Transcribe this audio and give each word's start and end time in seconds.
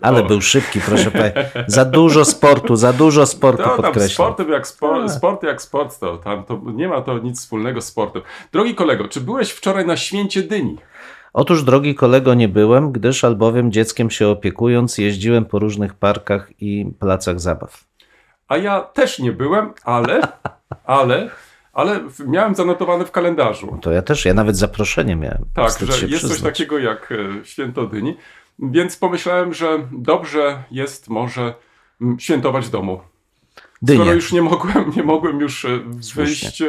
Ale 0.00 0.22
O. 0.22 0.24
był 0.24 0.40
szybki, 0.40 0.80
proszę 0.80 1.10
Państwa. 1.10 1.42
Za 1.66 1.84
dużo 1.84 2.24
sportu, 2.24 2.76
za 2.76 2.92
dużo 2.92 3.26
sportu 3.26 3.62
To 3.62 3.68
tam 3.68 3.76
podkreślam. 3.76 4.08
sportem 4.28 4.52
jak 4.52 4.66
sport, 4.66 5.10
sport 5.12 5.42
jak 5.42 5.62
sport, 5.62 5.98
to 6.00 6.16
tam 6.16 6.44
to 6.44 6.60
nie 6.74 6.88
ma 6.88 7.00
to 7.00 7.18
nic 7.18 7.40
wspólnego 7.40 7.80
z 7.80 7.84
sportem. 7.86 8.22
Drogi 8.52 8.74
kolego, 8.74 9.08
czy 9.08 9.20
byłeś 9.20 9.50
wczoraj 9.50 9.86
na 9.86 9.96
święcie 9.96 10.42
dyni? 10.42 10.76
Otóż, 11.32 11.62
drogi 11.62 11.94
kolego, 11.94 12.34
nie 12.34 12.48
byłem, 12.48 12.92
gdyż 12.92 13.24
albowiem 13.24 13.72
dzieckiem 13.72 14.10
się 14.10 14.28
opiekując 14.28 14.98
jeździłem 14.98 15.44
po 15.44 15.58
różnych 15.58 15.94
parkach 15.94 16.50
i 16.60 16.86
placach 16.98 17.40
zabaw. 17.40 17.84
A 18.48 18.56
ja 18.56 18.80
też 18.80 19.18
nie 19.18 19.32
byłem, 19.32 19.72
ale, 19.84 20.20
ale, 20.84 21.30
ale 21.72 22.00
miałem 22.26 22.54
zanotowane 22.54 23.04
w 23.04 23.10
kalendarzu. 23.10 23.78
To 23.82 23.92
ja 23.92 24.02
też, 24.02 24.24
ja 24.24 24.34
nawet 24.34 24.56
zaproszenie 24.56 25.16
miałem. 25.16 25.44
Tak, 25.54 25.70
że 25.80 25.86
jest 25.86 26.00
coś 26.00 26.10
przyznać. 26.10 26.40
takiego 26.40 26.78
jak 26.78 27.12
e, 27.12 27.44
święto 27.44 27.86
dyni, 27.86 28.16
więc 28.62 28.96
pomyślałem, 28.96 29.54
że 29.54 29.88
dobrze 29.92 30.62
jest 30.70 31.08
może 31.08 31.54
mm, 32.00 32.20
świętować 32.20 32.66
w 32.66 32.70
domu. 32.70 33.00
Dynia. 33.82 34.00
Skoro 34.00 34.14
już 34.14 34.32
nie 34.32 34.42
mogłem, 34.42 34.92
nie 34.96 35.02
mogłem 35.02 35.40
już 35.40 35.64
e, 35.64 35.80
wyjść, 36.14 36.62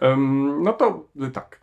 em, 0.00 0.62
no 0.62 0.72
to 0.72 1.04
e, 1.20 1.30
tak. 1.30 1.60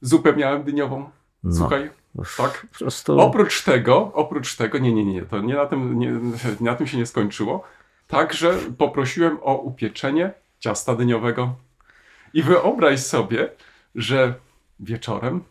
Zupę 0.00 0.36
miałem 0.36 0.64
dyniową. 0.64 1.10
No. 1.44 1.54
Słuchaj, 1.54 1.90
tak. 2.36 2.66
Prostu 2.78 3.20
Oprócz 3.20 3.62
tego, 3.62 4.12
oprócz 4.14 4.56
tego, 4.56 4.78
nie, 4.78 4.92
nie, 4.92 5.04
nie, 5.04 5.22
to 5.22 5.40
nie 5.40 5.54
na 5.54 5.66
tym, 5.66 5.98
nie, 5.98 6.12
na 6.60 6.74
tym 6.74 6.86
się 6.86 6.98
nie 6.98 7.06
skończyło. 7.06 7.64
Także 8.06 8.58
poprosiłem 8.78 9.38
o 9.42 9.56
upieczenie 9.56 10.32
ciasta 10.58 10.94
dyniowego. 10.94 11.54
I 12.34 12.42
wyobraź 12.42 13.00
sobie, 13.00 13.50
że 13.94 14.34
wieczorem 14.80 15.44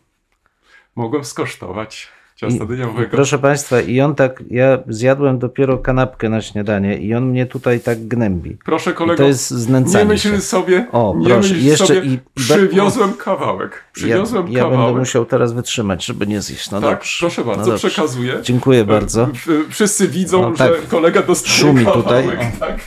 mogłem 0.96 1.24
skosztować 1.24 2.08
I, 2.42 2.54
i 3.02 3.06
proszę 3.10 3.38
Państwa, 3.38 3.80
i 3.80 4.00
on 4.00 4.14
tak, 4.14 4.42
ja 4.50 4.78
zjadłem 4.88 5.38
dopiero 5.38 5.78
kanapkę 5.78 6.28
na 6.28 6.40
śniadanie 6.42 6.98
i 6.98 7.14
on 7.14 7.24
mnie 7.24 7.46
tutaj 7.46 7.80
tak 7.80 8.06
gnębi. 8.06 8.56
Proszę 8.64 8.90
I 8.90 8.94
kolego, 8.94 9.22
to 9.22 9.28
jest 9.28 9.50
znęcanie 9.50 10.04
nie 10.04 10.08
myśl 10.10 10.30
się. 10.30 10.40
sobie, 10.40 10.86
O, 10.92 11.14
nie 11.18 11.26
proszę, 11.28 11.54
myśl 11.54 11.64
jeszcze 11.66 11.86
sobie, 11.86 12.00
i- 12.00 12.12
i- 12.12 12.18
przywiozłem 12.34 13.12
kawałek. 13.12 13.84
Przywiozłem 13.92 14.46
ja, 14.48 14.52
ja 14.58 14.64
kawałek. 14.64 14.84
będę 14.86 14.98
musiał 15.00 15.24
teraz 15.26 15.52
wytrzymać, 15.52 16.04
żeby 16.04 16.26
nie 16.26 16.40
zjeść. 16.40 16.70
No 16.70 16.80
tak, 16.80 16.90
dobrze. 16.90 17.16
proszę 17.20 17.44
bardzo, 17.44 17.72
no 17.72 17.78
przekazuję. 17.78 18.34
Dziękuję 18.42 18.84
bardzo. 18.84 19.26
W- 19.26 19.70
Wszyscy 19.70 20.08
widzą, 20.08 20.42
No 20.42 20.56
że 20.56 20.68
tak. 20.68 20.88
kolega 20.88 21.22
dostaje 21.22 21.54
Szumi 21.56 21.84
kawałek. 21.84 22.04
tutaj. 22.04 22.50
Tak. 22.60 22.80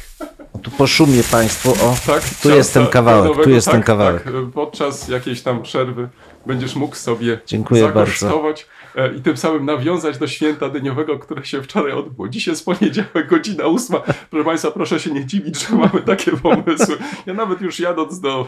Tu 0.61 0.71
poszumie 0.71 1.23
Państwo. 1.31 1.69
O, 1.69 1.95
Tak, 2.07 2.21
tu 2.43 2.49
jest 2.49 2.73
ten 2.73 2.87
kawałek, 2.87 3.43
tu 3.43 3.49
jest 3.49 3.67
ten 3.67 3.75
tak, 3.79 3.85
kawałek. 3.85 4.23
Tak, 4.23 4.33
podczas 4.53 5.07
jakiejś 5.07 5.41
tam 5.41 5.61
przerwy 5.61 6.07
będziesz 6.47 6.75
mógł 6.75 6.95
sobie 6.95 7.39
Dziękuję 7.45 7.81
zakosztować 7.81 8.67
e, 8.95 9.13
i 9.13 9.21
tym 9.21 9.37
samym 9.37 9.65
nawiązać 9.65 10.17
do 10.17 10.27
święta 10.27 10.69
dyniowego, 10.69 11.19
które 11.19 11.45
się 11.45 11.61
wczoraj 11.61 11.91
odbyło. 11.91 12.29
Dzisiaj 12.29 12.51
jest 12.51 12.65
poniedziałek, 12.65 13.27
godzina 13.29 13.65
ósma. 13.65 14.01
Proszę 14.29 14.45
Państwa, 14.45 14.71
proszę 14.71 14.99
się 14.99 15.11
nie 15.11 15.25
dziwić, 15.25 15.67
że 15.67 15.75
mamy 15.75 16.01
takie 16.05 16.31
pomysły. 16.31 16.97
Ja 17.25 17.33
nawet 17.33 17.61
już 17.61 17.79
jadąc 17.79 18.19
do 18.19 18.47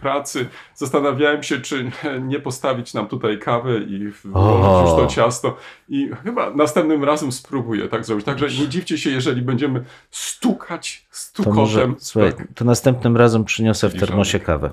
pracy 0.00 0.46
zastanawiałem 0.74 1.42
się, 1.42 1.60
czy 1.60 1.90
nie 2.22 2.40
postawić 2.40 2.94
nam 2.94 3.06
tutaj 3.06 3.38
kawy 3.38 3.86
i 3.88 4.08
włożyć 4.28 4.90
już 4.90 5.00
to 5.00 5.06
ciasto. 5.06 5.56
I 5.88 6.10
chyba 6.24 6.50
następnym 6.50 7.04
razem 7.04 7.32
spróbuję 7.32 7.88
tak 7.88 8.04
zrobić. 8.04 8.26
Także 8.26 8.62
nie 8.62 8.68
dziwcie 8.68 8.98
się, 8.98 9.10
jeżeli 9.10 9.42
będziemy 9.42 9.84
stukać 10.10 11.06
to 11.32 11.52
może, 11.52 11.80
stukotem. 11.80 11.96
słuchaj, 11.98 12.32
to 12.54 12.64
następnym 12.64 13.16
razem 13.16 13.44
przyniosę 13.44 13.88
w 13.88 14.00
termosie 14.00 14.40
kawę. 14.40 14.70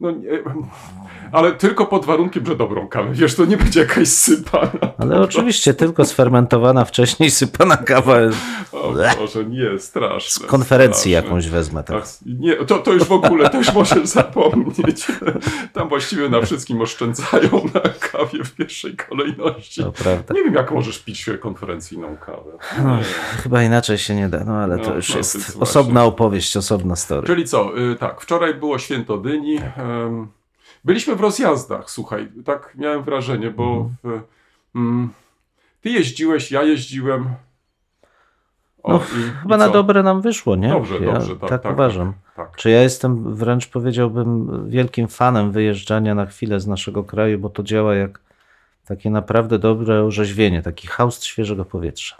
No 0.00 0.10
nie, 0.10 0.28
ale 1.34 1.52
tylko 1.52 1.86
pod 1.86 2.04
warunkiem, 2.04 2.46
że 2.46 2.56
dobrą 2.56 2.88
kawę. 2.88 3.08
Wiesz, 3.12 3.34
to 3.34 3.44
nie 3.44 3.56
będzie 3.56 3.80
jakaś 3.80 4.08
sypana. 4.08 4.70
Ale 4.98 5.20
oczywiście 5.20 5.74
tylko 5.74 6.04
sfermentowana 6.04 6.84
wcześniej 6.84 7.30
sypana 7.30 7.76
kawa 7.76 8.16
O 8.72 8.92
Boże, 9.18 9.44
nie, 9.44 9.78
straszne. 9.78 10.46
z 10.46 10.48
konferencji 10.50 11.12
straszne. 11.12 11.28
jakąś 11.28 11.48
wezmę. 11.48 11.84
Tak. 11.84 11.96
Ach, 12.02 12.08
nie, 12.26 12.56
to, 12.56 12.78
to 12.78 12.92
już 12.92 13.04
w 13.04 13.12
ogóle, 13.12 13.50
to 13.50 13.56
już 13.58 13.72
możesz 13.74 14.08
zapomnieć. 14.18 15.06
Tam 15.72 15.88
właściwie 15.88 16.28
na 16.28 16.40
wszystkim 16.40 16.80
oszczędzają 16.80 17.50
na 17.74 17.80
kawie 17.80 18.44
w 18.44 18.54
pierwszej 18.54 18.96
kolejności. 18.96 19.82
To 19.82 19.92
prawda. 19.92 20.34
Nie 20.34 20.44
wiem, 20.44 20.54
jak 20.54 20.70
możesz 20.72 20.98
pić 20.98 21.26
konferencyjną 21.40 22.16
kawę. 22.16 22.50
No, 22.84 22.98
chyba 23.42 23.62
inaczej 23.62 23.98
się 23.98 24.14
nie 24.14 24.28
da, 24.28 24.44
no 24.44 24.52
ale 24.56 24.78
to 24.78 24.88
No, 24.90 24.96
już 24.96 25.10
no, 25.10 25.16
jest 25.16 25.56
osobna 25.60 26.04
opowieść, 26.04 26.56
osobna 26.56 26.96
story. 26.96 27.26
Czyli 27.26 27.44
co, 27.44 27.78
y, 27.78 27.96
tak, 27.96 28.20
wczoraj 28.20 28.54
było 28.54 28.78
święto 28.78 29.18
dyni. 29.18 29.56
em, 29.76 30.28
byliśmy 30.84 31.16
w 31.16 31.20
rozjazdach, 31.20 31.90
słuchaj, 31.90 32.28
tak 32.44 32.72
miałem 32.78 33.02
wrażenie, 33.02 33.50
bo 33.50 33.90
w, 34.04 34.20
mm, 34.74 35.10
ty 35.80 35.90
jeździłeś, 35.90 36.50
ja 36.52 36.62
jeździłem. 36.62 37.28
O, 38.82 38.92
No, 38.92 38.98
i- 38.98 39.42
Chyba 39.42 39.56
i 39.56 39.58
na 39.58 39.68
dobre 39.68 40.02
nam 40.02 40.20
wyszło, 40.20 40.56
nie? 40.56 40.68
Dobrze, 40.68 40.94
ja 40.98 41.12
dobrze, 41.12 41.36
tak, 41.36 41.50
tak, 41.50 41.62
tak, 41.62 41.72
uważam. 41.72 42.12
Tak. 42.36 42.56
Czy 42.56 42.70
ja 42.70 42.82
jestem 42.82 43.34
wręcz 43.34 43.66
powiedziałbym 43.66 44.48
wielkim 44.70 45.08
fanem 45.08 45.52
wyjeżdżania 45.52 46.14
na 46.14 46.26
chwilę 46.26 46.60
z 46.60 46.66
naszego 46.66 47.04
kraju, 47.04 47.38
bo 47.38 47.50
to 47.50 47.62
działa 47.62 47.94
jak 47.94 48.20
takie 48.86 49.10
naprawdę 49.10 49.58
dobre 49.58 50.04
orzeźwienie, 50.04 50.62
taki 50.62 50.86
haust 50.86 51.24
świeżego 51.24 51.64
powietrza. 51.64 52.16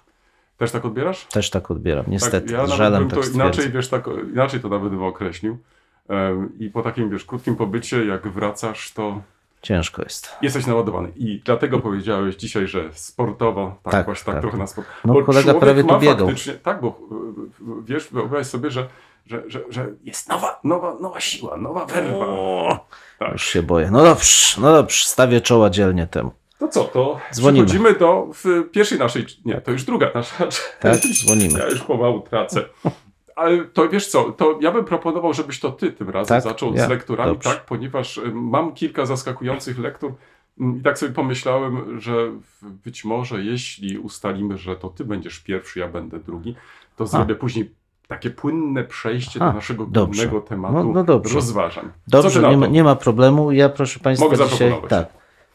Też 0.56 0.70
tak 0.72 0.84
odbierasz? 0.84 1.24
Też 1.24 1.50
tak 1.50 1.70
odbieram, 1.70 2.04
niestety, 2.08 2.52
tak, 2.52 2.68
ja 2.78 2.90
bym 2.90 3.08
tak 3.08 3.18
to 3.24 3.30
inaczej, 3.34 3.70
wiesz, 3.70 3.88
tak, 3.88 4.06
inaczej 4.32 4.60
to 4.60 4.68
nawet 4.68 4.90
bym 4.90 5.02
określił. 5.02 5.58
Em, 6.08 6.52
I 6.58 6.70
po 6.70 6.82
takim, 6.82 7.10
wiesz, 7.10 7.24
krótkim 7.24 7.56
pobycie, 7.56 8.04
jak 8.06 8.28
wracasz, 8.28 8.92
to 8.92 9.20
Ciężko 9.62 10.02
jest. 10.02 10.36
jesteś 10.42 10.66
naładowany. 10.66 11.08
I 11.16 11.42
dlatego 11.44 11.80
powiedziałeś 11.80 12.36
dzisiaj, 12.36 12.66
że 12.66 12.90
sportowo, 12.92 13.76
tak, 13.82 13.92
Tak, 13.92 14.06
właśnie 14.06 14.24
tak, 14.26 14.34
tak. 14.34 14.42
trochę 14.42 14.56
na 14.58 14.66
sport. 14.66 14.88
No, 15.04 15.14
Bo 15.14 15.22
kolega 15.24 15.54
prawie 15.54 15.84
tu 15.84 15.98
biegał. 15.98 16.28
Tak, 16.62 16.80
bo 16.80 16.88
y, 16.88 17.82
wiesz, 17.84 18.08
wyobraź 18.12 18.46
sobie, 18.46 18.70
że, 18.70 18.88
że, 19.26 19.42
że, 19.46 19.60
że 19.70 19.86
jest 20.04 20.28
nowa, 20.28 20.60
nowa, 20.64 20.94
nowa 21.00 21.20
siła, 21.20 21.56
nowa 21.56 21.86
werwa. 21.86 22.26
Tak. 23.18 23.32
Już 23.32 23.44
się 23.46 23.62
boję. 23.62 23.88
No 23.90 24.02
dobrze, 24.04 24.60
no 24.60 24.72
dobrze, 24.72 25.06
stawię 25.06 25.40
czoła 25.40 25.70
dzielnie 25.70 26.06
temu. 26.06 26.30
To 26.58 26.68
co, 26.68 26.84
to 26.84 27.20
Dzwonimy. 27.34 27.66
przechodzimy 27.66 27.98
do 27.98 28.28
w 28.44 28.70
pierwszej 28.70 28.98
naszej, 28.98 29.26
nie, 29.44 29.60
to 29.60 29.70
już 29.70 29.84
druga 29.84 30.10
nasza 30.14 30.46
Tak, 30.80 30.96
dzwonimy. 30.98 31.58
Ja 31.58 31.66
już 31.68 31.80
pomału 31.80 32.20
tracę. 32.20 32.64
Ale 33.36 33.64
to 33.64 33.88
wiesz 33.88 34.06
co, 34.08 34.32
to 34.32 34.58
ja 34.60 34.72
bym 34.72 34.84
proponował, 34.84 35.34
żebyś 35.34 35.60
to 35.60 35.70
ty 35.72 35.92
tym 35.92 36.10
razem 36.10 36.28
Tak? 36.36 36.42
zaczął 36.42 36.74
Ja. 36.74 36.86
z 36.86 36.88
lekturami, 36.88 37.32
Dobrze. 37.32 37.50
tak, 37.50 37.64
ponieważ 37.66 38.18
y, 38.18 38.32
mam 38.34 38.72
kilka 38.74 39.06
zaskakujących 39.06 39.78
lektur 39.78 40.12
mm, 40.60 40.78
i 40.78 40.82
tak 40.82 40.98
sobie 40.98 41.12
pomyślałem, 41.12 42.00
że 42.00 42.32
być 42.62 43.04
może 43.04 43.42
jeśli 43.44 43.98
ustalimy, 43.98 44.58
że 44.58 44.76
to 44.76 44.88
ty 44.88 45.04
będziesz 45.04 45.40
pierwszy, 45.40 45.78
ja 45.80 45.88
będę 45.88 46.18
drugi, 46.18 46.56
to 46.96 47.06
zrobię 47.06 47.34
później 47.34 47.70
takie 48.08 48.30
płynne 48.30 48.84
przejście 48.84 49.38
do 49.38 49.52
naszego 49.52 49.86
dobrze. 49.86 50.22
głównego 50.22 50.46
tematu 50.48 50.74
No- 50.74 50.84
no 50.84 51.04
dobrze. 51.04 51.34
rozważań. 51.34 51.88
Dobrze, 52.08 52.42
nie 52.50 52.56
ma, 52.56 52.66
nie 52.66 52.84
ma 52.84 52.94
problemu. 52.96 53.52
Ja 53.52 53.68
proszę 53.68 54.00
Państwa 54.00 54.28
Mogę 54.28 54.48
dzisiaj 54.48 54.74
tak, 54.88 55.06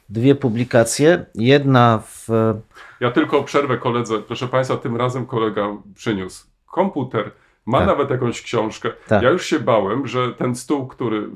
dwie 0.10 0.36
publikacje. 0.36 1.26
Jedna 1.36 2.02
w 2.06 2.28
Ja 3.00 3.12
tylko 3.12 3.44
przerwę 3.44 3.78
koledze. 3.78 4.20
Proszę 4.20 4.48
Państwa, 4.48 4.78
tym 4.78 4.96
razem 4.98 5.26
kolega 5.26 5.68
przyniósł 5.96 6.48
komputer, 6.66 7.32
ma 7.66 7.78
Tak. 7.78 7.88
nawet 7.88 8.10
jakąś 8.10 8.42
książkę. 8.42 8.92
Tak. 9.08 9.24
Ja 9.24 9.30
już 9.30 9.46
się 9.46 9.60
bałem, 9.60 10.08
że 10.08 10.34
ten 10.34 10.56
stół, 10.56 10.88
który 10.88 11.30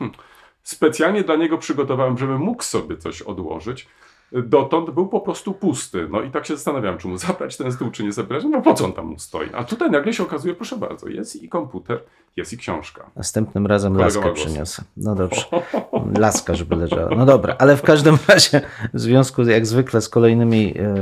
specjalnie 0.62 1.22
dla 1.24 1.36
niego 1.36 1.58
przygotowałem, 1.58 2.18
żeby 2.18 2.38
mógł 2.38 2.62
sobie 2.62 2.96
coś 2.96 3.22
odłożyć, 3.22 3.88
dotąd 4.32 4.90
był 4.90 5.08
po 5.08 5.20
prostu 5.20 5.54
pusty. 5.54 6.08
No 6.10 6.22
i 6.22 6.30
tak 6.30 6.46
się 6.46 6.54
zastanawiałem, 6.54 6.98
czy 6.98 7.08
mu 7.08 7.16
zabrać 7.26 7.56
ten 7.56 7.72
stół, 7.72 7.90
czy 7.90 8.04
nie 8.04 8.12
zabrać. 8.12 8.44
No 8.44 8.62
po 8.62 8.74
co 8.74 8.84
on 8.84 8.92
tam 8.92 9.06
mu 9.06 9.18
stoi? 9.18 9.48
A 9.54 9.64
tutaj 9.64 9.90
nagle 9.90 10.12
się 10.12 10.22
okazuje, 10.22 10.54
proszę 10.54 10.76
bardzo, 10.76 11.08
jest 11.08 11.42
i 11.42 11.48
komputer, 11.48 12.02
jest 12.36 12.52
i 12.52 12.58
książka. 12.58 13.10
Następnym 13.16 13.66
razem 13.66 13.92
Kolega 13.96 14.20
laskę 14.20 14.32
przyniosę. 14.32 14.82
No 14.96 15.14
dobrze. 15.14 15.44
Laska, 16.18 16.54
żeby 16.54 16.76
leżała. 16.76 17.16
No 17.16 17.26
dobra, 17.26 17.56
ale 17.58 17.76
w 17.76 17.82
każdym 17.82 18.18
razie 18.28 18.60
w 18.94 19.00
związku 19.00 19.42
jak 19.42 19.66
zwykle 19.66 20.00
z 20.00 20.08
kolejnymi 20.08 20.74
e, 20.78 20.94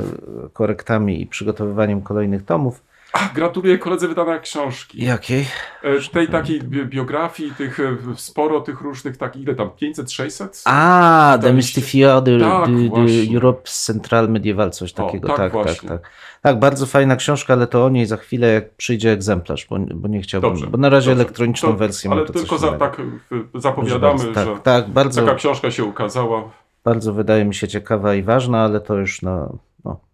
korektami 0.53 1.23
i 1.23 1.27
przygotowywaniem 1.27 2.03
kolejnych 2.03 2.45
tomów. 2.45 2.88
Gratuluję 3.35 3.79
koledze 3.79 4.09
wydania 4.09 4.39
książki. 4.39 5.05
Jakiej? 5.05 5.47
E, 5.83 6.11
Tej 6.13 6.29
takiej 6.29 6.61
bi- 6.63 6.85
biografii, 6.87 7.53
tych 7.59 7.81
e, 7.81 7.97
sporo 8.17 8.61
tych 8.61 8.81
różnych, 8.81 9.17
tak 9.17 9.37
ile 9.37 9.55
tam, 9.55 9.71
500, 9.71 10.13
600? 10.13 10.63
A, 10.65 11.39
Demystifier 11.43 12.23
de, 12.23 12.39
Tak, 12.41 12.71
de, 12.71 12.83
de 12.83 12.89
właśnie. 12.89 13.35
Europe 13.35 13.63
Central 13.65 14.29
Medieval, 14.29 14.71
coś 14.71 14.93
O, 14.93 14.95
takiego. 15.07 15.29
tak 15.29 15.37
tak, 15.37 15.53
tak, 15.53 15.63
właśnie. 15.63 15.89
tak. 15.89 16.01
Tak, 16.43 16.59
bardzo 16.59 16.87
fajna 16.87 17.17
książka, 17.17 17.53
ale 17.53 17.67
to 17.67 17.85
o 17.85 17.89
niej 17.89 18.07
za 18.07 18.17
chwilę, 18.17 18.53
jak 18.53 18.71
przyjdzie 18.75 19.11
egzemplarz, 19.13 19.67
bo, 19.71 19.77
bo 19.95 20.09
nie 20.09 20.21
chciałbym, 20.21 20.51
Dobrze, 20.51 20.67
bo 20.67 20.79
na 20.79 20.89
razie 20.89 21.11
dobrze. 21.11 21.23
elektroniczną 21.25 21.69
To- 21.71 21.77
wersję 21.77 22.11
Ale 22.11 22.25
tylko 22.27 22.59
za, 22.59 22.73
tak 22.73 23.01
e, 23.01 23.61
zapowiadamy, 23.61 24.01
bardzo, 24.19 24.33
tak, 24.33 24.47
że 24.47 24.57
tak, 24.63 24.89
bardzo, 24.89 25.23
taka 25.23 25.35
książka 25.35 25.71
się 25.71 25.85
ukazała 25.85 26.51
bardzo 26.85 27.13
wydaje 27.13 27.45
mi 27.45 27.55
się 27.55 27.69
ciekawa 27.69 28.15
i 28.15 28.23
ważna, 28.23 28.65
ale 28.65 28.81
to 28.81 28.95
już 28.95 29.23
na, 29.23 29.31
no, 29.37 29.59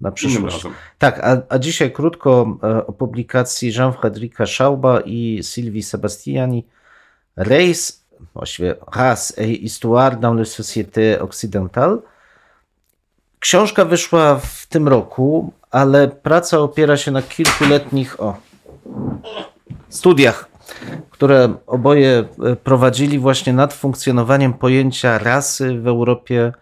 na 0.00 0.08
innym 0.08 0.14
przyszłość. 0.14 0.56
razem. 0.56 0.72
Tak, 0.98 1.20
a, 1.24 1.42
a 1.48 1.58
dzisiaj 1.58 1.92
krótko 1.92 2.58
e, 2.62 2.86
o 2.86 2.92
publikacji 2.92 3.72
Jean-Frédérica 3.72 4.46
Schauba 4.46 5.00
i 5.00 5.40
Sylwii 5.42 5.82
Sebastiani. 5.82 6.64
Race, 7.36 7.92
właściwie 8.34 8.74
Race 8.96 9.34
et 9.36 9.60
Histoire 9.60 10.16
dans 10.16 10.38
les 10.38 10.48
sociétés 10.48 11.20
occidentales. 11.20 11.98
Książka 13.40 13.84
wyszła 13.84 14.36
w 14.36 14.66
tym 14.66 14.88
roku, 14.88 15.52
ale 15.70 16.08
praca 16.08 16.58
opiera 16.58 16.96
się 16.96 17.10
na 17.10 17.22
kilkuletnich 17.22 18.20
o, 18.20 18.36
studiach, 19.88 20.48
które 21.10 21.54
oboje 21.66 22.24
e, 22.44 22.56
prowadzili 22.56 23.18
właśnie 23.18 23.52
nad 23.52 23.74
funkcjonowaniem 23.74 24.54
pojęcia 24.54 25.18
rasy 25.18 25.80
w 25.80 25.86
Europie 25.86 26.52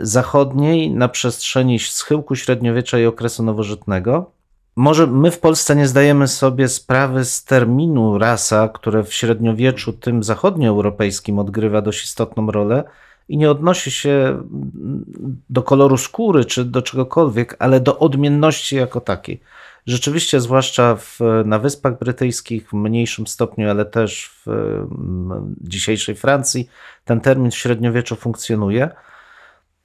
zachodniej 0.00 0.90
na 0.90 1.08
przestrzeni 1.08 1.78
schyłku 1.78 2.36
średniowiecza 2.36 2.98
i 2.98 3.06
okresu 3.06 3.42
nowożytnego. 3.42 4.30
Może 4.76 5.06
my 5.06 5.30
w 5.30 5.40
Polsce 5.40 5.76
nie 5.76 5.88
zdajemy 5.88 6.28
sobie 6.28 6.68
sprawy 6.68 7.24
z 7.24 7.44
terminu 7.44 8.18
rasa, 8.18 8.68
które 8.68 9.04
w 9.04 9.14
średniowieczu 9.14 9.92
tym 9.92 10.22
zachodnioeuropejskim 10.22 11.38
odgrywa 11.38 11.82
dość 11.82 12.04
istotną 12.04 12.50
rolę 12.50 12.84
i 13.28 13.36
nie 13.36 13.50
odnosi 13.50 13.90
się 13.90 14.10
mm, 14.10 15.04
do 15.50 15.62
koloru 15.62 15.96
skóry 15.96 16.44
czy 16.44 16.64
do 16.64 16.82
czegokolwiek, 16.82 17.56
ale 17.58 17.80
do 17.80 17.98
odmienności 17.98 18.76
jako 18.76 19.00
takiej. 19.00 19.40
Rzeczywiście, 19.86 20.40
zwłaszcza 20.40 20.96
w, 20.96 21.18
na 21.44 21.58
Wyspach 21.58 21.98
Brytyjskich, 21.98 22.68
w 22.68 22.72
mniejszym 22.72 23.26
stopniu, 23.26 23.70
ale 23.70 23.84
też 23.84 24.30
w 24.46 24.48
mm, 24.48 25.54
dzisiejszej 25.60 26.14
Francji, 26.14 26.68
ten 27.04 27.20
termin 27.20 27.50
w 27.50 27.56
średniowieczu 27.56 28.16
funkcjonuje. 28.16 28.90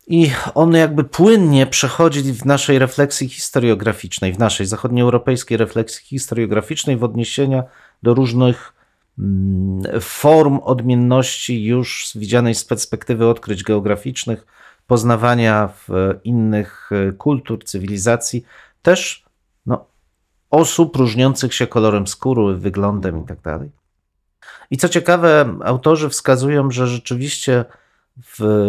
I 0.07 0.31
on 0.55 0.73
jakby 0.73 1.03
płynnie 1.03 1.65
przechodzi 1.65 2.33
w 2.33 2.45
naszej 2.45 2.79
refleksji 2.79 3.29
historiograficznej, 3.29 4.33
w 4.33 4.39
naszej 4.39 4.65
zachodnioeuropejskiej 4.65 5.57
refleksji 5.57 6.07
historiograficznej 6.07 6.97
w 6.97 7.03
odniesienia 7.03 7.63
do 8.03 8.13
różnych 8.13 8.73
mm, 9.19 10.01
form 10.01 10.59
odmienności 10.63 11.63
już 11.63 12.11
widzianej 12.15 12.55
z 12.55 12.65
perspektywy 12.65 13.27
odkryć 13.27 13.63
geograficznych, 13.63 14.45
poznawania 14.87 15.69
innych 16.23 16.89
e, 16.91 17.11
kultur, 17.11 17.63
cywilizacji, 17.65 18.45
też 18.81 19.25
no, 19.65 19.85
osób 20.49 20.95
różniących 20.95 21.53
się 21.53 21.67
kolorem 21.67 22.07
skóry, 22.07 22.55
wyglądem 22.55 23.23
i 23.23 23.25
tak. 23.43 23.61
I 24.71 24.77
co 24.77 24.89
ciekawe, 24.89 25.57
autorzy 25.63 26.09
wskazują, 26.09 26.71
że 26.71 26.87
rzeczywiście 26.87 27.65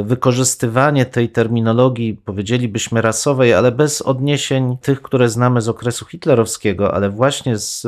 wykorzystywanie 0.05 1.07
tej 1.07 1.29
terminologii, 1.29 2.15
powiedzielibyśmy 2.25 3.03
rasowej, 3.03 3.55
ale 3.55 3.73
bez 3.73 4.03
odniesień 4.03 4.77
tych, 4.83 5.03
które 5.03 5.29
znamy 5.29 5.61
z 5.61 5.69
okresu 5.69 6.07
hitlerowskiego, 6.07 6.95
ale 6.95 7.11
właśnie 7.11 7.59
z 7.59 7.87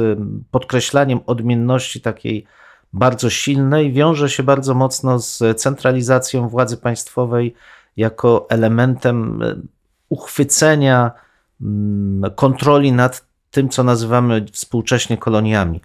podkreślaniem 0.51 1.21
odmienności 1.27 2.01
takiej 2.01 2.47
bardzo 2.93 3.31
silnej, 3.31 3.93
wiąże 3.93 4.29
się 4.29 4.43
bardzo 4.43 4.75
mocno 4.75 5.19
z 5.19 5.61
centralizacją 5.61 6.49
władzy 6.49 6.77
państwowej 6.77 7.55
jako 7.97 8.47
elementem 8.51 9.43
y, 9.43 9.63
uchwycenia 10.09 11.11
kontroli 12.35 12.93
nad 12.93 13.25
tym, 13.51 13.69
co 13.69 13.83
nazywamy 13.83 14.47
współcześnie 14.53 15.19
koloniami. 15.19 15.81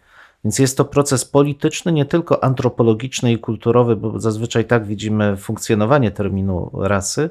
Więc 0.45 0.59
jest 0.59 0.77
to 0.77 0.85
proces 0.85 1.25
polityczny, 1.25 1.91
nie 1.91 2.05
tylko 2.05 2.43
antropologiczny 2.43 3.31
i 3.31 3.39
kulturowy, 3.39 3.95
bo 3.95 4.19
zazwyczaj 4.19 4.65
tak 4.65 4.85
widzimy 4.85 5.37
funkcjonowanie 5.37 6.11
terminu 6.11 6.71
rasy, 6.73 7.29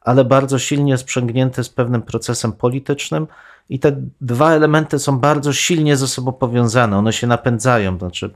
ale 0.00 0.24
bardzo 0.24 0.58
silnie 0.58 0.98
sprzęgnięty 0.98 1.64
z 1.64 1.68
pewnym 1.68 2.02
procesem 2.02 2.52
politycznym. 2.52 3.26
I 3.68 3.78
te 3.78 4.02
dwa 4.20 4.52
elementy 4.52 4.98
są 4.98 5.18
bardzo 5.18 5.52
silnie 5.52 5.96
ze 5.96 6.08
sobą 6.08 6.32
powiązane, 6.32 6.98
one 6.98 7.12
się 7.12 7.26
napędzają. 7.26 7.98
Znaczy, 7.98 8.30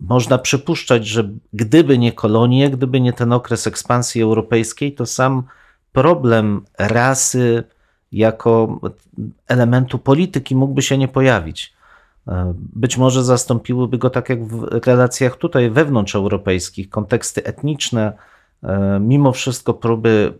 można 0.00 0.38
przypuszczać, 0.38 1.06
że 1.06 1.28
gdyby 1.52 1.98
nie 1.98 2.12
kolonie, 2.12 2.70
gdyby 2.70 3.00
nie 3.00 3.12
ten 3.12 3.32
okres 3.32 3.66
ekspansji 3.66 4.22
europejskiej, 4.22 4.94
to 4.94 5.06
sam 5.06 5.42
problem 5.92 6.64
rasy 6.78 7.64
jako 8.12 8.80
elementu 9.48 9.98
polityki 9.98 10.56
mógłby 10.56 10.82
się 10.82 10.98
nie 10.98 11.08
pojawić. 11.08 11.79
Być 12.56 12.98
może 12.98 13.24
zastąpiłyby 13.24 13.98
go 13.98 14.10
tak 14.10 14.28
jak 14.28 14.44
w 14.44 14.86
relacjach 14.86 15.36
tutaj 15.36 15.70
wewnątrzeuropejskich, 15.70 16.90
konteksty 16.90 17.44
etniczne, 17.44 18.12
e, 18.62 19.00
mimo 19.00 19.32
wszystko 19.32 19.74
próby 19.74 20.34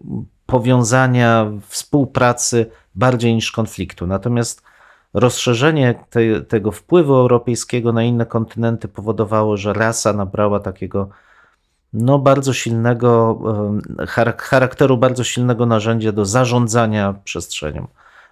powiązania, 0.47 1.51
współpracy 1.69 2.71
bardziej 2.95 3.35
niż 3.35 3.53
konfliktu. 3.53 4.07
Natomiast 4.07 4.63
rozszerzenie 5.15 5.95
te, 6.11 6.41
tego 6.41 6.73
wpływu 6.73 7.15
europejskiego 7.15 7.93
na 7.93 8.03
inne 8.03 8.27
kontynenty 8.27 8.89
powodowało, 8.89 9.57
że 9.57 9.73
rasa 9.73 10.13
nabrała 10.13 10.61
takiego 10.61 11.09
no, 11.93 12.19
bardzo 12.19 12.53
silnego 12.53 13.39
e, 13.99 14.07
charak- 14.07 14.43
charakteru, 14.43 14.97
bardzo 14.97 15.25
silnego 15.25 15.67
narzędzia 15.67 16.13
do 16.13 16.25
zarządzania 16.25 17.15
przestrzenią. 17.25 17.87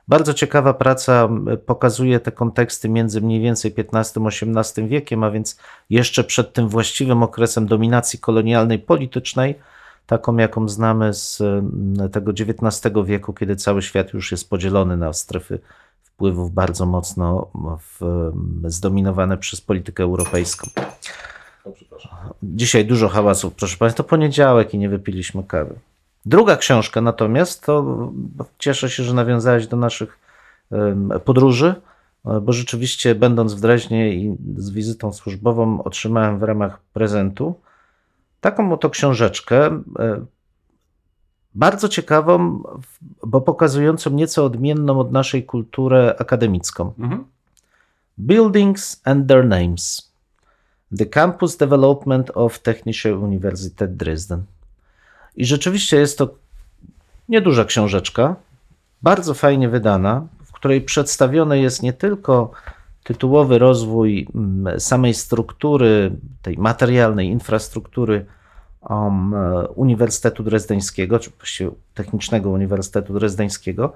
Bardzo 0.08 0.34
ciekawa 0.34 0.74
praca 0.74 1.28
pokazuje 1.66 2.20
te 2.20 2.32
konteksty 2.32 2.88
między 2.88 3.20
mniej 3.20 3.40
więcej 3.40 3.74
XV-XVIII 3.74 4.88
wiekiem, 4.88 5.24
a 5.24 5.30
więc 5.30 5.58
jeszcze 5.90 6.24
przed 6.24 6.52
tym 6.52 6.68
właściwym 6.68 7.22
okresem 7.22 7.66
dominacji 7.66 8.18
kolonialnej 8.18 8.78
politycznej, 8.78 9.54
taką 10.06 10.36
jaką 10.36 10.68
znamy 10.68 11.14
z 11.14 11.42
tego 12.12 12.30
XIX 12.30 12.94
wieku, 13.04 13.32
kiedy 13.32 13.56
cały 13.56 13.82
świat 13.82 14.12
już 14.12 14.30
jest 14.32 14.50
podzielony 14.50 14.96
na 14.96 15.12
strefy 15.12 15.58
wpływów 16.02 16.54
bardzo 16.54 16.86
mocno 16.86 17.50
w, 17.78 18.30
zdominowane 18.64 19.38
przez 19.38 19.60
politykę 19.60 20.02
europejską. 20.02 20.70
Dzisiaj 22.42 22.86
dużo 22.86 23.08
hałasu, 23.08 23.50
proszę 23.50 23.76
Państwa, 23.76 24.02
to 24.02 24.08
poniedziałek 24.08 24.74
i 24.74 24.78
nie 24.78 24.88
wypiliśmy 24.88 25.44
kawy. 25.44 25.74
Druga 26.28 26.56
książka 26.56 27.00
natomiast, 27.00 27.66
to 27.66 28.02
cieszę 28.58 28.90
się, 28.90 29.02
że 29.02 29.14
nawiązałeś 29.14 29.66
do 29.66 29.76
naszych 29.76 30.18
podróży, 31.24 31.74
e, 32.26 32.40
bo 32.40 32.52
rzeczywiście 32.52 33.14
będąc 33.14 33.54
w 33.54 33.60
Dreźnie 33.60 34.14
i 34.14 34.36
z 34.56 34.70
wizytą 34.70 35.12
służbową 35.12 35.82
otrzymałem 35.82 36.38
w 36.38 36.42
ramach 36.42 36.80
prezentu 36.92 37.54
taką 38.40 38.72
oto 38.72 38.90
książeczkę, 38.90 39.66
e, 39.98 40.24
bardzo 41.54 41.88
ciekawą, 41.88 42.62
bo 43.26 43.40
pokazującą 43.40 44.10
nieco 44.10 44.44
odmienną 44.44 45.00
od 45.00 45.12
naszej 45.12 45.44
kulturę 45.44 46.14
akademicką. 46.18 46.92
Mhm. 46.98 47.24
Buildings 48.18 49.00
and 49.04 49.28
Their 49.28 49.46
Names. 49.46 50.12
The 50.98 51.06
Campus 51.06 51.56
Development 51.56 52.30
of 52.34 52.58
Technische 52.58 53.18
Universität 53.18 53.96
Dresden. 53.96 54.42
I 55.38 55.44
rzeczywiście 55.44 55.96
jest 55.96 56.18
to 56.18 56.34
nieduża 57.28 57.64
książeczka, 57.64 58.36
bardzo 59.02 59.34
fajnie 59.34 59.68
wydana, 59.68 60.26
w 60.44 60.52
której 60.52 60.80
przedstawiony 60.80 61.60
jest 61.60 61.82
nie 61.82 61.92
tylko 61.92 62.50
tytułowy 63.04 63.58
rozwój 63.58 64.28
mm, 64.34 64.80
samej 64.80 65.14
struktury, 65.14 66.10
tej 66.42 66.58
materialnej 66.58 67.28
infrastruktury 67.28 68.26
um, 68.80 69.34
e, 69.34 69.68
Uniwersytetu 69.68 70.42
Drezdeńskiego, 70.42 71.18
czy 71.18 71.30
właściwie 71.30 71.70
Technicznego 71.94 72.50
Uniwersytetu 72.50 73.14
Drezdeńskiego, 73.14 73.92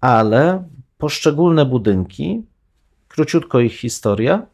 ale 0.00 0.64
poszczególne 0.98 1.64
budynki, 1.66 2.42
króciutko 3.08 3.60
ich 3.60 3.72
historia 3.72 4.46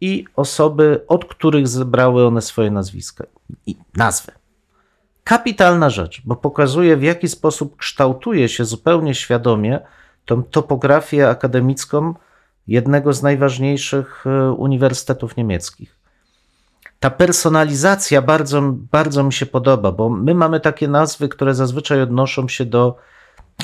i 0.00 0.24
osoby, 0.36 1.04
od 1.08 1.24
których 1.24 1.68
zebrały 1.68 2.26
one 2.26 2.42
swoje 2.42 2.70
nazwiska 2.70 3.26
i 3.66 3.76
nazwy. 3.96 4.39
Kapitalna 5.30 5.90
rzecz, 5.90 6.22
bo 6.24 6.36
pokazuje, 6.36 6.96
w 6.96 7.02
jaki 7.02 7.28
sposób 7.28 7.76
kształtuje 7.76 8.48
się 8.48 8.64
zupełnie 8.64 9.14
świadomie 9.14 9.80
tą 10.24 10.42
topografię 10.42 11.28
akademicką 11.28 12.14
jednego 12.66 13.12
z 13.12 13.22
najważniejszych 13.22 14.24
e, 14.26 14.52
uniwersytetów 14.52 15.36
niemieckich. 15.36 15.96
Ta 17.00 17.10
personalizacja 17.10 18.22
bardzo, 18.22 18.62
bardzo 18.92 19.22
mi 19.22 19.32
się 19.32 19.46
podoba, 19.46 19.92
bo 19.92 20.08
my 20.08 20.34
mamy 20.34 20.60
takie 20.60 20.88
nazwy, 20.88 21.28
które 21.28 21.54
zazwyczaj 21.54 22.02
odnoszą 22.02 22.48
się 22.48 22.64
do 22.64 22.96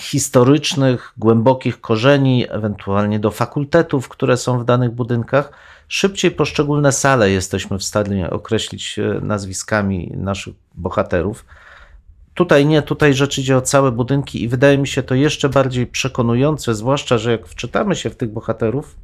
historycznych, 0.01 1.13
głębokich 1.17 1.81
korzeni, 1.81 2.47
ewentualnie 2.49 3.21
do 3.21 3.31
fakultetów, 3.31 4.09
które 4.09 4.37
są 4.37 4.59
w 4.59 4.65
danych 4.65 4.91
budynkach. 4.91 5.53
Szybciej 5.89 6.31
poszczególne 6.31 6.93
sale 6.93 7.31
jesteśmy 7.31 7.79
w 7.79 7.85
stanie 7.85 8.31
określić 8.31 8.99
e, 8.99 9.21
nazwiskami 9.21 10.13
naszych 10.17 10.55
bohaterów. 10.75 11.45
Tutaj 12.35 12.67
nie, 12.67 12.83
tutaj 12.83 13.15
rzecz 13.15 13.39
idzie 13.39 13.57
o 13.57 13.63
całe 13.63 13.93
budynki 13.93 14.43
i 14.43 14.49
wydaje 14.49 14.79
mi 14.79 14.89
się 14.89 15.03
to 15.03 15.15
jeszcze 15.15 15.49
bardziej 15.49 15.87
przekonujące, 15.87 16.75
zwłaszcza, 16.75 17.19
że 17.19 17.31
jak 17.33 17.47
wczytamy 17.47 17.97
się 17.97 18.11
w 18.11 18.17
tych 18.17 18.33
bohaterów, 18.33 18.97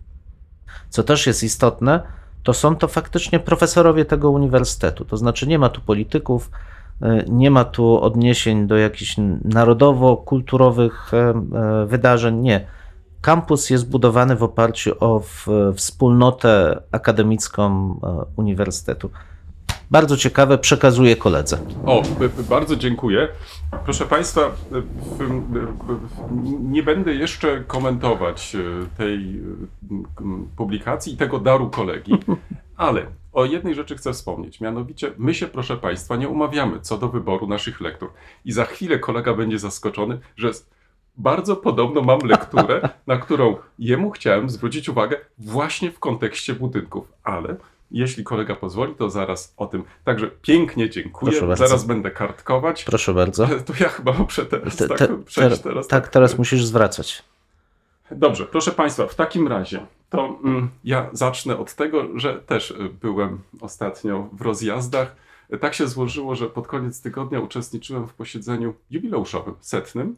co 0.91 1.03
też 1.03 1.27
jest 1.27 1.43
istotne, 1.43 2.03
to 2.43 2.55
są 2.55 2.77
to 2.77 2.89
faktycznie 2.89 3.41
profesorowie 3.41 4.05
tego 4.05 4.31
uniwersytetu. 4.31 5.05
To 5.05 5.17
znaczy 5.17 5.47
nie 5.47 5.59
ma 5.59 5.69
tu 5.69 5.81
polityków, 5.81 6.51
nie 7.29 7.51
ma 7.51 7.65
tu 7.65 8.01
odniesień 8.01 8.67
do 8.67 8.77
jakichś 8.77 9.17
narodowo-kulturowych 9.45 11.15
e, 11.15 11.17
e, 11.19 11.87
wydarzeń. 11.87 12.37
Nie. 12.37 12.67
Kampus 13.21 13.71
jest 13.71 13.91
budowany 13.91 14.37
w 14.37 14.43
oparciu 14.43 14.95
o 15.01 15.23
wspólnotę 15.75 16.83
akademicką 16.93 17.95
e, 18.03 18.25
uniwersytetu. 18.37 19.11
Bardzo 19.93 20.17
ciekawe, 20.17 20.59
przekazuję 20.59 21.17
koledze. 21.17 21.59
O, 21.87 22.03
bardzo 22.49 22.77
dziękuję. 22.77 23.29
Proszę 23.85 24.05
Państwa, 24.05 24.41
nie 26.61 26.83
będę 26.83 27.15
jeszcze 27.15 27.65
komentować 27.67 28.57
e, 28.57 28.97
tej 28.97 29.39
e, 29.39 29.43
publikacji 30.57 31.15
i 31.15 31.17
tego 31.17 31.39
daru 31.39 31.71
kolegi, 31.71 32.13
ale 32.77 33.07
o 33.33 33.45
jednej 33.45 33.75
rzeczy 33.75 33.97
chcę 33.97 34.13
wspomnieć. 34.13 34.61
Mianowicie, 34.61 35.13
my 35.19 35.35
się, 35.35 35.47
proszę 35.47 35.77
Państwa, 35.77 36.17
nie 36.17 36.29
umawiamy 36.29 36.81
co 36.81 36.99
do 36.99 37.09
wyboru 37.09 37.47
naszych 37.47 37.81
lektur. 37.81 38.11
I 38.45 38.53
za 38.53 38.65
chwilę 38.65 38.99
kolega 38.99 39.35
będzie 39.35 39.59
zaskoczony, 39.59 40.19
że 40.37 40.51
bardzo 41.17 41.57
podobno 41.57 42.03
mam 42.03 42.21
lekturę, 42.21 42.89
na 43.07 43.17
którą 43.17 43.57
jemu 43.79 44.11
chciałem 44.11 44.51
zwrócić 44.51 44.89
uwagę 44.89 45.17
właśnie 45.39 45.91
w 45.91 45.99
kontekście 45.99 46.55
budynków, 46.55 47.13
ale 47.25 47.57
jeśli 47.91 48.25
kolega 48.25 48.57
pozwoli, 48.57 48.95
to 48.95 49.11
zaraz 49.11 49.55
o 49.57 49.67
tym. 49.67 49.85
Także 50.05 50.31
pięknie 50.43 50.91
dziękuję. 50.91 51.57
Zaraz 51.57 51.85
będę 51.85 52.11
kartkować. 52.11 52.85
Proszę 52.85 53.15
bardzo. 53.15 53.47
To 53.67 53.73
ja 53.81 53.89
chyba 53.89 54.13
muszę 54.13 54.47
teraz 54.47 54.77
Te, 54.77 54.89
tak 54.89 54.99
te, 54.99 55.23
przejść 55.23 55.57
te, 55.57 55.63
teraz. 55.63 55.89
tak, 55.89 56.09
teraz 56.09 56.39
musisz 56.39 56.65
zwracać. 56.65 57.23
Dobrze, 58.17 58.47
proszę 58.47 58.73
Państwa, 58.73 59.07
w 59.07 59.15
takim 59.15 59.49
razie 59.49 59.87
to 60.11 60.39
mm, 60.45 60.71
ja 60.85 61.11
zacznę 61.13 61.59
od 61.59 61.75
tego, 61.75 62.19
że 62.19 62.35
też 62.35 62.71
y, 62.71 62.75
byłem 63.01 63.41
ostatnio 63.61 64.29
w 64.33 64.41
rozjazdach. 64.41 65.17
Tak 65.61 65.75
się 65.75 65.89
złożyło, 65.89 66.35
że 66.35 66.47
pod 66.47 66.67
koniec 66.67 67.03
tygodnia 67.03 67.41
uczestniczyłem 67.41 68.09
w 68.09 68.15
posiedzeniu 68.15 68.75
jubileuszowym, 68.91 69.55
setnym, 69.61 70.17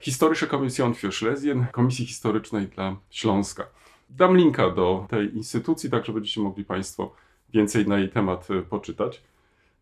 Historische 0.00 0.46
Kommission 0.46 0.94
für 0.94 1.12
Schlesien, 1.12 1.66
Komisji 1.72 2.06
Historycznej 2.06 2.66
dla 2.66 2.96
Śląska. 3.10 3.64
Dam 4.10 4.36
linka 4.36 4.70
do 4.70 5.06
tej 5.10 5.36
instytucji, 5.36 5.90
tak 5.90 6.04
że 6.04 6.12
będziecie 6.12 6.40
mogli 6.40 6.64
Państwo 6.64 7.12
więcej 7.52 7.88
na 7.88 7.98
jej 7.98 8.10
temat 8.10 8.50
y, 8.50 8.62
poczytać. 8.62 9.22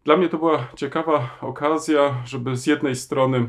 Dla 0.04 0.16
mnie 0.16 0.28
to 0.28 0.38
była 0.38 0.68
ciekawa 0.76 1.38
okazja, 1.40 2.23
żeby 2.25 2.56
z 2.56 2.66
jednej 2.66 2.97
strony 2.97 3.49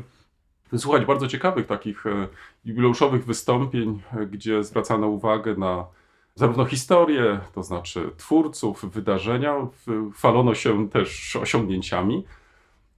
wysłuchać 0.72 1.04
bardzo 1.04 1.28
ciekawych 1.28 1.66
takich 1.66 2.06
e, 2.06 2.28
jubileuszowych 2.64 3.24
wystąpień, 3.24 4.02
e, 4.12 4.26
gdzie 4.26 4.64
zwracano 4.64 5.06
uwagę 5.06 5.54
na 5.54 5.86
zarówno 6.34 6.64
historię, 6.64 7.40
to 7.54 7.62
znaczy 7.62 8.10
twórców, 8.16 8.84
wydarzenia, 8.84 9.66
chwalono 10.14 10.54
się 10.54 10.88
też 10.88 11.36
osiągnięciami. 11.36 12.24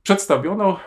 Przedstawiono 0.03 0.81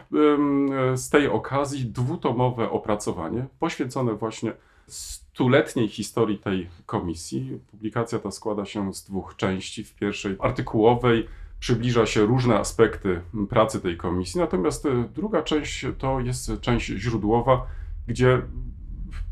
z 0.96 1.10
tej 1.10 1.28
okazji 1.28 1.86
dwutomowe 1.86 2.70
opracowanie 2.70 3.46
poświęcone 3.60 4.14
właśnie 4.14 4.54
stuletniej 4.88 5.88
historii 5.88 6.38
tej 6.38 6.70
komisji. 6.86 7.60
Publikacja 7.72 8.20
ta 8.20 8.32
składa 8.32 8.66
się 8.66 8.94
z 8.94 9.04
dwóch 9.04 9.36
części. 9.36 9.84
W 9.84 9.96
pierwszej 9.96 10.36
artykułowej 10.40 11.28
przybliża 11.60 12.06
się 12.06 12.25
różne 12.25 12.60
aspekty 12.60 13.22
pracy 13.50 13.82
tej 13.82 13.98
komisji, 13.98 14.39
natomiast 14.39 14.86
e, 14.86 15.10
druga 15.16 15.44
część 15.44 15.86
to 15.98 16.20
jest 16.20 16.51
część 16.62 16.88
źródłowa, 16.88 17.66
gdzie 18.08 18.42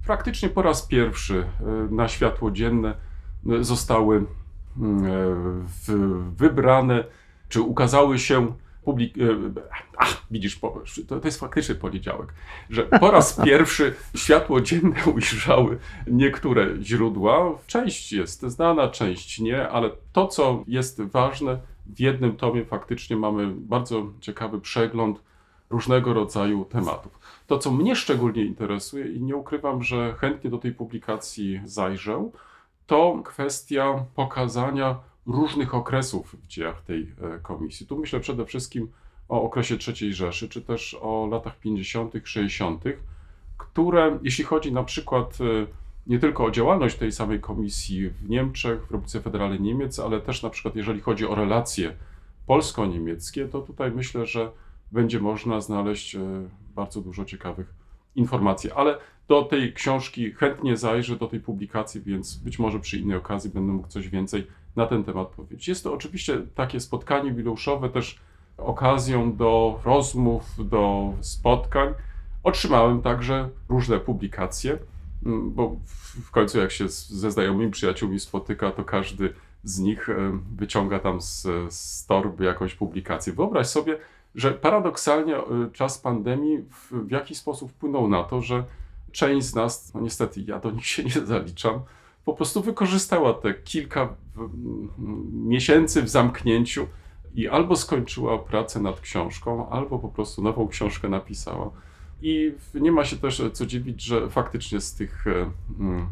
praktycznie 0.06 0.50
po 0.50 0.62
raz 0.62 0.88
pierwszy 0.88 1.38
e, 1.40 1.46
na 1.96 2.08
światło 2.08 2.52
dzienne 2.52 2.96
e, 3.50 3.64
zostały 3.64 4.26
wybrane, 6.38 7.04
czy 7.50 7.62
ukazały 7.62 8.20
się 8.20 8.54
publik... 8.84 9.16
Ach, 9.98 10.22
widzisz, 10.32 10.60
to, 11.08 11.20
to 11.20 11.28
jest 11.28 11.40
faktycznie 11.40 11.76
poniedziałek, 11.76 12.34
że 12.70 12.84
po 12.84 13.12
raz 13.12 13.36
pierwszy 13.46 13.94
światło 14.16 14.62
dzienne 14.62 14.96
ujrzały 15.16 15.78
niektóre 16.08 16.68
źródła. 16.82 17.52
Część 17.68 18.14
jest 18.14 18.42
znana, 18.42 18.88
część 18.88 19.40
nie, 19.40 19.70
ale 19.70 19.90
to, 20.14 20.28
co 20.28 20.64
jest 20.68 21.02
ważne, 21.02 21.60
w 21.96 22.00
jednym 22.00 22.36
tomie 22.36 22.66
faktycznie 22.66 23.16
mamy 23.16 23.48
bardzo 23.56 24.12
ciekawy 24.20 24.62
przegląd 24.62 25.22
różnego 25.70 26.14
rodzaju 26.14 26.66
tematów. 26.66 27.20
To, 27.48 27.58
co 27.58 27.72
mnie 27.72 27.96
szczególnie 27.96 28.46
interesuje 28.46 29.08
i 29.08 29.22
nie 29.22 29.36
ukrywam, 29.36 29.84
że 29.84 30.14
chętnie 30.14 30.50
do 30.50 30.58
tej 30.58 30.72
publikacji 30.72 31.62
zajrzę, 31.66 32.30
to 32.88 33.22
kwestia 33.26 34.06
pokazania 34.16 35.00
różnych 35.26 35.76
okresów 35.76 36.36
w 36.44 36.48
dziejach 36.48 36.82
tej 36.82 37.02
e, 37.22 37.40
komisji. 37.40 37.88
Tu 37.88 37.98
myślę 37.98 38.20
przede 38.20 38.46
wszystkim 38.46 38.92
o 39.30 39.42
okresie 39.42 39.78
III 39.88 40.14
Rzeszy, 40.14 40.50
czy 40.50 40.62
też 40.62 40.98
o 41.02 41.28
latach 41.32 41.60
50., 41.60 42.14
60., 42.24 42.84
które, 43.58 44.20
jeśli 44.24 44.44
chodzi 44.44 44.72
na 44.72 44.84
przykład 44.84 45.38
e, 45.42 45.68
nie 46.08 46.20
tylko 46.20 46.46
o 46.46 46.52
działalność 46.52 46.96
tej 46.96 47.12
samej 47.12 47.40
komisji 47.40 48.10
w 48.10 48.30
Niemczech, 48.30 48.80
w 48.80 48.92
Republice 48.92 49.22
Federalnej 49.22 49.62
Niemiec, 49.62 50.00
ale 50.00 50.22
też 50.22 50.44
na 50.44 50.50
przykład 50.50 50.76
jeżeli 50.76 51.02
chodzi 51.02 51.28
o 51.28 51.36
relacje 51.36 51.94
polsko-niemieckie, 52.46 53.48
to 53.48 53.62
tutaj 53.62 53.92
myślę, 53.92 54.26
że 54.26 54.52
będzie 54.92 55.20
można 55.20 55.62
znaleźć 55.62 56.16
e, 56.16 56.20
bardzo 56.76 57.02
dużo 57.02 57.26
ciekawych 57.26 57.74
informacji. 58.16 58.72
Ale 58.72 58.98
do 59.28 59.44
tej 59.44 59.74
książki 59.74 60.32
chętnie 60.32 60.78
zajrzę, 60.78 61.16
do 61.16 61.28
tej 61.28 61.40
publikacji, 61.40 62.02
więc 62.02 62.36
być 62.36 62.60
może 62.60 62.80
przy 62.80 62.98
innej 62.98 63.18
okazji 63.18 63.50
będę 63.50 63.74
mógł 63.74 63.88
coś 63.88 64.10
więcej 64.10 64.48
na 64.76 64.86
ten 64.86 65.04
temat 65.04 65.28
powiedzieć. 65.28 65.68
Jest 65.68 65.84
to 65.84 65.94
oczywiście 65.94 66.42
takie 66.56 66.80
spotkanie 66.80 67.30
jubileuszowe, 67.30 67.90
też 67.90 68.20
okazją 68.58 69.36
do 69.36 69.80
rozmów, 69.86 70.44
do 70.70 71.14
spotkań. 71.22 71.94
Otrzymałem 72.44 73.02
także 73.02 73.50
różne 73.70 74.00
publikacje, 74.00 74.78
bo 75.26 75.76
w 76.24 76.32
końcu 76.32 76.60
jak 76.60 76.72
się 76.72 76.90
ze 76.90 77.32
znajomymi 77.32 77.72
przyjaciółmi 77.72 78.20
spotyka, 78.20 78.72
to 78.72 78.84
każdy 78.84 79.34
z 79.64 79.80
nich 79.80 80.10
wyciąga 80.56 81.00
tam 81.00 81.22
z, 81.22 81.48
z 81.70 82.06
torby 82.06 82.46
jakąś 82.46 82.76
publikację. 82.76 83.34
Wyobraź 83.34 83.68
sobie, 83.68 83.98
że 84.36 84.52
paradoksalnie 84.52 85.38
e, 85.38 85.44
czas 85.74 85.98
pandemii 85.98 86.58
w, 86.58 86.92
w 86.92 87.12
jakiś 87.12 87.38
sposób 87.38 87.72
wpłynął 87.72 88.08
na 88.08 88.24
to, 88.24 88.42
że 88.42 88.64
część 89.12 89.48
z 89.48 89.56
nas, 89.56 89.94
no 89.94 90.02
niestety 90.02 90.42
ja 90.48 90.60
do 90.60 90.72
nich 90.72 90.86
się 90.86 91.04
nie 91.04 91.26
zaliczam, 91.26 91.80
po 92.26 92.34
prostu 92.34 92.62
wykorzystała 92.62 93.34
te 93.34 93.54
kilka 93.54 94.16
w, 94.36 94.50
miesięcy 95.34 96.02
w 96.02 96.10
zamknięciu 96.10 96.88
i 97.36 97.48
albo 97.48 97.76
skończyła 97.76 98.40
pracę 98.40 98.80
nad 98.80 99.00
książką, 99.00 99.70
albo 99.70 100.00
po 100.00 100.10
prostu 100.10 100.42
nową 100.42 100.68
książkę 100.68 101.10
napisała. 101.10 101.72
I 102.22 102.54
nie 102.74 102.92
ma 102.92 103.06
się 103.06 103.18
też 103.18 103.42
co 103.54 103.66
dziwić, 103.66 104.04
że 104.04 104.30
faktycznie 104.30 104.82
z 104.82 104.94
tych 104.94 105.28
e, 105.28 105.52
mm, 105.80 106.08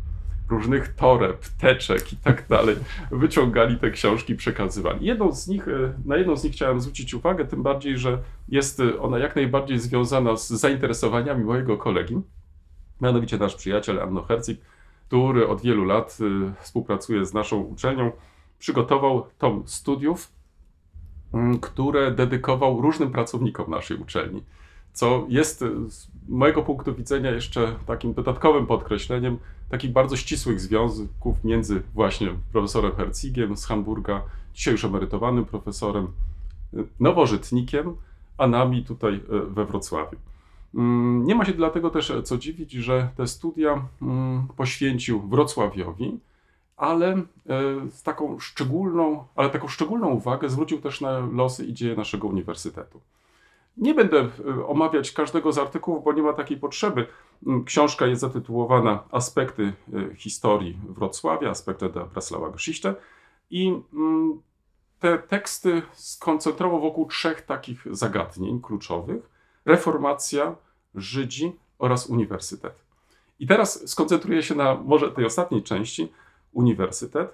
różnych 0.49 0.95
toreb, 0.95 1.45
teczek 1.45 2.13
i 2.13 2.17
tak 2.17 2.45
dalej 2.49 2.75
wyciągali 3.11 3.79
te 3.79 3.91
książki, 3.91 4.35
przekazywali. 4.35 5.05
Jedną 5.05 5.31
z 5.31 5.47
nich, 5.47 5.67
e, 5.67 5.93
na 6.05 6.17
jedną 6.17 6.35
z 6.35 6.43
nich 6.43 6.53
chciałem 6.53 6.81
zwrócić 6.81 7.13
uwagę, 7.13 7.45
tym 7.45 7.63
bardziej, 7.63 7.97
że 7.97 8.17
jest 8.49 8.79
e, 8.79 8.99
ona 8.99 9.19
jak 9.19 9.35
najbardziej 9.35 9.79
związana 9.79 10.37
z 10.37 10.47
zainteresowaniami 10.47 11.43
mojego 11.43 11.77
kolegi, 11.77 12.21
mianowicie 13.01 13.37
nasz 13.37 13.55
przyjaciel 13.55 14.01
Anno 14.01 14.21
Herzig, 14.23 14.61
który 15.07 15.47
od 15.47 15.61
wielu 15.61 15.85
lat 15.85 16.17
współpracuje 16.59 17.25
z 17.25 17.33
naszą 17.33 17.61
uczelnią, 17.61 18.11
przygotował 18.59 19.27
tom 19.37 19.63
studiów, 19.65 20.31
m, 21.33 21.59
które 21.59 22.11
dedykował 22.11 22.81
różnym 22.81 23.11
pracownikom 23.11 23.71
naszej 23.71 23.97
uczelni 23.97 24.43
co 24.95 25.25
jest 25.29 25.61
e, 25.61 25.69
z 25.89 26.07
mojego 26.27 26.61
punktu 26.61 26.95
widzenia 26.95 27.31
jeszcze 27.31 27.75
takim 27.85 28.13
dodatkowym 28.13 28.67
podkreśleniem 28.67 29.37
takich 29.69 29.91
bardzo 29.91 30.17
ścisłych 30.17 30.59
związków 30.59 31.43
między 31.43 31.81
właśnie 31.93 32.29
profesorem 32.51 32.91
Herzigiem 32.91 33.57
z 33.57 33.65
Hamburga, 33.65 34.21
dzisiaj 34.53 34.71
już 34.71 34.85
emerytowanym 34.85 35.45
profesorem, 35.45 36.07
e, 36.73 36.77
nowożytnikiem, 36.99 37.95
a 38.37 38.47
nami 38.47 38.83
tutaj 38.83 39.13
e, 39.15 39.39
we 39.39 39.65
Wrocławiu. 39.65 40.17
Mm, 40.75 41.25
Nie 41.25 41.35
ma 41.35 41.45
się 41.45 41.53
dlatego 41.53 41.89
też 41.89 42.11
e, 42.11 42.23
co 42.23 42.37
dziwić, 42.37 42.71
że 42.71 43.09
te 43.17 43.27
studia 43.27 43.87
mm, 44.01 44.47
poświęcił 44.57 45.21
Wrocławiowi, 45.21 46.19
ale 46.77 47.13
e, 47.13 47.23
z 47.91 48.03
taką 48.03 48.39
szczególną, 48.39 49.23
ale 49.35 49.49
taką 49.49 49.67
szczególną 49.67 50.07
uwagę 50.07 50.49
zwrócił 50.49 50.81
też 50.81 51.01
na 51.01 51.19
losy 51.19 51.65
i 51.65 51.73
dzieje 51.73 51.95
naszego 51.95 52.27
uniwersytetu. 52.27 53.01
Nie 53.77 53.93
będę 53.93 54.17
e, 54.19 54.67
omawiać 54.67 55.11
każdego 55.11 55.51
z 55.51 55.57
artykułów, 55.57 56.03
bo 56.03 56.13
nie 56.13 56.21
ma 56.21 56.33
takiej 56.33 56.57
potrzeby. 56.57 57.07
Mm, 57.47 57.63
Książka 57.63 58.05
jest 58.05 58.21
zatytułowana 58.21 59.03
Aspekty 59.11 59.73
e, 59.93 60.15
historii 60.15 60.77
Wrocławia, 60.89 61.49
aspekty 61.49 61.89
der 61.89 62.05
Breslauer 62.07 62.51
Geschichte 62.51 62.95
i 63.49 63.81
mm, 63.93 64.41
te 64.99 65.17
teksty 65.17 65.81
skoncentrował 65.93 66.81
wokół 66.81 67.07
trzech 67.07 67.41
takich 67.41 67.85
zagadnień 67.91 68.61
kluczowych: 68.61 69.29
reformacja, 69.65 70.55
Żydzi 70.95 71.51
oraz 71.79 72.07
uniwersytet. 72.07 72.73
I 73.39 73.47
teraz 73.47 73.89
skoncentruję 73.89 74.43
się 74.43 74.55
na 74.55 74.75
może 74.75 75.11
tej 75.11 75.25
ostatniej 75.25 75.63
części, 75.63 76.11
uniwersytet. 76.53 77.33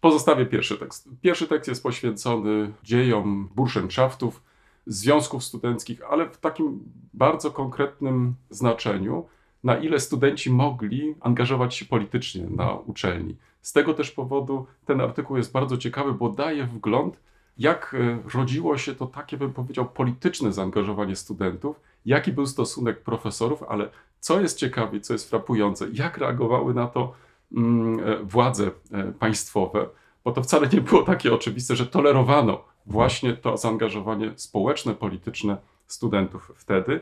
Pozostawię 0.00 0.46
pierwszy 0.46 0.78
tekst. 0.78 1.08
Pierwszy 1.22 1.48
tekst 1.48 1.68
jest 1.68 1.82
poświęcony 1.82 2.72
dziejom 2.82 3.48
burschenschaftów, 3.54 4.42
związków 4.86 5.44
studenckich, 5.44 6.02
ale 6.10 6.30
w 6.30 6.36
takim 6.38 6.80
bardzo 7.14 7.50
konkretnym 7.50 8.34
znaczeniu, 8.50 9.26
na 9.64 9.76
ile 9.76 10.00
studenci 10.00 10.50
mogli 10.50 11.14
angażować 11.20 11.74
się 11.74 11.84
politycznie 11.84 12.46
na 12.50 12.74
uczelni. 12.74 13.36
Z 13.62 13.72
tego 13.72 13.94
też 13.94 14.10
powodu 14.10 14.66
ten 14.84 15.00
artykuł 15.00 15.36
jest 15.36 15.52
bardzo 15.52 15.78
ciekawy, 15.78 16.12
bo 16.12 16.28
daje 16.28 16.66
wgląd, 16.66 17.20
jak 17.58 17.96
e, 17.98 18.18
rodziło 18.38 18.78
się 18.78 18.94
to 18.94 19.06
takie, 19.06 19.36
bym 19.36 19.52
powiedział, 19.52 19.88
polityczne 19.88 20.52
zaangażowanie 20.52 21.16
studentów, 21.16 21.80
jaki 22.06 22.32
był 22.32 22.46
stosunek 22.46 23.02
profesorów, 23.02 23.62
ale 23.62 23.88
co 24.20 24.40
jest 24.40 24.58
ciekawe, 24.58 25.00
co 25.00 25.12
jest 25.12 25.30
frapujące, 25.30 25.86
jak 25.92 26.18
reagowały 26.18 26.74
na 26.74 26.86
to 26.86 27.12
mm, 27.52 28.00
e, 28.08 28.24
władze 28.24 28.70
e, 28.92 29.12
państwowe, 29.12 29.86
bo 30.24 30.32
to 30.32 30.42
wcale 30.42 30.68
nie 30.68 30.80
było 30.80 31.02
takie 31.02 31.34
oczywiste, 31.34 31.76
że 31.76 31.86
tolerowano 31.86 32.73
właśnie 32.86 33.32
to 33.32 33.56
zaangażowanie 33.56 34.32
społeczne, 34.36 34.94
polityczne 34.94 35.56
studentów 35.86 36.52
wtedy. 36.56 37.00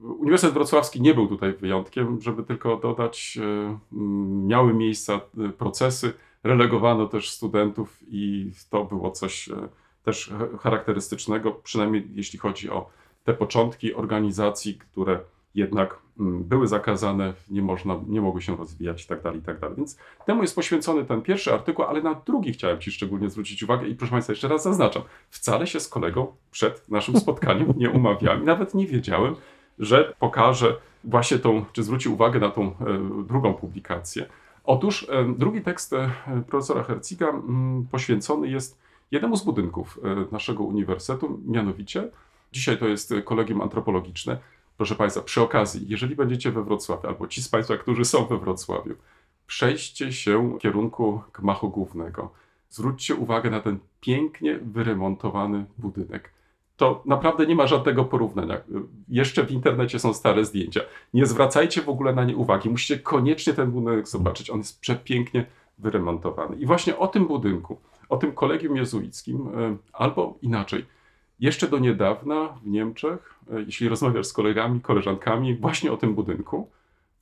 Uniwersytet 0.00 0.54
Wrocławski 0.54 1.00
nie 1.00 1.14
był 1.14 1.26
tutaj 1.26 1.52
wyjątkiem, 1.52 2.20
żeby 2.20 2.42
tylko 2.42 2.76
dodać, 2.76 3.38
e, 3.42 3.78
miały 4.46 4.74
miejsca 4.74 5.14
e, 5.14 5.48
procesy, 5.48 6.12
relegowano 6.42 7.06
też 7.06 7.30
studentów 7.30 7.98
i 8.08 8.50
to 8.70 8.84
było 8.84 9.10
coś 9.10 9.48
e, 9.48 9.68
też 10.02 10.28
ch- 10.28 10.60
charakterystycznego, 10.60 11.50
przynajmniej 11.52 12.08
jeśli 12.14 12.38
chodzi 12.38 12.70
o 12.70 12.90
te 13.24 13.34
początki 13.34 13.94
organizacji, 13.94 14.74
które 14.78 15.20
jednak 15.54 15.98
były 16.18 16.66
zakazane, 16.66 17.34
nie, 17.50 17.62
można, 17.62 18.00
nie 18.06 18.20
mogły 18.20 18.42
się 18.42 18.56
rozwijać 18.56 19.02
itd., 19.02 19.22
tak 19.22 19.34
itd. 19.34 19.70
Więc 19.76 19.98
temu 20.26 20.42
jest 20.42 20.54
poświęcony 20.54 21.04
ten 21.04 21.22
pierwszy 21.22 21.54
artykuł, 21.54 21.84
ale 21.84 22.02
na 22.02 22.14
drugi 22.14 22.52
chciałem 22.52 22.80
Ci 22.80 22.92
szczególnie 22.92 23.30
zwrócić 23.30 23.62
uwagę 23.62 23.88
i 23.88 23.94
proszę 23.94 24.10
Państwa, 24.10 24.32
jeszcze 24.32 24.48
raz 24.48 24.62
zaznaczam, 24.62 25.02
wcale 25.30 25.66
się 25.66 25.80
z 25.80 25.88
kolegą 25.88 26.26
przed 26.50 26.88
naszym 26.88 27.16
spotkaniem 27.20 27.74
nie 27.76 27.90
umawiałem 27.90 28.42
i 28.42 28.46
nawet 28.46 28.74
nie 28.74 28.86
wiedziałem, 28.86 29.34
że 29.78 30.14
pokaże 30.18 30.76
właśnie 31.04 31.38
tą, 31.38 31.64
czy 31.72 31.82
zwróci 31.82 32.08
uwagę 32.08 32.40
na 32.40 32.50
tą 32.50 32.62
e, 32.62 32.74
drugą 33.28 33.54
publikację. 33.54 34.26
Otóż 34.64 35.06
e, 35.10 35.34
drugi 35.38 35.60
tekst 35.60 35.92
e, 35.92 36.10
profesora 36.48 36.82
Herciga 36.82 37.32
poświęcony 37.90 38.48
jest 38.48 38.78
jednemu 39.10 39.36
z 39.36 39.44
budynków 39.44 40.00
naszego 40.32 40.64
uniwersytetu, 40.64 41.40
mianowicie 41.46 42.08
dzisiaj 42.52 42.78
to 42.78 42.88
jest 42.88 43.14
kolegium 43.24 43.60
antropologiczne. 43.60 44.38
Proszę 44.78 44.94
Państwa, 44.94 45.22
przy 45.22 45.42
okazji, 45.42 45.86
jeżeli 45.88 46.16
będziecie 46.16 46.50
we 46.52 46.64
Wrocławiu, 46.64 47.08
albo 47.08 47.26
ci 47.26 47.42
z 47.42 47.48
Państwa, 47.48 47.76
którzy 47.76 48.04
są 48.04 48.26
we 48.26 48.38
Wrocławiu, 48.38 48.94
przejdźcie 49.46 50.12
się 50.12 50.56
w 50.56 50.58
kierunku 50.58 51.20
gmachu 51.34 51.68
głównego. 51.70 52.30
Zwróćcie 52.70 53.14
uwagę 53.14 53.50
na 53.50 53.60
ten 53.60 53.78
pięknie 54.00 54.58
wyremontowany 54.58 55.64
budynek. 55.78 56.30
To 56.76 57.02
naprawdę 57.06 57.46
nie 57.46 57.54
ma 57.54 57.66
żadnego 57.66 58.04
porównania. 58.04 58.60
Jeszcze 59.08 59.44
w 59.44 59.50
internecie 59.50 59.98
są 59.98 60.14
stare 60.14 60.44
zdjęcia. 60.44 60.80
Nie 61.14 61.26
zwracajcie 61.26 61.82
w 61.82 61.88
ogóle 61.88 62.12
na 62.12 62.24
nie 62.24 62.36
uwagi. 62.36 62.70
Musicie 62.70 62.98
koniecznie 62.98 63.54
ten 63.54 63.70
budynek 63.70 64.08
zobaczyć. 64.08 64.50
On 64.50 64.58
jest 64.58 64.80
przepięknie 64.80 65.46
wyremontowany. 65.78 66.56
I 66.56 66.66
właśnie 66.66 66.98
o 66.98 67.08
tym 67.08 67.26
budynku, 67.26 67.76
o 68.08 68.16
tym 68.16 68.32
kolegium 68.32 68.76
jezuickim, 68.76 69.48
e, 69.48 69.76
albo 69.92 70.38
inaczej, 70.42 70.86
jeszcze 71.40 71.68
do 71.68 71.78
niedawna 71.78 72.48
w 72.48 72.66
Niemczech, 72.66 73.34
e, 73.52 73.60
jeśli 73.62 73.88
rozmawiasz 73.88 74.26
z 74.26 74.32
kolegami, 74.32 74.80
koleżankami, 74.80 75.54
właśnie 75.56 75.92
o 75.92 75.96
tym 75.96 76.14
budynku, 76.14 76.70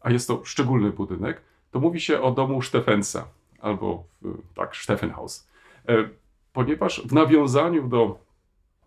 a 0.00 0.11
jest 0.11 0.29
to 0.29 0.40
szczególny 0.44 0.90
budynek, 0.90 1.40
to 1.70 1.81
mówi 1.81 2.00
się 2.00 2.20
o 2.20 2.31
domu 2.31 2.62
Steffensa, 2.62 3.26
albo 3.61 4.05
tak, 4.55 4.76
Steffenhaus. 4.76 5.48
E, 5.88 6.09
Ponieważ 6.57 7.02
w 7.07 7.12
nawiązaniu 7.12 7.88
do 7.88 8.18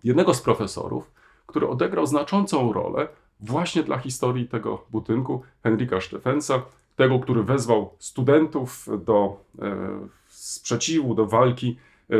jednego 0.04 0.34
z 0.34 0.42
profesorów, 0.42 1.12
który 1.46 1.68
odegrał 1.68 2.06
znaczącą 2.06 2.74
rolę 2.74 3.08
właśnie 3.39 3.84
dla 3.84 3.98
historii 3.98 4.48
tego 4.48 4.86
budynku, 4.92 5.44
Henryka 5.63 6.02
Steffensa, 6.02 6.62
tego, 6.96 7.20
który 7.20 7.44
wezwał 7.44 7.94
studentów 8.00 8.88
do 9.06 9.44
e, 9.62 9.78
sprzeciwu, 10.28 11.15
do 11.15 11.26
walki 11.26 11.78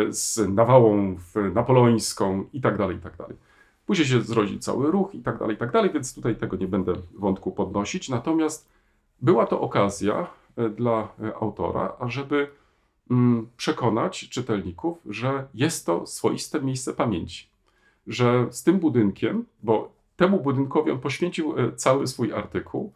z 0.10 0.50
nawałą 0.50 1.18
napoleońską 1.54 2.46
i 2.54 2.62
tak 2.62 2.78
dalej, 2.78 2.98
i 2.98 3.00
tak 3.00 3.18
dalej. 3.18 3.38
Później 3.86 4.08
się 4.08 4.22
zrodził 4.22 4.60
cały 4.60 4.92
ruch 4.92 5.16
i 5.16 5.22
tak 5.22 5.38
dalej, 5.38 5.56
i 5.56 5.60
tak 5.60 5.72
dalej, 5.72 5.92
więc 5.94 6.16
tutaj 6.16 6.36
tego 6.36 6.58
nie 6.58 6.68
będę 6.68 6.94
wątku 7.14 7.52
podnosić. 7.52 8.10
Natomiast 8.10 8.70
była 9.22 9.46
to 9.46 9.62
okazja 9.62 10.28
e, 10.58 10.70
dla 10.70 11.08
e, 11.24 11.36
autora, 11.36 11.96
ażeby 12.00 12.48
mm, 13.12 13.50
przekonać 13.58 14.30
czytelników, 14.30 14.98
że 15.06 15.48
jest 15.54 15.86
to 15.86 16.08
swoiste 16.08 16.62
miejsce 16.62 16.94
pamięci. 16.94 17.50
Że 18.08 18.48
z 18.50 18.64
tym 18.64 18.80
budynkiem, 18.80 19.46
bo 19.64 19.92
temu 20.16 20.40
budynkowi 20.40 20.92
on 20.92 21.00
poświęcił 21.00 21.60
e, 21.60 21.72
cały 21.72 22.08
swój 22.08 22.34
artykuł, 22.34 22.94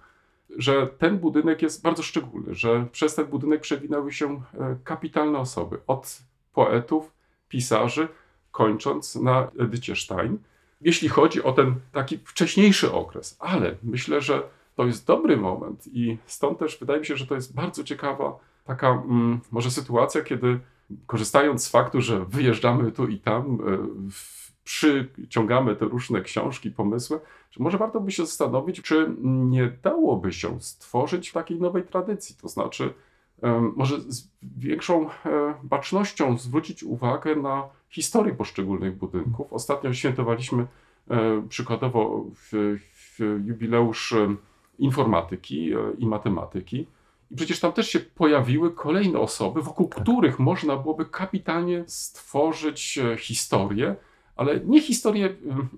że 0.58 0.88
ten 0.88 1.20
budynek 1.20 1.62
jest 1.62 1.82
bardzo 1.82 2.04
szczególny, 2.04 2.56
że 2.56 2.86
przez 2.92 3.16
ten 3.16 3.26
budynek 3.26 3.62
przewinęły 3.62 4.12
się 4.12 4.42
e, 4.54 4.76
kapitalne 4.84 5.40
osoby, 5.40 5.78
od 5.88 6.24
poetów, 6.54 7.12
pisarzy, 7.50 8.08
kończąc 8.52 9.16
na 9.16 9.48
Edycie 9.60 9.96
Stein, 9.96 10.38
jeśli 10.82 11.10
chodzi 11.10 11.44
o 11.44 11.52
ten 11.52 11.76
taki 11.92 12.18
wcześniejszy 12.18 12.92
okres. 12.92 13.38
Ale 13.40 13.76
myślę, 13.84 14.22
że 14.22 14.44
to 14.76 14.86
jest 14.86 15.08
dobry 15.08 15.38
moment 15.38 15.88
i 15.94 16.18
stąd 16.26 16.60
też 16.60 16.78
wydaje 16.80 17.00
mi 17.00 17.06
się, 17.06 17.18
że 17.18 17.28
to 17.28 17.36
jest 17.36 17.56
bardzo 17.56 17.84
ciekawa 17.84 18.40
taka 18.66 18.90
mm, 18.90 19.40
może 19.52 19.72
sytuacja, 19.72 20.22
kiedy 20.22 20.60
korzystając 21.08 21.64
z 21.66 21.70
faktu, 21.70 22.02
że 22.02 22.26
wyjeżdżamy 22.26 22.92
tu 22.92 23.08
i 23.08 23.20
tam, 23.20 23.44
e, 23.46 23.78
w- 24.12 24.44
przyciągamy 24.64 25.76
te 25.76 25.86
różne 25.86 26.22
książki, 26.22 26.72
pomysły, 26.72 27.20
że 27.52 27.64
może 27.64 27.78
warto 27.78 28.00
by 28.02 28.12
się 28.12 28.26
zastanowić, 28.26 28.82
czy 28.82 29.16
nie 29.24 29.78
dałoby 29.84 30.34
się 30.34 30.62
stworzyć 30.62 31.32
takiej 31.32 31.60
nowej 31.60 31.84
tradycji, 31.84 32.36
to 32.42 32.48
znaczy 32.48 32.94
może 33.76 34.02
z 34.02 34.28
większą 34.58 35.10
e, 35.10 35.10
bacznością 35.64 36.38
zwrócić 36.38 36.84
uwagę 36.84 37.36
na 37.36 37.64
historię 37.90 38.34
poszczególnych 38.34 38.98
budynków. 38.98 39.54
Ostatnio 39.54 39.94
świętowaliśmy 39.94 40.68
e, 41.10 41.44
przykładowo 41.50 42.26
w, 42.36 42.78
w 42.94 43.20
jubileusz 43.46 44.16
informatyki 44.80 45.74
e, 45.74 45.78
i 45.98 46.06
matematyki. 46.06 46.88
I 47.32 47.36
przecież 47.36 47.60
tam 47.60 47.74
też 47.74 47.90
się 47.90 48.00
pojawiły 48.00 48.72
kolejne 48.72 49.20
osoby, 49.20 49.62
wokół 49.62 49.90
których 49.90 50.40
można 50.40 50.78
byłoby 50.78 51.06
kapitalnie 51.06 51.84
stworzyć 51.88 53.00
historię, 53.18 53.96
ale 54.36 54.60
nie 54.60 54.82
historię 54.82 55.26
mm, 55.26 55.70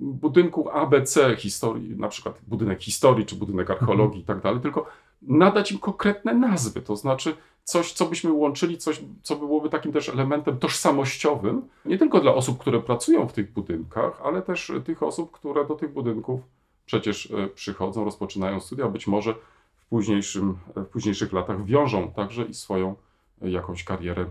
budynku 0.00 0.70
ABC, 0.70 1.36
historii, 1.36 1.96
na 1.96 2.08
przykład 2.08 2.40
budynek 2.46 2.82
historii 2.82 3.26
czy 3.26 3.36
budynek 3.36 3.70
archeologii 3.70 4.20
i 4.20 4.24
tak 4.24 4.40
dalej, 4.40 4.60
tylko 4.60 4.86
nadać 5.22 5.72
im 5.72 5.78
konkretne 5.78 6.34
nazwy, 6.34 6.80
to 6.80 6.96
znaczy 6.96 7.34
coś, 7.64 7.92
co 7.92 8.06
byśmy 8.06 8.32
łączyli, 8.32 8.78
coś, 8.78 9.00
co 9.22 9.36
byłoby 9.36 9.70
takim 9.70 9.92
też 9.92 10.08
elementem 10.08 10.58
tożsamościowym, 10.58 11.62
nie 11.84 11.98
tylko 11.98 12.20
dla 12.20 12.34
osób, 12.34 12.58
które 12.58 12.80
pracują 12.80 13.28
w 13.28 13.32
tych 13.32 13.52
budynkach, 13.52 14.20
ale 14.24 14.42
też 14.42 14.72
tych 14.84 15.02
osób, 15.02 15.30
które 15.30 15.66
do 15.66 15.74
tych 15.74 15.92
budynków 15.92 16.40
przecież 16.86 17.30
e, 17.30 17.46
przychodzą, 17.46 18.04
rozpoczynają 18.04 18.60
studia, 18.60 18.88
być 18.88 19.06
może 19.06 19.34
w, 19.76 19.86
późniejszym, 19.86 20.58
w 20.76 20.86
późniejszych 20.86 21.32
latach 21.32 21.64
wiążą 21.64 22.12
także 22.12 22.44
i 22.44 22.54
swoją 22.54 22.94
jakąś 23.42 23.84
karierę 23.84 24.22
e, 24.22 24.26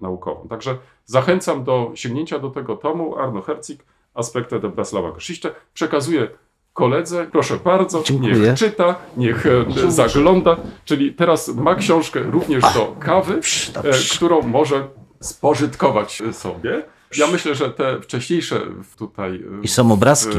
naukową. 0.00 0.48
Także 0.48 0.78
zachęcam 1.04 1.64
do 1.64 1.92
sięgnięcia 1.94 2.38
do 2.38 2.50
tego 2.50 2.76
tomu. 2.76 3.18
Arno 3.18 3.42
Herzig, 3.42 3.84
Aspekte 4.14 4.60
der 4.60 4.70
Breslauer 4.70 5.14
Geschichte. 5.14 5.50
Przekazuję 5.74 6.28
koledze, 6.72 7.26
proszę 7.32 7.56
bardzo, 7.64 8.02
Dziękuję. 8.02 8.34
niech 8.34 8.54
czyta, 8.58 8.94
niech 9.16 9.46
e, 9.46 9.90
zagląda. 9.90 10.56
Czyli 10.84 11.14
teraz 11.14 11.48
ma 11.48 11.74
książkę 11.74 12.20
również 12.22 12.62
do 12.62 12.96
kawy, 13.00 13.40
e, 13.74 14.16
którą 14.16 14.42
może 14.42 14.88
spożytkować 15.20 16.22
sobie. 16.32 16.82
Ja 17.18 17.26
myślę, 17.26 17.54
że 17.54 17.70
te 17.70 18.00
wcześniejsze 18.00 18.60
tutaj. 18.98 19.44
I 19.62 19.68
są 19.68 19.92
obrazki. 19.92 20.38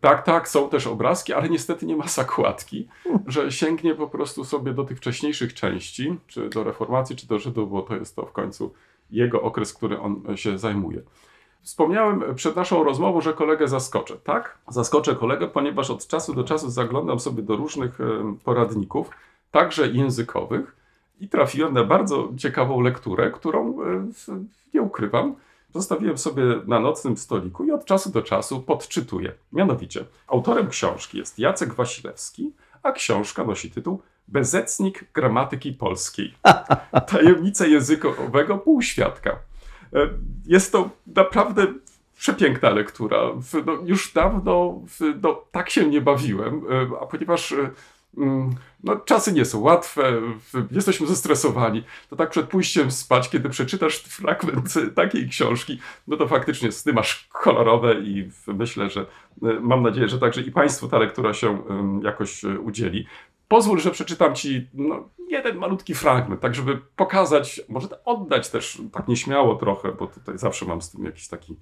Tak, 0.00 0.22
tak, 0.22 0.48
są 0.48 0.68
też 0.68 0.86
obrazki, 0.86 1.32
ale 1.32 1.48
niestety 1.48 1.86
nie 1.86 1.96
ma 1.96 2.06
zakładki, 2.06 2.88
że 3.26 3.52
sięgnie 3.52 3.94
po 3.94 4.08
prostu 4.08 4.44
sobie 4.44 4.72
do 4.72 4.84
tych 4.84 4.98
wcześniejszych 4.98 5.54
części, 5.54 6.16
czy 6.26 6.48
do 6.48 6.64
reformacji, 6.64 7.16
czy 7.16 7.26
do 7.26 7.38
Żydów, 7.38 7.70
bo 7.70 7.82
to 7.82 7.96
jest 7.96 8.16
to 8.16 8.26
w 8.26 8.32
końcu 8.32 8.74
jego 9.10 9.42
okres, 9.42 9.74
który 9.74 10.00
on 10.00 10.22
się 10.34 10.58
zajmuje. 10.58 11.02
Wspomniałem 11.62 12.34
przed 12.34 12.56
naszą 12.56 12.84
rozmową, 12.84 13.20
że 13.20 13.32
kolegę 13.32 13.68
zaskoczę. 13.68 14.16
Tak, 14.24 14.58
zaskoczę 14.68 15.16
kolegę, 15.16 15.48
ponieważ 15.48 15.90
od 15.90 16.06
czasu 16.06 16.34
do 16.34 16.44
czasu 16.44 16.70
zaglądam 16.70 17.20
sobie 17.20 17.42
do 17.42 17.56
różnych 17.56 18.00
em, 18.00 18.38
poradników, 18.44 19.10
także 19.50 19.88
językowych, 19.88 20.78
i 21.20 21.28
trafiłem 21.28 21.74
na 21.74 21.84
bardzo 21.84 22.28
ciekawą 22.36 22.80
lekturę, 22.80 23.30
którą 23.30 23.82
e, 23.82 24.06
nie 24.74 24.82
ukrywam. 24.82 25.34
Zostawiłem 25.74 26.18
sobie 26.18 26.42
na 26.66 26.80
nocnym 26.80 27.16
stoliku 27.16 27.64
i 27.64 27.70
od 27.70 27.84
czasu 27.84 28.10
do 28.10 28.22
czasu 28.22 28.60
podczytuję. 28.62 29.32
Mianowicie, 29.52 30.04
autorem 30.26 30.68
książki 30.68 31.18
jest 31.18 31.38
Jacek 31.38 31.74
Wasilewski, 31.74 32.52
a 32.82 32.92
książka 32.92 33.44
nosi 33.44 33.70
tytuł 33.70 34.02
Bezecnik 34.28 35.04
gramatyki 35.14 35.72
polskiej. 35.72 36.34
Tajemnice 37.10 37.68
językowego 37.68 38.58
półświadka. 38.58 39.30
E, 39.94 40.08
Jest 40.46 40.72
to 40.72 40.90
naprawdę 41.06 41.66
przepiękna 42.18 42.70
lektura. 42.70 43.18
No, 43.66 43.72
już 43.84 44.12
dawno 44.12 44.80
no, 45.22 45.42
tak 45.50 45.70
się 45.70 45.86
nie 45.86 46.00
bawiłem, 46.00 46.62
e, 46.70 47.00
a 47.00 47.06
ponieważ 47.06 47.52
e, 47.52 47.70
no, 48.84 48.96
czasy 48.96 49.32
nie 49.32 49.44
są 49.44 49.60
łatwe, 49.60 50.12
jesteśmy 50.70 51.06
zestresowani, 51.06 51.84
to 52.10 52.16
tak 52.16 52.30
przed 52.30 52.48
pójściem 52.48 52.90
spać, 52.90 53.30
kiedy 53.30 53.48
przeczytasz 53.48 53.98
fragment 53.98 54.74
takiej 54.94 55.28
książki, 55.28 55.78
no 56.06 56.16
to 56.16 56.28
faktycznie 56.28 56.72
sny 56.72 56.92
masz 56.92 57.28
kolorowe 57.32 57.94
i 57.94 58.30
myślę, 58.46 58.90
że 58.90 59.00
e, 59.42 59.60
mam 59.60 59.82
nadzieję, 59.82 60.08
że 60.08 60.18
także 60.18 60.40
i 60.40 60.52
Państwu 60.52 60.88
ta 60.88 60.98
lektura 60.98 61.34
się 61.34 61.62
jakoś 62.02 62.44
e, 62.44 62.58
udzieli. 62.58 63.06
Pozwól, 63.48 63.80
że 63.80 63.90
przeczytam 63.90 64.34
Ci 64.34 64.68
no, 64.74 65.08
jeden 65.28 65.56
malutki 65.56 65.94
fragment, 65.94 66.40
tak 66.40 66.54
żeby 66.54 66.78
pokazać, 66.96 67.60
może 67.68 68.04
oddać 68.04 68.50
też 68.50 68.82
tak 68.92 69.08
nieśmiało 69.08 69.56
trochę, 69.56 69.92
bo 69.92 70.06
tutaj 70.06 70.38
zawsze 70.38 70.66
mam 70.66 70.82
z 70.82 70.90
tym 70.90 71.04
jakiś 71.04 71.28
taki 71.28 71.52
mm, 71.52 71.60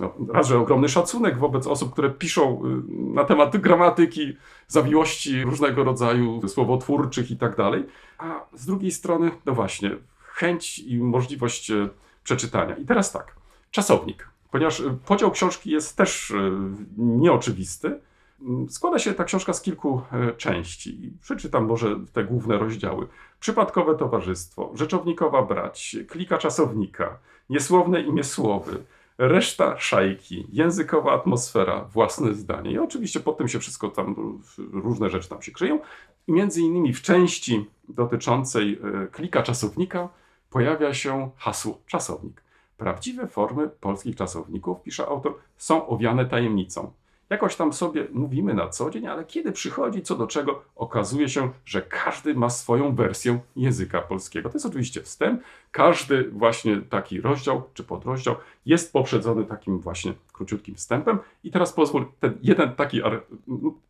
no, 0.00 0.14
raz, 0.32 0.48
że 0.48 0.58
ogromny 0.58 0.88
szacunek 0.88 1.38
wobec 1.38 1.66
osób, 1.66 1.92
które 1.92 2.10
piszą 2.10 2.62
y, 2.64 3.14
na 3.14 3.24
temat 3.24 3.56
gramatyki, 3.56 4.36
zawiłości 4.68 5.42
różnego 5.44 5.84
rodzaju 5.84 6.48
słowotwórczych 6.48 7.30
i 7.30 7.36
tak 7.36 7.56
dalej, 7.56 7.84
a 8.18 8.40
z 8.54 8.66
drugiej 8.66 8.90
strony, 8.90 9.30
no 9.46 9.52
właśnie, 9.52 9.96
chęć 10.18 10.78
i 10.78 10.98
możliwość 10.98 11.70
e, 11.70 11.88
przeczytania. 12.24 12.76
I 12.76 12.84
teraz 12.84 13.12
tak, 13.12 13.34
czasownik. 13.70 14.28
Ponieważ 14.50 14.80
e, 14.80 14.98
podział 15.06 15.30
książki 15.30 15.70
jest 15.70 15.96
też 15.96 16.30
e, 16.30 16.50
nieoczywisty, 16.96 18.00
Mm, 18.40 18.70
Składa 18.70 18.98
się 18.98 19.14
ta 19.14 19.24
książka 19.24 19.52
z 19.52 19.62
kilku 19.62 20.02
części. 20.36 21.12
Przeczytam 21.22 21.66
może 21.66 21.96
te 22.12 22.24
główne 22.24 22.58
rozdziały. 22.58 23.06
Przypadkowe 23.40 23.94
towarzystwo, 23.94 24.72
rzeczownikowa 24.74 25.42
brać, 25.42 25.96
klika 26.08 26.38
czasownika, 26.38 27.18
niesłowne 27.50 28.00
imię 28.00 28.24
słowy, 28.24 28.84
reszta 29.18 29.78
szajki, 29.78 30.46
językowa 30.52 31.12
atmosfera, 31.12 31.84
własne 31.84 32.34
zdanie. 32.34 32.70
I 32.70 32.78
oczywiście 32.78 33.20
pod 33.20 33.38
tym 33.38 33.48
się 33.48 33.58
wszystko 33.58 33.88
tam, 33.88 34.40
różne 34.72 35.10
rzeczy 35.10 35.28
tam 35.28 35.42
się 35.42 35.52
kryją. 35.52 35.80
I 36.28 36.32
między 36.32 36.60
innymi 36.60 36.92
w 36.92 37.02
części 37.02 37.66
dotyczącej 37.88 38.80
e, 39.02 39.06
klika 39.06 39.42
czasownika 39.42 40.08
pojawia 40.50 40.94
się 40.94 41.30
hasło 41.36 41.80
czasownik. 41.86 42.42
Prawdziwe 42.76 43.26
formy 43.26 43.68
polskich 43.68 44.16
czasowników, 44.16 44.82
pisze 44.82 45.06
autor, 45.06 45.34
są 45.56 45.86
owiane 45.86 46.26
tajemnicą. 46.26 46.92
Jakoś 47.30 47.56
tam 47.56 47.72
sobie 47.72 48.06
mówimy 48.12 48.54
na 48.54 48.68
co 48.68 48.90
dzień, 48.90 49.06
ale 49.06 49.24
kiedy 49.24 49.52
przychodzi 49.52 50.02
co 50.02 50.16
do 50.16 50.26
czego, 50.26 50.62
okazuje 50.76 51.28
się, 51.28 51.50
że 51.64 51.82
każdy 51.82 52.34
ma 52.34 52.50
swoją 52.50 52.94
wersję 52.94 53.40
języka 53.56 54.00
polskiego. 54.00 54.48
To 54.48 54.56
jest 54.56 54.66
oczywiście 54.66 55.02
wstęp. 55.02 55.42
Każdy 55.70 56.30
właśnie 56.30 56.80
taki 56.80 57.20
rozdział 57.20 57.62
czy 57.74 57.84
podrozdział 57.84 58.36
jest 58.66 58.92
poprzedzony 58.92 59.44
takim 59.44 59.78
właśnie 59.78 60.12
króciutkim 60.32 60.74
wstępem. 60.74 61.18
I 61.44 61.50
teraz 61.50 61.72
pozwól, 61.72 62.06
ten 62.20 62.38
jeden 62.42 62.74
taki, 62.74 63.02
ar- 63.02 63.22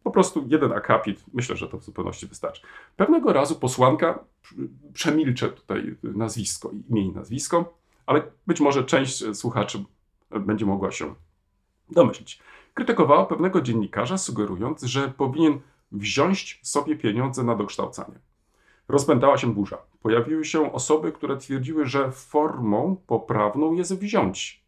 po 0.03 0.11
prostu 0.11 0.45
jeden 0.49 0.73
akapit, 0.73 1.25
myślę, 1.35 1.57
że 1.57 1.69
to 1.69 1.79
w 1.79 1.85
zupełności 1.85 2.27
wystarczy. 2.27 2.63
Pewnego 2.97 3.33
razu 3.33 3.55
posłanka, 3.55 4.19
przemilczę 4.93 5.49
tutaj 5.49 5.95
nazwisko, 6.03 6.71
imię 6.91 7.03
i 7.03 7.13
nazwisko, 7.13 7.75
ale 8.07 8.23
być 8.47 8.61
może 8.61 8.85
część 8.85 9.37
słuchaczy 9.37 9.85
będzie 10.31 10.67
mogła 10.67 10.91
się 10.91 11.15
domyślić 11.91 12.43
krytykowała 12.79 13.27
pewnego 13.27 13.61
dziennikarza, 13.61 14.19
sugerując, 14.19 14.83
że 14.83 15.09
powinien 15.09 15.61
wziąć 15.93 16.61
sobie 16.63 16.97
pieniądze 16.97 17.45
na 17.45 17.55
dokształcanie. 17.55 18.19
Rozpętała 18.89 19.39
się 19.39 19.55
burza. 19.55 19.79
Pojawiły 20.03 20.45
się 20.45 20.73
osoby, 20.73 21.13
które 21.13 21.37
twierdziły, 21.37 21.87
że 21.87 22.13
formą 22.13 22.97
poprawną 23.07 23.73
jest 23.73 23.99
wziąć. 23.99 24.65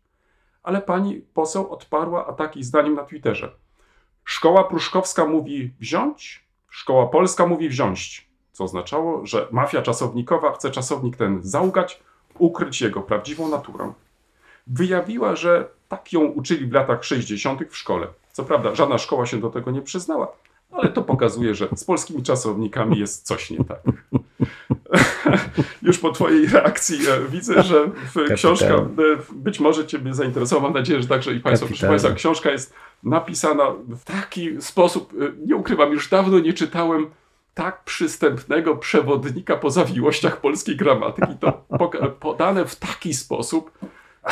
Ale 0.62 0.82
pani 0.82 1.16
poseł 1.34 1.72
odparła 1.72 2.26
ataki 2.26 2.64
zdaniem 2.64 2.94
na 2.94 3.02
Twitterze. 3.02 3.52
Szkoła 4.24 4.64
pruszkowska 4.64 5.26
mówi 5.26 5.72
wziąć, 5.80 6.44
szkoła 6.68 7.06
polska 7.06 7.46
mówi 7.46 7.68
wziąć. 7.68 8.30
Co 8.52 8.64
oznaczało, 8.64 9.26
że 9.26 9.48
mafia 9.50 9.82
czasownikowa 9.82 10.52
chce 10.52 10.70
czasownik 10.70 11.16
ten 11.16 11.38
załgać, 11.42 12.02
ukryć 12.38 12.80
jego 12.80 13.00
prawdziwą 13.02 13.48
naturę 13.48 13.92
wyjawiła, 14.66 15.36
że 15.36 15.68
tak 15.90 16.12
ją 16.12 16.20
uczyli 16.20 16.66
w 16.66 16.72
latach 16.72 17.04
60. 17.04 17.60
w 17.70 17.76
szkole. 17.76 18.06
Co 18.32 18.44
prawda, 18.44 18.74
żadna 18.74 18.98
szkoła 18.98 19.26
się 19.26 19.40
do 19.40 19.50
tego 19.50 19.70
nie 19.70 19.82
przyznała, 19.82 20.32
ale 20.72 20.88
to 20.88 21.02
pokazuje, 21.02 21.54
że 21.54 21.68
z 21.74 21.84
polskimi 21.84 22.22
czasownikami 22.22 22.98
jest 22.98 23.26
coś 23.26 23.50
nie 23.50 23.64
tak. 23.64 23.80
Już 25.82 25.98
po 25.98 26.12
Twojej 26.12 26.46
reakcji 26.46 26.98
e, 27.08 27.28
widzę, 27.28 27.62
że 27.62 27.90
w 28.14 28.34
książka 28.34 28.74
e, 28.74 28.88
być 29.32 29.60
może 29.60 29.86
Ciebie 29.86 30.14
zainteresowała. 30.14 30.68
Mam 30.68 30.78
nadzieję, 30.78 31.02
że 31.02 31.08
także 31.08 31.32
i 31.32 31.40
Państwo. 31.40 31.66
Proszę. 31.66 31.88
Państwa, 31.88 32.12
książka 32.12 32.50
jest 32.50 32.74
napisana 33.02 33.64
w 33.88 34.04
taki 34.04 34.62
sposób, 34.62 35.12
e, 35.12 35.46
nie 35.46 35.56
ukrywam, 35.56 35.92
już 35.92 36.08
dawno 36.08 36.38
nie 36.38 36.52
czytałem 36.52 37.06
tak 37.54 37.84
przystępnego 37.84 38.76
przewodnika 38.76 39.56
po 39.56 39.70
zawiłościach 39.70 40.40
polskiej 40.40 40.76
gramatyki. 40.76 41.34
To 41.40 41.64
podane 42.20 42.64
w 42.64 42.76
taki 42.76 43.14
sposób, 43.14 43.70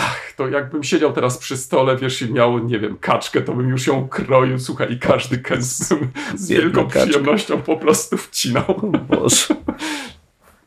Ach, 0.01 0.33
to 0.37 0.49
jakbym 0.49 0.83
siedział 0.85 1.13
teraz 1.13 1.39
przy 1.39 1.57
stole, 1.57 1.97
wiesz, 1.97 2.23
i 2.23 2.33
miał, 2.33 2.59
nie 2.59 2.79
wiem, 2.79 2.97
kaczkę, 3.01 3.41
to 3.43 3.53
bym 3.53 3.69
już 3.69 3.87
ją 3.87 4.09
kroił, 4.09 4.59
słuchaj, 4.59 4.93
i 4.93 4.99
każdy 4.99 5.39
kęs 5.39 5.95
z 6.35 6.49
wielką 6.49 6.87
przyjemnością 6.87 7.63
po 7.63 7.77
prostu 7.77 8.17
wcinał. 8.17 8.65
Boże. 9.09 9.55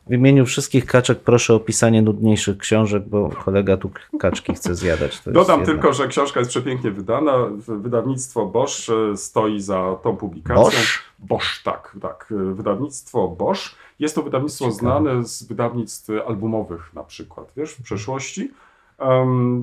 W 0.06 0.12
imieniu 0.12 0.46
wszystkich 0.46 0.86
kaczek 0.86 1.20
proszę 1.20 1.54
o 1.54 1.60
pisanie 1.60 2.02
nudniejszych 2.02 2.58
książek, 2.58 3.02
bo 3.08 3.28
kolega 3.28 3.76
tu 3.76 3.90
kaczki 4.20 4.54
chce 4.54 4.74
zjadać. 4.74 5.20
To 5.20 5.30
Dodam 5.30 5.60
jedna. 5.60 5.74
tylko, 5.74 5.92
że 5.92 6.08
książka 6.08 6.40
jest 6.40 6.50
przepięknie 6.50 6.90
wydana. 6.90 7.32
Wydawnictwo 7.68 8.46
Bosch 8.46 8.88
e, 9.12 9.16
stoi 9.16 9.60
za 9.60 9.96
tą 10.02 10.16
publikacją. 10.16 10.64
Bosch? 10.64 11.02
Bosch, 11.18 11.62
tak, 11.64 11.96
tak. 12.02 12.28
E, 12.30 12.54
Wydawnictwo 12.54 13.28
Bosch. 13.28 13.74
Jest 13.98 14.14
to 14.14 14.22
wydawnictwo 14.22 14.64
Ciekawe. 14.64 14.78
znane 14.78 15.24
z 15.24 15.42
wydawnictw 15.42 16.08
albumowych 16.26 16.94
na 16.94 17.04
przykład, 17.04 17.52
wiesz, 17.56 17.70
w 17.72 17.82
przeszłości. 17.82 18.50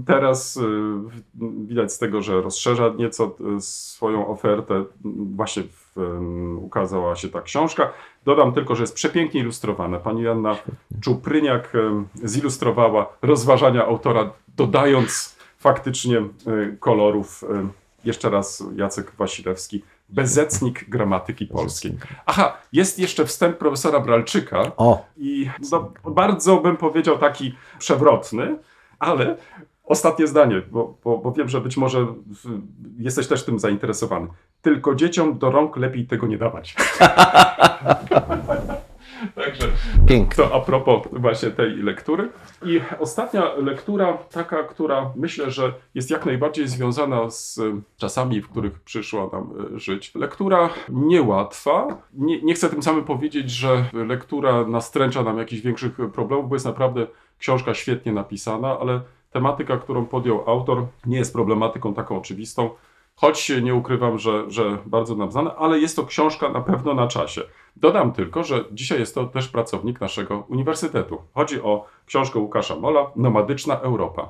Teraz 0.07 0.59
w- 0.61 1.67
widać 1.67 1.93
z 1.93 1.97
tego, 1.99 2.21
że 2.21 2.41
rozszerza 2.41 2.89
nieco 2.97 3.35
e, 3.57 3.61
swoją 3.61 4.27
ofertę. 4.27 4.83
Właśnie 5.35 5.63
w, 5.63 5.95
ukazała 6.61 7.15
się 7.15 7.29
ta 7.29 7.41
książka. 7.41 7.89
Dodam 8.25 8.53
tylko, 8.53 8.75
że 8.75 8.83
jest 8.83 8.95
przepięknie 8.95 9.41
ilustrowana. 9.41 9.99
Pani 9.99 10.21
Janna 10.21 10.55
Czupryniak 11.01 11.73
zilustrowała 12.23 13.09
rozważania 13.21 13.85
autora, 13.85 14.29
dodając 14.57 15.35
faktycznie 15.57 16.17
e, 16.17 16.23
kolorów. 16.79 17.43
Jeszcze 18.05 18.29
raz 18.29 18.63
Jacek 18.75 19.11
Wasilewski, 19.17 19.83
bezecnik 20.09 20.89
gramatyki 20.89 21.45
polskiej. 21.47 21.97
Aha, 22.25 22.57
jest 22.73 22.99
jeszcze 22.99 23.25
wstęp 23.25 23.57
profesora 23.57 23.99
Bralczyka 23.99 24.71
O, 24.77 25.05
i 25.17 25.49
no, 25.71 25.91
bardzo 26.11 26.57
bym 26.57 26.77
powiedział 26.77 27.17
taki 27.17 27.55
przewrotny, 27.79 28.57
ale 28.99 29.37
ostatnie 29.83 30.27
zdanie, 30.27 30.61
bo, 30.71 30.97
bo, 31.03 31.17
bo 31.17 31.31
wiem, 31.31 31.49
że 31.49 31.61
być 31.61 31.77
może 31.77 32.07
jesteś 32.97 33.27
też 33.27 33.45
tym 33.45 33.59
zainteresowany. 33.59 34.27
Tylko 34.61 34.95
dzieciom 34.95 35.37
do 35.37 35.51
rąk 35.51 35.77
lepiej 35.77 36.07
tego 36.07 36.27
nie 36.27 36.37
dawać. 36.37 36.75
Także 40.09 40.25
pięknie. 40.25 40.43
to 40.45 40.55
a 40.55 40.59
propos 40.59 41.07
właśnie 41.11 41.51
tej 41.51 41.75
lektury. 41.75 42.29
I 42.65 42.81
ostatnia 42.99 43.53
lektura, 43.53 44.17
taka, 44.31 44.63
która 44.63 45.11
myślę, 45.15 45.51
że 45.51 45.73
jest 45.95 46.11
jak 46.11 46.25
najbardziej 46.25 46.67
związana 46.67 47.29
z 47.29 47.59
czasami, 47.97 48.41
w 48.41 48.49
których 48.49 48.79
przyszło 48.79 49.29
nam 49.33 49.53
e, 49.75 49.79
żyć. 49.79 50.15
Lektura 50.15 50.69
niełatwa. 50.89 51.97
Nie, 52.13 52.41
nie 52.41 52.53
chcę 52.53 52.69
tym 52.69 52.83
samym 52.83 53.03
powiedzieć, 53.03 53.51
że 53.51 53.85
lektura 53.93 54.67
nastręcza 54.67 55.23
nam 55.23 55.37
jakichś 55.37 55.61
większych 55.61 55.95
problemów, 56.13 56.49
bo 56.49 56.55
jest 56.55 56.65
naprawdę 56.65 57.07
książka 57.39 57.73
świetnie 57.73 58.11
napisana, 58.11 58.79
ale 58.79 59.01
tematyka, 59.31 59.77
którą 59.77 60.05
podjął 60.05 60.43
autor, 60.49 60.85
nie 61.05 61.17
jest 61.17 61.33
problematyką 61.33 61.93
taką 61.93 62.17
oczywistą, 62.17 62.69
choć 63.21 63.51
nie 63.61 63.75
ukrywam, 63.75 64.19
że, 64.19 64.51
że 64.51 64.77
bardzo 64.85 65.15
nam 65.15 65.31
znana, 65.31 65.55
ale 65.55 65.79
jest 65.79 65.95
to 65.95 66.05
książka 66.05 66.49
na 66.49 66.61
pewno 66.61 66.93
na 66.93 67.07
czasie. 67.07 67.41
Dodam 67.75 68.11
tylko, 68.11 68.43
że 68.43 68.65
dzisiaj 68.71 68.99
jest 68.99 69.15
to 69.15 69.25
też 69.25 69.47
pracownik 69.47 70.01
naszego 70.01 70.43
uniwersytetu. 70.47 71.21
Chodzi 71.33 71.61
o 71.61 71.85
książkę 72.05 72.39
Łukasza 72.39 72.75
Mola, 72.75 73.11
Nomadyczna 73.15 73.79
Europa. 73.79 74.29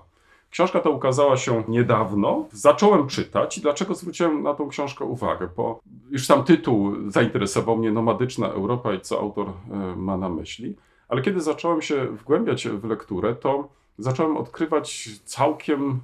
Książka 0.49 0.79
ta 0.79 0.89
ukazała 0.89 1.37
się 1.37 1.63
niedawno. 1.67 2.45
Zacząłem 2.51 3.07
czytać 3.07 3.57
i 3.57 3.61
dlaczego 3.61 3.95
zwróciłem 3.95 4.43
na 4.43 4.53
tą 4.53 4.69
książkę 4.69 5.05
uwagę? 5.05 5.49
Bo 5.57 5.79
już 6.09 6.25
sam 6.25 6.43
tytuł 6.43 6.93
zainteresował 7.07 7.77
mnie 7.77 7.91
Nomadyczna 7.91 8.47
Europa 8.47 8.93
i 8.93 9.01
co 9.01 9.19
autor 9.19 9.47
e, 9.47 9.95
ma 9.95 10.17
na 10.17 10.29
myśli. 10.29 10.75
Ale 11.09 11.21
kiedy 11.21 11.41
zacząłem 11.41 11.81
się 11.81 12.05
wgłębiać 12.05 12.67
w 12.67 12.83
lekturę, 12.83 13.35
to 13.35 13.67
zacząłem 13.97 14.37
odkrywać 14.37 15.09
całkiem 15.25 15.99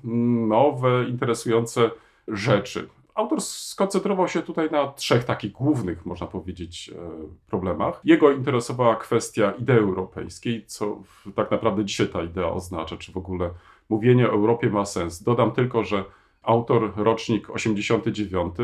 nowe, 0.47 1.05
interesujące 1.09 1.91
rzeczy. 2.27 2.89
Autor 3.15 3.41
skoncentrował 3.41 4.27
się 4.27 4.41
tutaj 4.41 4.71
na 4.71 4.87
trzech 4.87 5.23
takich 5.23 5.51
głównych, 5.51 6.05
można 6.05 6.27
powiedzieć, 6.27 6.91
e, 6.95 6.99
problemach. 7.47 8.01
Jego 8.03 8.31
interesowała 8.31 8.95
kwestia 8.95 9.51
idei 9.51 9.77
europejskiej, 9.77 10.65
co 10.65 11.01
tak 11.35 11.51
naprawdę 11.51 11.85
dzisiaj 11.85 12.07
ta 12.07 12.23
idea 12.23 12.47
oznacza, 12.47 12.97
czy 12.97 13.11
w 13.11 13.17
ogóle 13.17 13.49
mówienie 13.89 14.27
o 14.27 14.31
Europie 14.31 14.69
ma 14.69 14.85
sens. 14.85 15.23
Dodam 15.23 15.51
tylko, 15.51 15.83
że 15.83 16.03
autor 16.43 16.93
rocznik 16.95 17.49
89, 17.49 18.55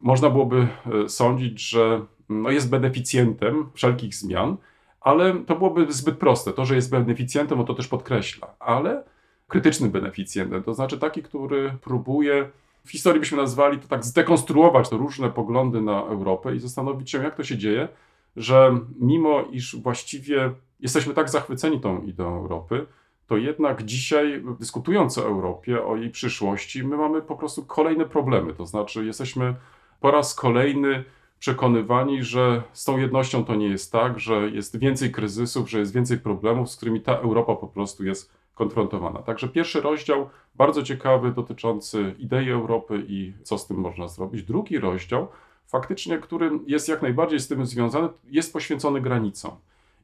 można 0.00 0.30
byłoby 0.30 0.68
e, 1.04 1.08
sądzić, 1.08 1.60
że 1.60 2.00
no 2.28 2.50
jest 2.50 2.70
beneficjentem 2.70 3.70
wszelkich 3.74 4.14
zmian, 4.14 4.56
ale 5.00 5.34
to 5.46 5.56
byłoby 5.56 5.92
zbyt 5.92 6.18
proste. 6.18 6.52
To, 6.52 6.64
że 6.64 6.74
jest 6.74 6.90
beneficjentem, 6.90 7.58
no 7.58 7.64
to 7.64 7.74
też 7.74 7.88
podkreśla, 7.88 8.54
ale 8.58 9.04
krytycznym 9.48 9.90
beneficjentem, 9.90 10.62
to 10.62 10.74
znaczy 10.74 10.98
taki, 10.98 11.22
który 11.22 11.72
próbuje, 11.82 12.50
w 12.88 12.90
historii 12.90 13.20
byśmy 13.20 13.36
nazwali 13.38 13.78
to 13.78 13.88
tak, 13.88 14.04
zdekonstruować 14.04 14.88
te 14.88 14.96
różne 14.96 15.30
poglądy 15.30 15.80
na 15.80 16.02
Europę 16.02 16.56
i 16.56 16.60
zastanowić 16.60 17.10
się, 17.10 17.22
jak 17.22 17.34
to 17.34 17.44
się 17.44 17.58
dzieje, 17.58 17.88
że 18.36 18.78
mimo 19.00 19.44
iż 19.50 19.76
właściwie 19.76 20.50
jesteśmy 20.80 21.14
tak 21.14 21.30
zachwyceni 21.30 21.80
tą 21.80 22.02
ideą 22.02 22.36
Europy, 22.36 22.86
to 23.26 23.36
jednak 23.36 23.82
dzisiaj, 23.82 24.42
dyskutując 24.60 25.18
o 25.18 25.26
Europie, 25.26 25.84
o 25.84 25.96
jej 25.96 26.10
przyszłości, 26.10 26.84
my 26.84 26.96
mamy 26.96 27.22
po 27.22 27.36
prostu 27.36 27.66
kolejne 27.66 28.04
problemy. 28.04 28.54
To 28.54 28.66
znaczy, 28.66 29.04
jesteśmy 29.04 29.54
po 30.00 30.10
raz 30.10 30.34
kolejny 30.34 31.04
przekonywani, 31.38 32.22
że 32.22 32.62
z 32.72 32.84
tą 32.84 32.98
jednością 32.98 33.44
to 33.44 33.54
nie 33.54 33.68
jest 33.68 33.92
tak, 33.92 34.20
że 34.20 34.50
jest 34.50 34.78
więcej 34.78 35.12
kryzysów, 35.12 35.70
że 35.70 35.78
jest 35.78 35.94
więcej 35.94 36.18
problemów, 36.18 36.70
z 36.70 36.76
którymi 36.76 37.00
ta 37.00 37.16
Europa 37.16 37.56
po 37.56 37.68
prostu 37.68 38.04
jest 38.04 38.32
konfrontowana. 38.58 39.22
Także 39.22 39.48
pierwszy 39.48 39.80
rozdział, 39.80 40.30
bardzo 40.54 40.82
ciekawy, 40.82 41.32
dotyczący 41.32 42.14
idei 42.18 42.50
Europy 42.50 43.04
i 43.08 43.32
co 43.42 43.58
z 43.58 43.66
tym 43.66 43.76
można 43.76 44.08
zrobić. 44.08 44.42
Drugi 44.42 44.78
rozdział, 44.78 45.28
faktycznie, 45.66 46.18
który 46.18 46.50
jest 46.66 46.88
jak 46.88 47.02
najbardziej 47.02 47.40
z 47.40 47.48
tym 47.48 47.66
związany, 47.66 48.08
jest 48.30 48.52
poświęcony 48.52 49.00
granicom 49.00 49.50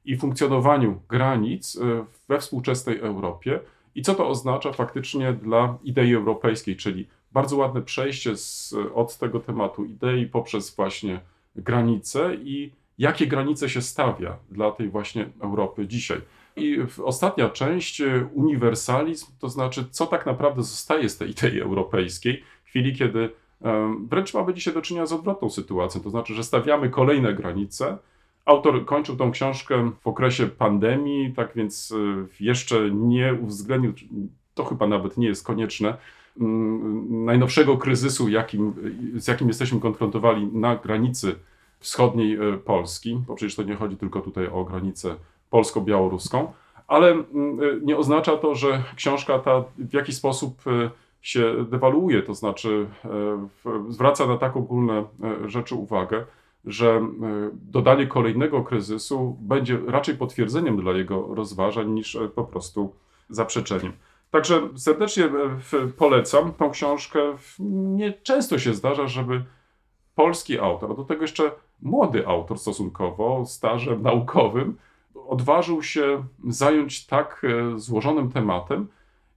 i 0.05 0.17
funkcjonowaniu 0.17 1.01
granic 1.09 1.77
y, 1.77 1.81
we 2.29 2.39
współczesnej 2.41 2.99
Europie 2.99 3.61
i 3.95 4.03
co 4.03 4.15
to 4.15 4.29
oznacza 4.29 4.73
faktycznie 4.73 5.33
dla 5.33 5.79
idei 5.85 6.15
europejskiej, 6.15 6.77
czyli 6.77 7.07
bardzo 7.33 7.57
ładne 7.57 7.83
przejście 7.83 8.37
z, 8.37 8.75
od 8.95 9.19
tego 9.19 9.41
tematu 9.41 9.85
idei 9.85 10.27
poprzez 10.27 10.77
właśnie 10.77 11.21
granice 11.57 12.35
i 12.35 12.73
jakie 12.99 13.27
granice 13.27 13.69
się 13.69 13.83
stawia 13.83 14.37
dla 14.51 14.71
tej 14.71 14.89
właśnie 14.89 15.29
Europy 15.41 15.87
dzisiaj. 15.87 16.21
I 16.57 16.79
ostatnia 17.05 17.49
część, 17.49 18.01
y, 18.01 18.29
uniwersalizm, 18.33 19.27
to 19.39 19.49
znaczy, 19.49 19.85
co 19.91 20.07
tak 20.07 20.27
naprawdę 20.27 20.63
zostaje 20.63 21.09
z 21.09 21.17
tej 21.17 21.31
idei 21.31 21.61
europejskiej 21.61 22.45
w 22.65 22.69
chwili, 22.69 22.97
kiedy 22.97 23.31
wręcz 24.09 24.35
mamy 24.35 24.55
dzisiaj 24.55 24.75
do 24.75 24.83
czynienia 24.83 25.07
z 25.07 25.13
odwrotną 25.13 25.51
sytuacją, 25.51 26.01
to 26.01 26.11
znaczy, 26.11 26.35
że 26.35 26.45
stawiamy 26.45 26.91
kolejne 26.91 27.35
granice. 27.35 27.99
Autor 28.45 28.85
kończył 28.85 29.17
tą 29.17 29.31
książkę 29.31 29.91
w 30.01 30.07
okresie 30.07 30.47
pandemii, 30.47 31.33
tak 31.33 31.53
więc 31.55 31.91
y, 31.91 32.27
jeszcze 32.41 32.91
nie 32.91 33.35
uwzględnił, 33.35 33.93
to 34.55 34.65
chyba 34.65 34.87
nawet 34.87 35.17
nie 35.17 35.27
jest 35.27 35.47
konieczne, 35.47 35.97
mm, 36.41 37.25
najnowszego 37.25 37.77
kryzysu, 37.79 38.29
jakim, 38.29 38.75
z 39.15 39.29
jakim 39.29 39.49
jesteśmy 39.49 39.81
konfrontowani 39.81 40.47
na 40.53 40.77
granicy 40.77 41.35
wschodniej 41.79 42.55
y, 42.55 42.59
Polski, 42.59 43.21
bo 43.27 43.35
przecież 43.35 43.55
to 43.55 43.63
nie 43.63 43.75
chodzi 43.75 43.97
tylko 43.97 44.21
tutaj 44.21 44.47
o 44.47 44.65
granicę 44.65 45.17
polsko-białoruską, 45.55 46.53
ale 46.89 47.11
mm, 47.11 47.59
nie 47.83 47.97
oznacza 47.97 48.37
to, 48.37 48.55
że 48.55 48.83
książka 48.97 49.39
ta 49.39 49.65
w 49.79 49.95
jakiś 49.95 50.17
sposób 50.17 50.63
e, 50.67 50.91
się 51.23 51.65
dewaluuje, 51.71 52.23
to 52.23 52.35
znaczy 52.35 52.87
e, 53.05 53.89
zwraca 53.89 54.27
na 54.27 54.37
tak 54.37 54.57
ogólne 54.57 55.05
rzeczy 55.47 55.75
uwagę, 55.75 56.25
że 56.65 57.07
dodanie 57.53 58.07
kolejnego 58.07 58.63
kryzysu 58.63 59.37
będzie 59.41 59.79
raczej 59.87 60.17
potwierdzeniem 60.17 60.77
dla 60.77 60.93
jego 60.93 61.35
rozważań 61.35 61.91
niż 61.91 62.19
po 62.35 62.45
prostu 62.45 62.95
zaprzeczeniem. 63.29 63.93
Także 64.31 64.69
serdecznie 64.77 65.29
polecam 65.99 66.53
tą 66.53 66.71
książkę. 66.71 67.21
Nie 67.99 68.13
często 68.13 68.59
się 68.59 68.75
zdarza, 68.75 69.09
żeby 69.09 69.45
polski 70.15 70.59
autor, 70.59 70.91
a 70.91 70.95
do 70.95 71.05
tego 71.05 71.23
jeszcze 71.23 71.51
młody 71.83 72.27
autor 72.27 72.59
stosunkowo, 72.59 73.45
stażem 73.47 74.03
naukowym, 74.03 74.77
odważył 75.15 75.83
się 75.83 76.25
zająć 76.49 77.07
tak 77.07 77.43
e, 77.45 77.79
złożonym 77.79 78.33
tematem. 78.33 78.89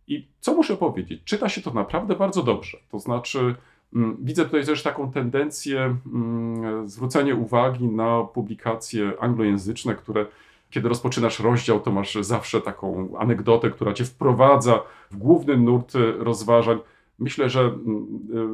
I 0.07 0.27
co 0.39 0.53
muszę 0.53 0.77
powiedzieć? 0.77 1.21
Czyta 1.25 1.49
się 1.49 1.61
to 1.61 1.73
naprawdę 1.73 2.15
bardzo 2.15 2.43
dobrze. 2.43 2.77
To 2.91 2.99
znaczy, 2.99 3.55
mm, 3.95 4.17
widzę 4.21 4.45
tutaj 4.45 4.65
też 4.65 4.83
taką 4.83 5.11
tendencję 5.11 5.97
mm, 6.13 6.89
zwrócenia 6.89 7.35
uwagi 7.35 7.87
na 7.87 8.23
publikacje 8.23 9.11
anglojęzyczne, 9.19 9.95
które 9.95 10.25
kiedy 10.69 10.89
rozpoczynasz 10.89 11.39
rozdział, 11.39 11.79
to 11.79 11.91
masz 11.91 12.15
zawsze 12.15 12.61
taką 12.61 13.17
anegdotę, 13.17 13.69
która 13.69 13.93
cię 13.93 14.05
wprowadza 14.05 14.79
w 15.11 15.17
główny 15.17 15.57
nurt 15.57 15.93
rozważań. 16.17 16.79
Myślę, 17.19 17.49
że 17.49 17.61
mm, 17.61 17.79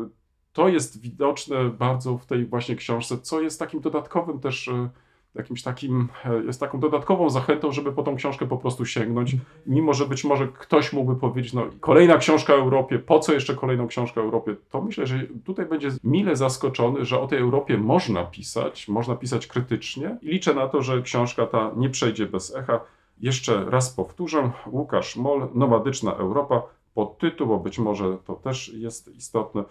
e, 0.06 0.10
to 0.54 0.68
jest 0.68 1.02
widoczne 1.02 1.70
bardzo 1.70 2.18
w 2.18 2.26
tej 2.26 2.46
właśnie 2.46 2.76
książce, 2.76 3.18
co 3.18 3.42
jest 3.42 3.60
takim 3.60 3.82
dodatkowym 3.82 4.40
też 4.40 4.68
e, 4.68 4.90
jakimś 5.36 5.64
takim, 5.64 6.08
e, 6.26 6.44
jest 6.44 6.60
taką 6.60 6.80
dodatkową 6.80 7.30
zachętą, 7.30 7.72
żeby 7.72 7.92
po 7.92 8.04
tą 8.04 8.16
książkę 8.16 8.46
po 8.46 8.58
prostu 8.58 8.86
sięgnąć, 8.86 9.36
mimo 9.66 9.94
że 9.94 10.06
być 10.06 10.24
może 10.24 10.48
ktoś 10.48 10.94
mógłby 10.94 11.20
powiedzieć, 11.20 11.54
no 11.54 11.66
kolejna 11.80 12.18
książka 12.18 12.54
o 12.54 12.58
Europie, 12.58 13.00
po 13.00 13.20
co 13.20 13.34
jeszcze 13.34 13.56
kolejną 13.56 13.88
książkę 13.88 14.22
o 14.22 14.24
Europie, 14.24 14.56
to 14.70 14.82
myślę, 14.82 15.08
że 15.08 15.20
tutaj 15.46 15.66
będzie 15.66 15.90
mile 16.04 16.36
zaskoczony, 16.36 17.06
że 17.06 17.20
o 17.20 17.28
tej 17.28 17.40
Europie 17.40 17.78
można 17.78 18.24
pisać, 18.24 18.88
można 18.88 19.16
pisać 19.16 19.48
krytycznie. 19.48 20.18
I 20.22 20.28
liczę 20.28 20.54
na 20.54 20.68
to, 20.68 20.82
że 20.82 21.02
książka 21.02 21.46
ta 21.48 21.72
nie 21.76 21.90
przejdzie 21.90 22.26
bez 22.26 22.56
echa. 22.56 22.80
Jeszcze 23.20 23.66
raz 23.70 23.94
powtórzę, 23.94 24.52
Łukasz 24.72 25.16
Mol, 25.16 25.48
Nomadyczna 25.54 26.14
Europa, 26.14 26.62
podtytuł, 26.94 27.48
bo 27.48 27.58
być 27.58 27.80
może 27.80 28.18
to 28.26 28.34
też 28.34 28.74
jest 28.74 29.16
istotne, 29.16 29.64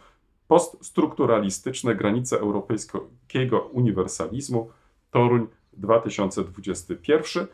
poststrukturalistyczne 0.49 1.95
granice 1.95 2.39
europejskiego 2.39 3.61
uniwersalizmu, 3.61 4.71
Toruń 5.13 5.47
2021. 5.73 7.47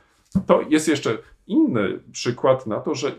To 0.46 0.60
jest 0.60 0.88
jeszcze 0.88 1.18
inny 1.46 2.00
przykład 2.12 2.66
na 2.66 2.80
to, 2.80 2.94
że 2.94 3.12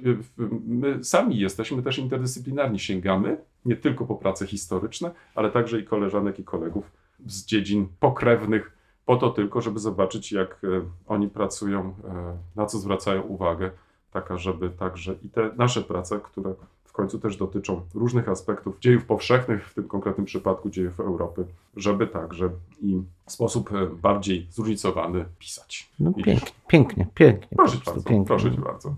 my 0.65 1.04
sami 1.04 1.39
jesteśmy 1.39 1.84
też 1.84 1.99
interdyscyplinarni, 1.99 2.80
sięgamy 2.80 3.38
nie 3.65 3.75
tylko 3.75 4.06
po 4.06 4.15
prace 4.15 4.47
historyczne, 4.47 5.12
ale 5.36 5.52
także 5.52 5.80
i 5.80 5.84
koleżanek 5.84 6.39
i 6.39 6.43
kolegów 6.43 6.91
z 7.25 7.45
dziedzin 7.45 7.88
pokrewnych, 7.99 8.71
po 9.06 9.15
to 9.15 9.30
tylko, 9.30 9.62
żeby 9.62 9.80
zobaczyć, 9.80 10.32
jak 10.32 10.62
e, 10.63 10.67
oni 11.08 11.30
pracują, 11.30 11.82
e, 11.82 12.38
na 12.56 12.65
co 12.65 12.78
zwracają 12.78 13.21
uwagę, 13.21 13.71
taka, 14.12 14.38
żeby 14.38 14.69
także 14.69 15.15
i 15.23 15.30
te 15.30 15.52
nasze 15.58 15.82
prace, 15.82 16.19
które 16.23 16.54
końcu 17.00 17.20
też 17.20 17.38
dotyczą 17.38 17.82
różnych 17.96 18.30
aspektów 18.30 18.80
dziejów 18.80 19.06
powszechnych, 19.06 19.70
w 19.70 19.74
tym 19.74 19.88
konkretnym 19.88 20.26
przypadku 20.26 20.70
dziejów 20.70 21.00
Europy, 21.00 21.46
żeby 21.76 22.08
także 22.08 22.50
i 22.82 23.02
w 23.26 23.32
sposób 23.32 23.72
e, 23.74 23.86
bardziej 23.86 24.48
zróżnicowany 24.52 25.26
pisać. 25.40 25.90
No 26.00 26.14
pięknie, 26.14 26.52
pięknie, 26.68 27.08
pięknie. 27.14 27.58
Proszę 27.58 27.78
bardzo, 27.86 28.10
pięknie. 28.10 28.26
proszę 28.26 28.50
bardzo. 28.50 28.96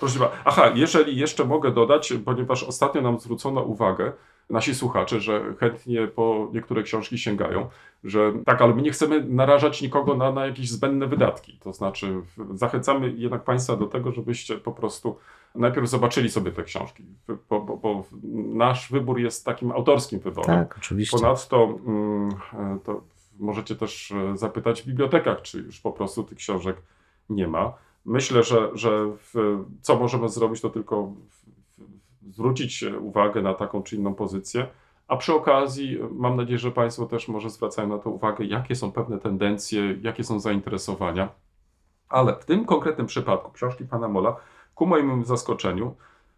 Proszę 0.00 0.18
bardzo. 0.18 0.36
Aha, 0.44 0.72
jeżeli 0.74 1.16
jeszcze 1.16 1.44
mogę 1.44 1.70
dodać, 1.70 2.14
ponieważ 2.24 2.62
ostatnio 2.62 3.02
nam 3.02 3.20
zwrócono 3.20 3.62
uwagę, 3.62 4.12
nasi 4.50 4.74
słuchacze, 4.74 5.20
że 5.20 5.54
chętnie 5.60 6.06
po 6.06 6.50
niektóre 6.52 6.82
książki 6.82 7.18
sięgają, 7.18 7.68
że 8.04 8.32
tak, 8.44 8.62
ale 8.62 8.74
my 8.74 8.82
nie 8.82 8.90
chcemy 8.90 9.24
narażać 9.24 9.82
nikogo 9.82 10.14
na, 10.14 10.32
na 10.32 10.46
jakieś 10.46 10.70
zbędne 10.70 11.06
wydatki. 11.06 11.58
To 11.62 11.72
znaczy, 11.72 12.22
zachęcamy 12.54 13.12
jednak 13.16 13.44
Państwa 13.44 13.76
do 13.76 13.86
tego, 13.86 14.12
żebyście 14.12 14.58
po 14.58 14.72
prostu 14.72 15.16
najpierw 15.56 15.88
zobaczyli 15.88 16.30
sobie 16.30 16.52
te 16.52 16.62
książki, 16.62 17.04
bo, 17.48 17.60
bo, 17.60 17.76
bo 17.76 18.04
nasz 18.54 18.90
wybór 18.92 19.20
jest 19.20 19.44
takim 19.44 19.72
autorskim 19.72 20.20
wyborem. 20.20 20.56
Tak, 20.56 20.74
oczywiście. 20.78 21.18
Ponadto 21.18 21.78
mm, 21.86 22.30
to 22.84 23.00
możecie 23.38 23.76
też 23.76 24.12
e, 24.12 24.36
zapytać 24.36 24.82
w 24.82 24.86
bibliotekach, 24.86 25.42
czy 25.42 25.58
już 25.58 25.80
po 25.80 25.92
prostu 25.92 26.24
tych 26.24 26.38
książek 26.38 26.76
nie 27.30 27.48
ma. 27.48 27.72
Myślę, 28.04 28.42
że, 28.42 28.70
że 28.74 29.06
w, 29.06 29.64
co 29.80 29.96
możemy 29.98 30.28
zrobić, 30.28 30.60
to 30.60 30.70
tylko 30.70 31.12
zwrócić 32.30 32.84
uwagę 33.00 33.42
na 33.42 33.54
taką 33.54 33.82
czy 33.82 33.96
inną 33.96 34.14
pozycję. 34.14 34.66
A 35.08 35.16
przy 35.16 35.34
okazji 35.34 35.98
mam 36.10 36.36
nadzieję, 36.36 36.58
że 36.58 36.70
Państwo 36.70 37.06
też 37.06 37.28
może 37.28 37.50
zwracają 37.50 37.88
na 37.88 37.98
to 37.98 38.10
uwagę, 38.10 38.44
jakie 38.44 38.74
są 38.74 38.92
pewne 38.92 39.18
tendencje, 39.18 39.98
jakie 40.02 40.24
są 40.24 40.40
zainteresowania. 40.40 41.28
Ale 42.08 42.36
w 42.40 42.44
tym 42.44 42.64
konkretnym 42.64 43.06
przypadku 43.06 43.52
książki 43.52 43.84
pana 43.84 44.08
Mola, 44.08 44.36
ku 44.76 44.86
mojemu 44.86 45.24
zaskoczeniu, 45.24 45.94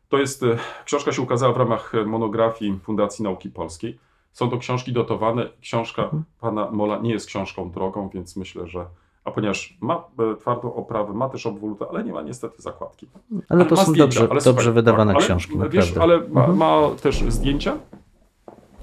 to 0.08 0.18
jest, 0.18 0.42
e, 0.42 0.58
książka 0.84 1.12
się 1.12 1.22
ukazała 1.22 1.52
w 1.52 1.56
ramach 1.56 1.92
monografii 2.06 2.78
Fundacji 2.82 3.22
Nauki 3.24 3.50
Polskiej. 3.50 3.98
Są 4.32 4.50
to 4.50 4.58
książki 4.58 4.92
dotowane. 4.92 5.48
Książka 5.60 6.10
pana 6.40 6.70
Mola 6.70 6.98
nie 6.98 7.10
jest 7.10 7.26
książką 7.26 7.70
drogą, 7.70 8.08
więc 8.14 8.36
myślę, 8.36 8.66
że. 8.66 8.86
A 9.24 9.30
ponieważ 9.30 9.76
ma 9.80 10.04
e, 10.32 10.36
twardą 10.36 10.74
oprawę, 10.74 11.12
ma 11.14 11.28
też 11.28 11.46
obwolutę, 11.46 11.86
ale 11.90 12.04
nie 12.04 12.12
ma 12.12 12.22
niestety 12.22 12.62
zakładki. 12.62 13.06
Ale 13.48 13.64
to 13.64 13.74
ma 13.74 13.84
są 13.84 13.92
zdjęcia, 13.92 14.20
dobrze, 14.20 14.28
ale 14.30 14.40
dobrze 14.40 14.72
wydawane 14.72 15.14
ale, 15.14 15.24
książki, 15.24 15.58
Wiesz, 15.70 15.94
naprawdę. 15.94 16.02
ale 16.02 16.28
ma, 16.28 16.40
Mhm. 16.40 16.58
ma 16.58 16.80
też 17.02 17.22
zdjęcia. 17.28 17.76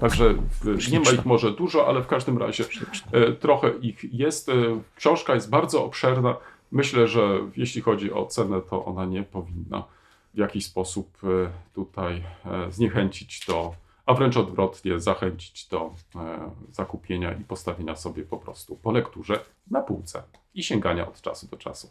Także 0.00 0.34
w, 0.60 0.92
nie 0.92 1.00
ma 1.00 1.10
ich 1.10 1.26
może 1.26 1.50
dużo, 1.50 1.86
ale 1.86 2.02
w 2.02 2.06
każdym 2.06 2.38
razie 2.38 2.64
e, 3.12 3.32
trochę 3.32 3.70
ich 3.70 4.14
jest. 4.14 4.48
E, 4.48 4.52
książka 4.96 5.34
jest 5.34 5.50
bardzo 5.50 5.84
obszerna. 5.84 6.36
Myślę, 6.72 7.08
że 7.08 7.40
jeśli 7.56 7.82
chodzi 7.82 8.12
o 8.12 8.26
cenę, 8.26 8.60
to 8.60 8.84
ona 8.84 9.04
nie 9.04 9.22
powinna 9.22 9.84
w 10.34 10.38
jakiś 10.38 10.66
sposób 10.66 11.18
e, 11.24 11.50
tutaj 11.74 12.22
e, 12.46 12.72
zniechęcić 12.72 13.46
do, 13.46 13.74
a 14.06 14.14
wręcz 14.14 14.36
odwrotnie, 14.36 15.00
zachęcić 15.00 15.68
do 15.68 15.94
e, 16.16 16.50
zakupienia 16.72 17.32
i 17.32 17.44
postawienia 17.44 17.96
sobie 17.96 18.22
po 18.22 18.36
prostu 18.36 18.76
po 18.76 18.92
lekturze 18.92 19.40
na 19.70 19.80
półce 19.82 20.22
i 20.54 20.62
sięgania 20.62 21.08
od 21.08 21.20
czasu 21.20 21.46
do 21.46 21.56
czasu 21.56 21.90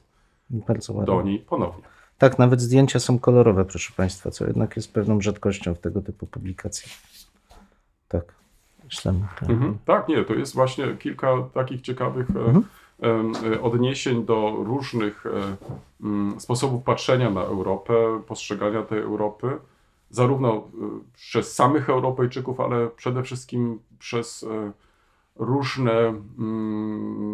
Bardzo 0.50 0.94
ładnie. 0.94 1.16
do 1.16 1.22
niej 1.22 1.40
ponownie. 1.40 1.84
Tak, 2.18 2.40
nawet 2.40 2.62
zdjęcia 2.62 3.00
są 3.00 3.20
kolorowe, 3.20 3.66
proszę 3.66 3.94
Państwa, 3.98 4.32
co 4.32 4.48
jednak 4.48 4.76
jest 4.76 4.94
pewną 4.94 5.22
rzadkością 5.22 5.76
w 5.76 5.80
tego 5.80 6.02
typu 6.02 6.28
publikacjach. 6.28 6.94
Tak, 8.08 8.34
myślę. 8.84 9.14
Tak. 9.40 9.50
Mhm. 9.50 9.78
Tak, 9.86 10.08
nie, 10.08 10.24
to 10.24 10.34
jest 10.34 10.54
właśnie 10.56 10.96
kilka 11.00 11.28
takich 11.54 11.82
ciekawych 11.82 12.30
Mhm. 12.30 12.64
E, 13.04 13.62
odniesień 13.62 14.26
do 14.26 14.56
różnych 14.58 15.26
e, 15.26 16.40
sposobów 16.40 16.84
patrzenia 16.84 17.30
na 17.30 17.42
Europę, 17.42 18.22
postrzegania 18.28 18.82
tej 18.84 19.00
Europy, 19.00 19.58
zarówno 20.10 20.54
e, 20.54 20.62
przez 21.14 21.56
samych 21.56 21.90
Europejczyków, 21.90 22.60
ale 22.60 22.88
przede 22.88 23.24
wszystkim 23.24 23.80
przez 24.00 24.46
różne 25.36 26.14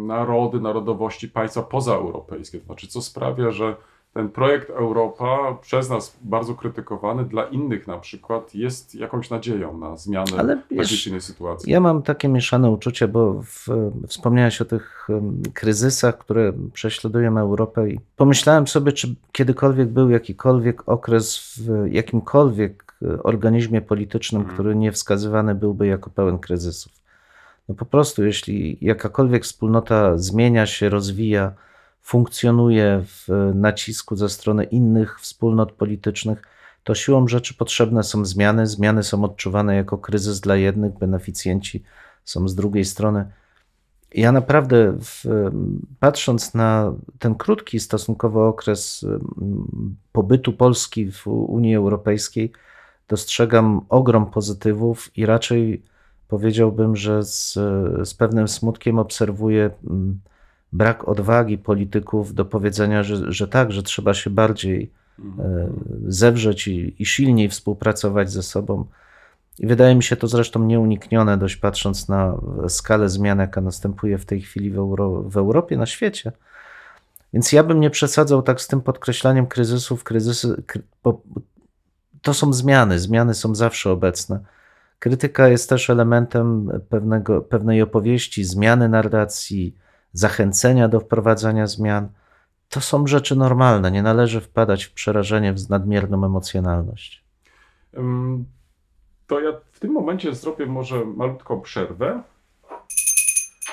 narody, 0.06 0.60
narodowości, 0.60 1.28
państwa 1.28 1.62
pozaeuropejskie. 1.62 2.58
To 2.58 2.66
znaczy, 2.66 2.86
co 2.86 3.02
sprawia, 3.02 3.50
że 3.50 3.76
ten 4.14 4.28
projekt 4.28 4.70
Europa, 4.70 5.58
przez 5.60 5.90
nas 5.90 6.16
bardzo 6.22 6.54
krytykowany, 6.54 7.24
dla 7.24 7.44
innych 7.44 7.86
na 7.86 7.98
przykład 7.98 8.54
jest 8.54 8.94
jakąś 8.94 9.30
nadzieją 9.30 9.78
na 9.78 9.96
zmianę 9.96 10.30
Ale 10.38 10.56
takiej 10.56 10.78
wiesz, 10.78 11.06
innej 11.06 11.20
sytuacji. 11.20 11.72
Ja 11.72 11.80
mam 11.80 12.02
takie 12.02 12.28
mieszane 12.28 12.70
uczucie, 12.70 13.08
bo 13.08 13.42
w, 13.42 13.66
wspomniałeś 14.08 14.60
o 14.60 14.64
tych 14.64 15.08
kryzysach, 15.54 16.18
które 16.18 16.52
prześladują 16.72 17.38
Europę 17.38 17.88
i 17.90 18.00
pomyślałem 18.16 18.66
sobie, 18.66 18.92
czy 18.92 19.14
kiedykolwiek 19.32 19.88
był 19.88 20.10
jakikolwiek 20.10 20.88
okres 20.88 21.54
w 21.58 21.92
jakimkolwiek 21.92 22.94
e, 23.02 23.22
organizmie 23.22 23.82
politycznym, 23.82 24.42
Mhm. 24.42 24.54
który 24.56 24.76
nie 24.76 24.92
wskazywany 24.92 25.54
byłby 25.54 25.86
jako 25.86 26.10
pełen 26.10 26.38
kryzysów. 26.38 26.92
No 27.68 27.74
po 27.74 27.84
prostu, 27.84 28.24
jeśli 28.24 28.78
jakakolwiek 28.80 29.44
wspólnota 29.44 30.18
zmienia 30.18 30.66
się, 30.66 30.88
rozwija, 30.88 31.52
funkcjonuje 32.02 33.04
w 33.04 33.52
nacisku 33.54 34.16
ze 34.16 34.28
strony 34.28 34.64
innych 34.64 35.20
wspólnot 35.20 35.72
politycznych, 35.72 36.42
to 36.84 36.94
siłą 36.94 37.28
rzeczy 37.28 37.54
potrzebne 37.54 38.02
są 38.02 38.24
zmiany. 38.24 38.66
Zmiany 38.66 39.02
są 39.02 39.24
odczuwane 39.24 39.76
jako 39.76 39.98
kryzys 39.98 40.40
dla 40.40 40.56
jednych, 40.56 40.98
beneficjenci 40.98 41.82
są 42.24 42.48
z 42.48 42.54
drugiej 42.54 42.84
strony. 42.84 43.30
Ja 44.14 44.32
naprawdę, 44.32 44.92
w, 45.00 45.24
patrząc 46.00 46.54
na 46.54 46.92
ten 47.18 47.34
krótki 47.34 47.80
stosunkowo 47.80 48.48
okres 48.48 49.04
mm, 49.04 49.96
pobytu 50.12 50.52
Polski 50.52 51.12
w 51.12 51.26
Unii 51.26 51.76
Europejskiej, 51.76 52.52
dostrzegam 53.08 53.80
ogrom 53.88 54.30
pozytywów 54.30 55.10
i 55.16 55.26
raczej 55.26 55.82
powiedziałbym, 56.28 56.96
że 56.96 57.22
z, 57.22 57.52
z 58.08 58.14
pewnym 58.14 58.48
smutkiem 58.48 58.98
obserwuję 58.98 59.70
mm, 59.90 60.20
brak 60.72 61.08
odwagi 61.08 61.58
polityków 61.58 62.34
do 62.34 62.44
powiedzenia, 62.44 63.02
że, 63.02 63.32
że 63.32 63.48
tak, 63.48 63.72
że 63.72 63.82
trzeba 63.82 64.14
się 64.14 64.30
bardziej 64.30 64.90
e, 65.38 65.68
zewrzeć 66.08 66.68
i, 66.68 67.02
i 67.02 67.06
silniej 67.06 67.48
współpracować 67.48 68.30
ze 68.30 68.42
sobą. 68.42 68.84
I 69.58 69.66
wydaje 69.66 69.94
mi 69.94 70.02
się 70.02 70.16
to 70.16 70.26
zresztą 70.26 70.64
nieuniknione, 70.64 71.36
dość 71.38 71.56
patrząc 71.56 72.08
na 72.08 72.34
skalę 72.68 73.08
zmian, 73.08 73.38
jaka 73.38 73.60
następuje 73.60 74.18
w 74.18 74.24
tej 74.24 74.40
chwili 74.40 74.70
w, 74.70 74.78
Euro, 74.78 75.22
w 75.22 75.36
Europie, 75.36 75.76
na 75.76 75.86
świecie. 75.86 76.32
Więc 77.32 77.52
ja 77.52 77.62
bym 77.62 77.80
nie 77.80 77.90
przesadzał 77.90 78.42
tak 78.42 78.60
z 78.60 78.68
tym 78.68 78.80
podkreślaniem 78.80 79.46
kryzysów. 79.46 80.04
Kryzysy, 80.04 80.62
kry, 80.66 80.82
bo 81.04 81.20
to 82.22 82.34
są 82.34 82.52
zmiany, 82.52 82.98
zmiany 82.98 83.34
są 83.34 83.54
zawsze 83.54 83.90
obecne. 83.90 84.40
Krytyka 84.98 85.48
jest 85.48 85.68
też 85.68 85.90
elementem 85.90 86.70
pewnego, 86.88 87.40
pewnej 87.40 87.82
opowieści, 87.82 88.44
zmiany 88.44 88.88
narracji, 88.88 89.76
zachęcenia 90.12 90.88
do 90.88 91.00
wprowadzania 91.00 91.66
zmian. 91.66 92.08
To 92.68 92.80
są 92.80 93.06
rzeczy 93.06 93.36
normalne, 93.36 93.90
nie 93.90 94.02
należy 94.02 94.40
wpadać 94.40 94.84
w 94.84 94.92
przerażenie, 94.92 95.52
w 95.52 95.70
nadmierną 95.70 96.24
emocjonalność. 96.24 97.24
To 99.26 99.40
ja 99.40 99.52
w 99.72 99.80
tym 99.80 99.92
momencie 99.92 100.34
zrobię 100.34 100.66
może 100.66 101.04
malutką 101.04 101.60
przerwę, 101.60 102.22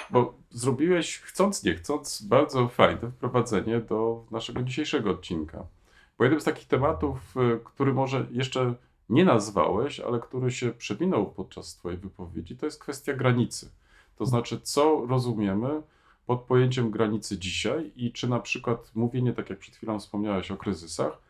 bo 0.10 0.34
zrobiłeś 0.52 1.20
chcąc 1.20 1.64
nie 1.64 1.76
chcąc 1.76 2.22
bardzo 2.22 2.68
fajne 2.68 3.12
wprowadzenie 3.12 3.80
do 3.80 4.26
naszego 4.32 4.64
dzisiejszego 4.64 5.12
odcinka. 5.12 5.64
Bo 6.18 6.24
jeden 6.24 6.42
z 6.42 6.44
takich 6.44 6.68
tematów, 6.68 7.38
y, 7.38 7.60
który 7.64 7.94
może 7.94 8.26
jeszcze 8.32 8.74
nie 9.10 9.26
nazwałeś, 9.26 10.00
ale 10.00 10.20
który 10.20 10.52
się 10.52 10.72
przewinął 10.72 11.32
podczas 11.32 11.76
Twojej 11.76 11.98
wypowiedzi, 11.98 12.58
to 12.58 12.66
jest 12.66 12.80
kwestia 12.80 13.14
granicy. 13.14 13.72
To 14.18 14.26
znaczy, 14.26 14.62
co 14.62 15.06
rozumiemy 15.10 15.82
pod 16.30 16.42
pojęciem 16.42 16.92
granicy 16.92 17.38
dzisiaj 17.38 17.92
i 17.96 18.12
czy 18.12 18.28
na 18.28 18.40
przykład 18.40 18.92
mówienie, 18.96 19.34
tak 19.34 19.50
jak 19.50 19.60
przed 19.60 19.76
chwilą 19.76 20.00
wspomniałeś 20.00 20.52
o 20.52 20.58
kryzysach, 20.58 21.22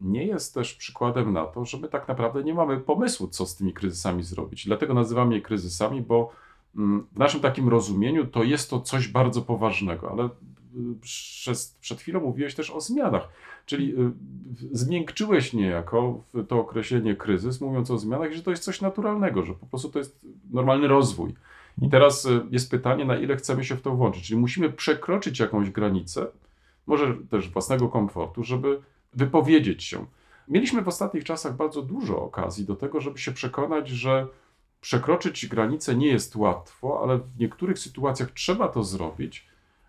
nie 0.00 0.26
jest 0.26 0.54
też 0.54 0.74
przykładem 0.74 1.32
na 1.32 1.46
to, 1.46 1.64
że 1.64 1.78
my 1.78 1.88
tak 1.88 2.08
naprawdę 2.08 2.44
nie 2.44 2.54
mamy 2.54 2.80
pomysłu, 2.80 3.28
co 3.28 3.46
z 3.46 3.56
tymi 3.56 3.72
kryzysami 3.72 4.22
zrobić. 4.22 4.66
Dlatego 4.66 4.94
nazywamy 4.94 5.34
je 5.34 5.40
kryzysami, 5.40 6.02
bo 6.02 6.32
mm, 6.76 7.06
w 7.12 7.18
naszym 7.18 7.40
takim 7.40 7.68
rozumieniu 7.68 8.26
to 8.26 8.42
jest 8.42 8.70
to 8.70 8.80
coś 8.80 9.08
bardzo 9.08 9.42
poważnego, 9.42 10.10
ale 10.10 10.24
y, 10.24 10.28
przez, 11.00 11.76
przed 11.80 12.00
chwilą 12.00 12.20
mówiłeś 12.20 12.54
też 12.54 12.70
o 12.70 12.80
zmianach, 12.80 13.28
czyli 13.66 13.92
y, 13.92 14.12
zmiękczyłeś 14.72 15.52
niejako 15.52 16.24
to 16.48 16.60
określenie 16.60 17.16
kryzys, 17.16 17.60
mówiąc 17.60 17.90
o 17.90 17.98
zmianach, 17.98 18.32
że 18.32 18.42
to 18.42 18.50
jest 18.50 18.64
coś 18.64 18.80
naturalnego, 18.80 19.42
że 19.42 19.54
po 19.54 19.66
prostu 19.66 19.88
to 19.88 19.98
jest 19.98 20.20
normalny 20.50 20.88
rozwój. 20.88 21.34
I 21.82 21.88
teraz 21.88 22.24
y, 22.24 22.40
jest 22.50 22.70
pytanie, 22.70 23.04
na 23.04 23.16
ile 23.16 23.36
chcemy 23.36 23.64
się 23.64 23.76
w 23.76 23.82
to 23.82 23.96
włączyć. 23.96 24.26
Czyli 24.26 24.40
musimy 24.40 24.70
przekroczyć 24.70 25.38
jakąś 25.38 25.70
granicę, 25.70 26.26
może 26.86 27.14
też 27.30 27.48
własnego 27.48 27.88
komfortu, 27.88 28.44
żeby 28.44 28.80
wypowiedzieć 29.14 29.84
się. 29.84 30.06
Mieliśmy 30.48 30.82
w 30.82 30.88
ostatnich 30.88 31.24
czasach 31.24 31.56
bardzo 31.56 31.82
dużo 31.82 32.22
okazji 32.22 32.64
do 32.64 32.76
tego, 32.76 33.00
żeby 33.00 33.18
się 33.18 33.32
przekonać, 33.32 33.88
że 33.88 34.26
przekroczyć 34.80 35.46
granicę 35.46 35.94
nie 35.94 36.06
jest 36.06 36.36
łatwo, 36.36 37.00
ale 37.02 37.18
w 37.18 37.38
niektórych 37.38 37.78
sytuacjach 37.78 38.30
trzeba 38.30 38.68
to 38.68 38.84
zrobić, 38.84 39.46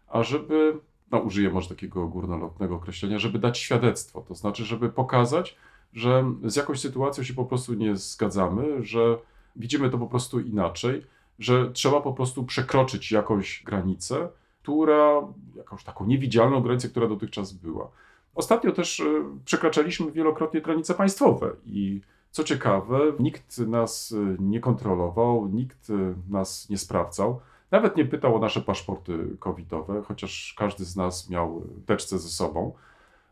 a 0.07 0.23
żeby, 0.23 0.77
no 1.11 1.19
użyję 1.19 1.49
może 1.49 1.69
takiego 1.69 2.07
górnolotnego 2.07 2.75
określenia, 2.75 3.19
żeby 3.19 3.39
dać 3.39 3.57
świadectwo, 3.57 4.21
to 4.21 4.35
znaczy, 4.35 4.65
żeby 4.65 4.89
pokazać, 4.89 5.55
że 5.93 6.33
z 6.43 6.55
jakąś 6.55 6.79
sytuacją 6.79 7.23
się 7.23 7.33
po 7.33 7.45
prostu 7.45 7.73
nie 7.73 7.95
zgadzamy, 7.95 8.85
że 8.85 9.17
widzimy 9.55 9.89
to 9.89 9.97
po 9.97 10.07
prostu 10.07 10.39
inaczej, 10.39 11.03
że 11.39 11.71
trzeba 11.71 12.01
po 12.01 12.13
prostu 12.13 12.43
przekroczyć 12.43 13.11
jakąś 13.11 13.63
granicę, 13.63 14.29
która, 14.61 15.21
jakąś 15.55 15.83
taką 15.83 16.05
niewidzialną 16.05 16.61
granicę, 16.61 16.89
która 16.89 17.07
dotychczas 17.07 17.53
była. 17.53 17.91
Ostatnio 18.35 18.71
też 18.71 18.99
y, 18.99 19.23
przekraczaliśmy 19.45 20.11
wielokrotnie 20.11 20.61
granice 20.61 20.93
państwowe 20.93 21.51
i 21.65 22.01
co 22.31 22.43
ciekawe, 22.43 22.99
nikt 23.19 23.57
nas 23.57 24.11
y, 24.11 24.37
nie 24.39 24.59
kontrolował, 24.59 25.47
nikt 25.47 25.89
y, 25.89 26.15
nas 26.29 26.69
nie 26.69 26.77
sprawdzał, 26.77 27.39
nawet 27.71 27.95
nie 27.97 28.05
pytał 28.05 28.35
o 28.35 28.39
nasze 28.39 28.61
paszporty 28.61 29.37
covidowe, 29.39 30.01
chociaż 30.07 30.55
każdy 30.57 30.85
z 30.85 30.95
nas 30.95 31.29
miał 31.29 31.63
teczce 31.85 32.19
ze 32.19 32.29
sobą. 32.29 32.73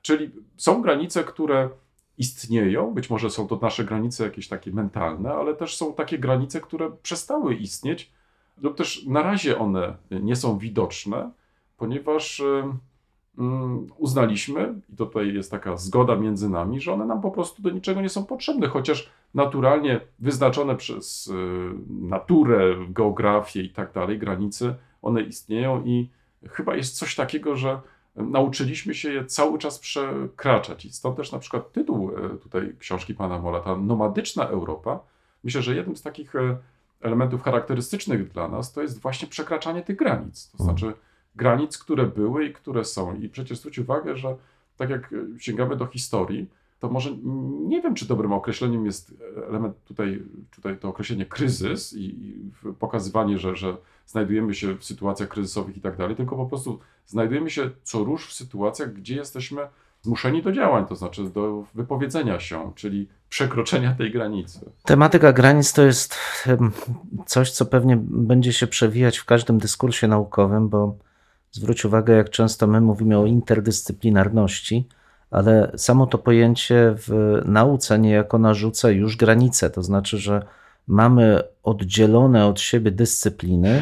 Czyli 0.02 0.32
są 0.58 0.82
granice, 0.82 1.24
które 1.24 1.70
istnieją, 2.18 2.94
być 2.94 3.10
może 3.10 3.30
są 3.30 3.48
to 3.48 3.60
nasze 3.62 3.86
granice 3.86 4.24
jakieś 4.24 4.48
takie 4.48 4.72
mentalne, 4.72 5.34
ale 5.34 5.56
też 5.56 5.78
są 5.78 5.94
takie 5.94 6.20
granice, 6.20 6.62
które 6.62 6.92
przestały 7.04 7.56
istnieć, 7.56 8.12
lub 8.62 8.78
też 8.78 9.06
na 9.06 9.24
razie 9.24 9.60
one 9.60 9.98
nie 10.12 10.36
są 10.36 10.58
widoczne, 10.58 11.32
ponieważ 11.78 12.40
y, 12.40 12.64
mm, 13.38 13.88
uznaliśmy, 13.98 14.82
i 14.94 14.96
tutaj 14.96 15.34
jest 15.34 15.52
taka 15.52 15.78
zgoda 15.78 16.16
między 16.16 16.50
nami, 16.50 16.82
że 16.82 16.94
one 16.94 17.06
nam 17.06 17.22
po 17.22 17.32
prostu 17.32 17.62
do 17.62 17.70
niczego 17.70 18.02
nie 18.02 18.10
są 18.10 18.26
potrzebne, 18.26 18.68
chociaż 18.68 19.10
naturalnie 19.34 20.02
wyznaczone 20.20 20.76
przez 20.76 21.28
y, 21.28 21.34
naturę, 21.90 22.76
geografię 22.90 23.62
i 23.62 23.70
tak 23.70 23.94
dalej, 23.94 24.20
granice, 24.20 24.76
one 25.02 25.22
istnieją 25.22 25.84
i 25.86 26.10
chyba 26.50 26.76
jest 26.76 26.98
coś 26.98 27.16
takiego, 27.16 27.56
że 27.56 27.82
nauczyliśmy 28.18 28.96
się 28.96 29.14
je 29.14 29.26
cały 29.26 29.60
czas 29.60 29.80
przekraczać. 29.80 30.86
I 30.86 30.92
stąd 30.92 31.18
też 31.18 31.32
na 31.32 31.40
przykład 31.40 31.72
tytuł 31.72 32.12
e, 32.12 32.30
tutaj 32.30 32.76
książki 32.80 33.14
pana 33.14 33.40
Mola, 33.40 33.60
ta 33.60 33.76
nomadyczna 33.76 34.48
Europa. 34.48 35.00
Myślę, 35.44 35.62
że 35.62 35.76
jednym 35.76 35.96
z 35.96 36.02
takich 36.02 36.36
e, 36.36 36.58
elementów 37.02 37.44
charakterystycznych 37.44 38.32
dla 38.32 38.48
nas 38.48 38.74
to 38.74 38.82
jest 38.82 39.02
właśnie 39.02 39.28
przekraczanie 39.28 39.82
tych 39.82 39.98
granic. 39.98 40.52
To 40.58 40.64
znaczy 40.64 40.94
granic, 41.36 41.78
które 41.78 42.06
były 42.06 42.46
i 42.46 42.54
które 42.54 42.86
są. 42.86 43.16
I 43.16 43.30
przecież 43.30 43.58
zwróć 43.58 43.80
uwagę, 43.80 44.18
że 44.18 44.36
tak 44.78 44.90
jak 44.90 45.14
e, 45.14 45.40
sięgamy 45.40 45.76
do 45.76 45.86
historii, 45.86 46.50
to 46.80 46.90
może 46.90 47.18
nie 47.68 47.82
wiem, 47.82 47.96
czy 47.96 48.08
dobrym 48.08 48.34
określeniem 48.34 48.86
jest 48.86 49.14
element 49.50 49.84
tutaj, 49.84 50.24
tutaj 50.52 50.78
to 50.78 50.90
określenie 50.90 51.26
kryzys 51.26 51.94
i, 51.94 52.04
i 52.04 52.52
pokazywanie, 52.80 53.38
że, 53.38 53.56
że 53.56 53.78
znajdujemy 54.06 54.54
się 54.54 54.76
w 54.76 54.84
sytuacjach 54.84 55.30
kryzysowych 55.30 55.78
i 55.78 55.82
tak 55.82 55.98
dalej, 55.98 56.16
tylko 56.16 56.36
po 56.36 56.46
prostu 56.46 56.80
znajdujemy 57.06 57.50
się 57.50 57.70
co 57.84 58.04
róż 58.04 58.28
w 58.28 58.34
sytuacjach, 58.34 58.94
gdzie 58.94 59.16
jesteśmy 59.16 59.62
zmuszeni 60.02 60.44
do 60.44 60.52
działań, 60.52 60.86
to 60.86 60.96
znaczy 60.96 61.30
do 61.30 61.66
wypowiedzenia 61.74 62.40
się, 62.40 62.72
czyli 62.76 63.08
przekroczenia 63.30 63.96
tej 63.96 64.12
granicy. 64.12 64.72
Tematyka 64.84 65.34
granic 65.34 65.74
to 65.74 65.84
jest 65.84 66.16
coś, 67.26 67.52
co 67.52 67.66
pewnie 67.66 67.98
będzie 68.02 68.54
się 68.54 68.68
przewijać 68.68 69.18
w 69.18 69.26
każdym 69.26 69.58
dyskursie 69.58 70.08
naukowym, 70.08 70.70
bo 70.70 70.98
zwróć 71.52 71.86
uwagę, 71.86 72.16
jak 72.16 72.30
często 72.30 72.68
my 72.68 72.82
mówimy 72.82 73.18
o 73.18 73.26
interdyscyplinarności, 73.26 74.88
ale 75.32 75.72
samo 75.78 76.08
to 76.08 76.18
pojęcie 76.18 76.96
w 76.98 77.42
nauce 77.46 78.00
niejako 78.00 78.38
narzuca 78.38 78.90
już 78.90 79.18
granice. 79.18 79.70
To 79.70 79.84
znaczy, 79.84 80.18
że 80.18 80.46
mamy 80.88 81.44
oddzielone 81.64 82.46
od 82.46 82.60
siebie 82.60 82.92
dyscypliny, 82.92 83.82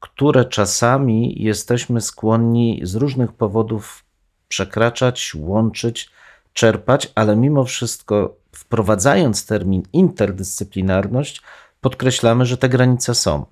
które 0.00 0.44
czasami 0.44 1.42
jesteśmy 1.42 2.00
skłonni 2.00 2.80
z 2.82 2.94
różnych 2.94 3.32
powodów 3.32 4.04
przekraczać, 4.48 5.32
łączyć, 5.34 6.10
czerpać, 6.52 7.12
ale 7.14 7.36
mimo 7.36 7.64
wszystko, 7.64 8.36
wprowadzając 8.52 9.46
termin 9.46 9.82
interdyscyplinarność, 9.92 11.42
podkreślamy, 11.80 12.46
że 12.46 12.56
te 12.56 12.68
granice 12.68 13.14
są. 13.14 13.46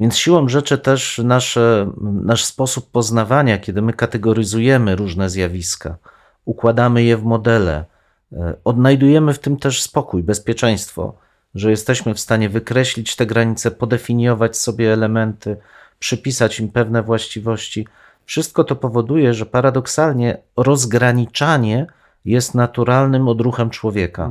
Więc 0.00 0.16
siłą 0.16 0.48
rzeczy 0.48 0.78
też 0.78 1.20
nasze, 1.24 1.90
nasz 2.00 2.44
sposób 2.44 2.90
poznawania, 2.90 3.58
kiedy 3.58 3.82
my 3.82 3.92
kategoryzujemy 3.92 4.96
różne 4.96 5.30
zjawiska, 5.30 5.96
układamy 6.44 7.02
je 7.02 7.16
w 7.16 7.24
modele, 7.24 7.84
e, 8.32 8.54
odnajdujemy 8.64 9.34
w 9.34 9.38
tym 9.38 9.56
też 9.56 9.82
spokój, 9.82 10.22
bezpieczeństwo, 10.22 11.14
że 11.54 11.70
jesteśmy 11.70 12.14
w 12.14 12.20
stanie 12.20 12.48
wykreślić 12.48 13.16
te 13.16 13.26
granice, 13.26 13.70
podefiniować 13.70 14.56
sobie 14.56 14.92
elementy, 14.92 15.56
przypisać 15.98 16.60
im 16.60 16.68
pewne 16.68 17.02
właściwości. 17.02 17.86
Wszystko 18.24 18.64
to 18.64 18.76
powoduje, 18.76 19.34
że 19.34 19.46
paradoksalnie 19.46 20.38
rozgraniczanie 20.56 21.86
jest 22.24 22.54
naturalnym 22.54 23.28
odruchem 23.28 23.70
człowieka. 23.70 24.30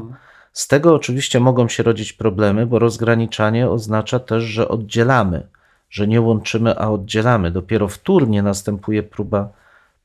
Z 0.54 0.68
tego 0.68 0.96
oczywiście 0.96 1.40
mogą 1.40 1.68
się 1.68 1.84
rodzić 1.84 2.14
problemy, 2.14 2.66
bo 2.66 2.80
rozgraniczanie 2.80 3.70
oznacza 3.70 4.20
też, 4.20 4.44
że 4.44 4.68
oddzielamy, 4.68 5.48
że 5.90 6.08
nie 6.08 6.22
łączymy, 6.22 6.80
a 6.80 6.90
oddzielamy. 6.90 7.52
Dopiero 7.52 7.88
wtórnie 7.88 8.44
następuje 8.44 9.04
próba 9.04 9.50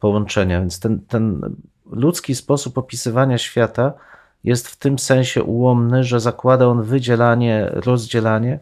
połączenia. 0.00 0.60
Więc 0.60 0.80
ten, 0.80 1.00
ten 1.00 1.54
ludzki 1.90 2.34
sposób 2.34 2.78
opisywania 2.78 3.38
świata 3.38 3.92
jest 4.44 4.68
w 4.68 4.76
tym 4.76 4.98
sensie 4.98 5.42
ułomny, 5.42 6.04
że 6.04 6.20
zakłada 6.20 6.66
on 6.66 6.82
wydzielanie, 6.82 7.70
rozdzielanie. 7.72 8.58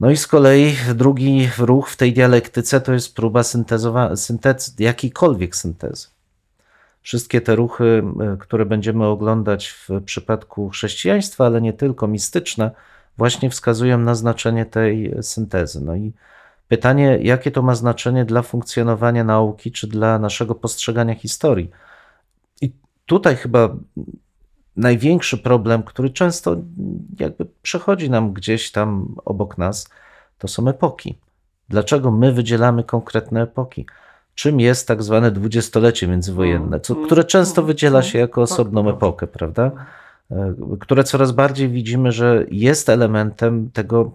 No 0.00 0.10
i 0.10 0.16
z 0.16 0.26
kolei 0.26 0.76
drugi 0.94 1.48
ruch 1.58 1.90
w 1.90 1.96
tej 1.96 2.12
dialektyce 2.12 2.80
to 2.80 2.92
jest 2.92 3.16
próba 3.16 3.40
syntezowa- 3.40 4.16
syntezy, 4.16 4.72
jakiejkolwiek 4.78 5.56
syntezy. 5.56 6.08
Wszystkie 7.02 7.40
te 7.40 7.56
ruchy, 7.56 8.02
y, 8.34 8.38
które 8.38 8.66
będziemy 8.66 9.06
oglądać 9.06 9.68
w 9.68 9.88
przypadku 10.04 10.68
chrześcijaństwa, 10.68 11.46
ale 11.46 11.60
nie 11.60 11.72
tylko, 11.72 12.08
mistyczne, 12.08 12.70
właśnie 13.20 13.50
wskazują 13.50 13.98
na 13.98 14.14
znaczenie 14.14 14.66
tej 14.66 15.14
syntezy. 15.22 15.80
No 15.84 15.96
i 15.96 16.12
pytanie, 16.68 17.18
jakie 17.22 17.50
to 17.50 17.62
ma 17.62 17.74
znaczenie 17.74 18.24
dla 18.24 18.42
funkcjonowania 18.42 19.24
nauki, 19.24 19.72
czy 19.72 19.86
dla 19.86 20.18
naszego 20.18 20.54
postrzegania 20.54 21.14
historii. 21.14 21.70
I 22.60 22.72
tutaj 23.06 23.36
chyba 23.36 23.76
największy 24.76 25.38
problem, 25.38 25.82
który 25.82 26.10
często 26.10 26.56
jakby 27.18 27.46
przechodzi 27.62 28.10
nam 28.10 28.32
gdzieś 28.32 28.72
tam 28.72 29.14
obok 29.24 29.58
nas, 29.58 29.88
to 30.38 30.48
są 30.48 30.68
epoki. 30.68 31.18
Dlaczego 31.68 32.10
my 32.10 32.32
wydzielamy 32.32 32.84
konkretne 32.84 33.42
epoki? 33.42 33.86
Czym 34.34 34.60
jest 34.60 34.88
tak 34.88 35.02
zwane 35.02 35.30
dwudziestolecie 35.30 36.08
międzywojenne, 36.08 36.80
co, 36.80 36.96
które 36.96 37.24
często 37.24 37.62
wydziela 37.62 38.02
się 38.02 38.18
jako 38.18 38.42
osobną 38.42 38.90
epokę, 38.90 39.26
prawda? 39.26 39.70
E, 40.30 40.54
Które 40.80 41.04
coraz 41.04 41.32
bardziej 41.32 41.68
widzimy, 41.68 42.12
że 42.12 42.44
jest 42.50 42.88
elementem 42.88 43.70
tego 43.70 44.10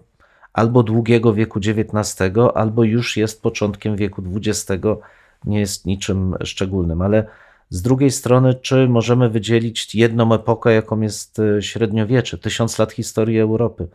albo 0.52 0.82
długiego 0.82 1.34
wieku 1.34 1.58
XIX, 1.58 2.16
albo 2.54 2.84
już 2.84 3.16
jest 3.16 3.42
początkiem 3.42 3.96
wieku 3.96 4.22
XX, 4.34 4.66
nie 5.44 5.60
jest 5.60 5.86
niczym 5.86 6.34
szczególnym, 6.44 7.02
ale 7.02 7.26
z 7.70 7.82
drugiej 7.82 8.10
strony, 8.10 8.54
czy 8.54 8.88
możemy 8.88 9.30
wydzielić 9.30 9.94
jedną 9.94 10.34
epokę, 10.34 10.72
jaką 10.72 11.00
jest 11.00 11.38
e, 11.38 11.62
średniowiecze, 11.62 12.38
tysiąc 12.38 12.78
lat 12.78 12.92
historii 12.92 13.40
Europy, 13.40 13.88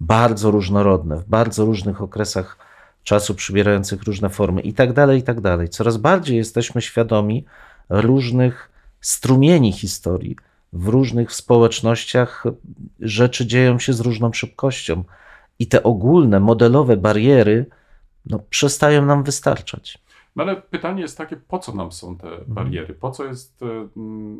bardzo 0.00 0.50
różnorodne, 0.50 1.16
w 1.16 1.24
bardzo 1.24 1.64
różnych 1.64 2.02
okresach 2.02 2.58
czasu 3.04 3.34
przybierających 3.34 4.02
różne 4.02 4.28
formy 4.28 4.60
i 4.60 4.72
tak 4.72 4.92
dalej, 4.92 5.18
i 5.18 5.22
tak 5.22 5.40
dalej. 5.40 5.68
Coraz 5.68 5.96
bardziej 5.96 6.36
jesteśmy 6.36 6.82
świadomi 6.82 7.44
różnych 7.88 8.70
strumieni 9.00 9.72
historii. 9.72 10.36
W 10.72 10.88
różnych 10.88 11.32
społecznościach 11.32 12.44
rzeczy 13.00 13.46
dzieją 13.46 13.78
się 13.78 13.92
z 13.92 14.00
różną 14.00 14.32
szybkością 14.32 15.04
i 15.58 15.66
te 15.66 15.82
ogólne, 15.82 16.40
modelowe 16.40 16.96
bariery 16.96 17.66
no, 18.26 18.38
przestają 18.50 19.04
nam 19.06 19.22
wystarczać. 19.22 19.98
No 20.36 20.42
ale 20.42 20.56
pytanie 20.56 21.02
jest 21.02 21.18
takie, 21.18 21.36
po 21.36 21.58
co 21.58 21.72
nam 21.72 21.92
są 21.92 22.16
te 22.16 22.28
bariery? 22.46 22.94
Po 22.94 23.10
co 23.10 23.24
jest 23.24 23.62
e, 23.62 23.88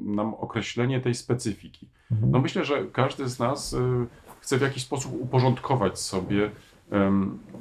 nam 0.04 0.34
określenie 0.34 1.00
tej 1.00 1.14
specyfiki? 1.14 1.88
No 2.10 2.38
myślę, 2.38 2.64
że 2.64 2.84
każdy 2.92 3.28
z 3.28 3.38
nas 3.38 3.74
e, 3.74 4.06
chce 4.40 4.58
w 4.58 4.62
jakiś 4.62 4.82
sposób 4.82 5.12
uporządkować 5.20 6.00
sobie 6.00 6.50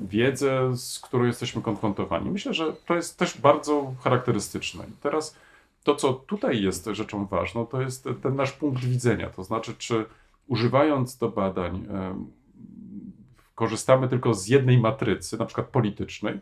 wiedzę, 0.01 0.77
z 0.77 0.99
którą 0.99 1.23
jesteśmy 1.23 1.61
konfrontowani. 1.61 2.29
Myślę, 2.29 2.53
że 2.53 2.73
to 2.85 2.95
jest 2.95 3.17
też 3.17 3.41
bardzo 3.41 3.93
charakterystyczne. 4.03 4.83
I 4.83 4.91
teraz 5.01 5.35
to, 5.87 5.95
co 5.95 6.13
tutaj 6.13 6.63
jest 6.63 6.85
rzeczą 6.85 7.25
ważną, 7.25 7.65
to 7.65 7.81
jest 7.81 8.09
ten 8.23 8.35
nasz 8.35 8.51
punkt 8.51 8.85
widzenia. 8.85 9.29
To 9.29 9.43
znaczy, 9.43 9.73
czy 9.77 10.05
używając 10.47 11.17
do 11.17 11.29
badań 11.29 11.87
korzystamy 13.55 14.07
tylko 14.07 14.33
z 14.33 14.47
jednej 14.47 14.79
matrycy, 14.79 15.37
na 15.37 15.45
przykład 15.45 15.67
politycznej, 15.67 16.39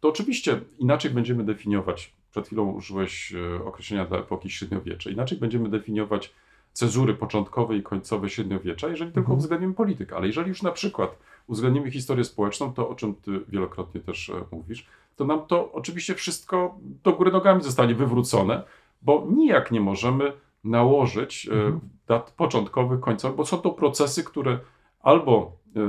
to 0.00 0.08
oczywiście 0.08 0.60
inaczej 0.78 1.10
będziemy 1.10 1.44
definiować, 1.44 2.12
przed 2.30 2.46
chwilą 2.46 2.72
użyłeś 2.72 3.34
e, 3.34 3.64
określenia 3.64 4.04
dla 4.04 4.18
epoki 4.18 4.50
średniowiecza, 4.50 5.10
inaczej 5.10 5.38
będziemy 5.38 5.68
definiować 5.68 6.32
cezury 6.72 7.14
początkowe 7.14 7.76
i 7.76 7.82
końcowe 7.82 8.30
średniowiecza, 8.30 8.88
jeżeli 8.88 9.12
tylko 9.12 9.32
uwzględnimy 9.32 9.74
politykę. 9.74 10.16
Ale 10.16 10.26
jeżeli 10.26 10.48
już 10.48 10.62
na 10.62 10.72
przykład 10.72 11.18
uwzględnimy 11.46 11.90
historię 11.90 12.24
społeczną, 12.24 12.72
to 12.72 12.88
o 12.88 12.94
czym 12.94 13.14
ty 13.14 13.40
wielokrotnie 13.48 14.00
też 14.00 14.30
e, 14.30 14.44
mówisz, 14.50 14.86
to 15.16 15.24
nam 15.24 15.46
to 15.46 15.72
oczywiście 15.72 16.14
wszystko 16.14 16.78
do 17.04 17.12
góry 17.12 17.32
nogami 17.32 17.62
zostanie 17.62 17.94
wywrócone, 17.94 18.62
bo 19.02 19.26
nijak 19.30 19.70
nie 19.70 19.80
możemy 19.80 20.32
nałożyć 20.64 21.48
e, 21.48 21.80
dat 22.06 22.30
początkowych, 22.30 23.00
końcowych, 23.00 23.36
bo 23.36 23.46
są 23.46 23.58
to 23.58 23.70
procesy, 23.70 24.24
które 24.24 24.58
albo 25.00 25.56
e, 25.76 25.80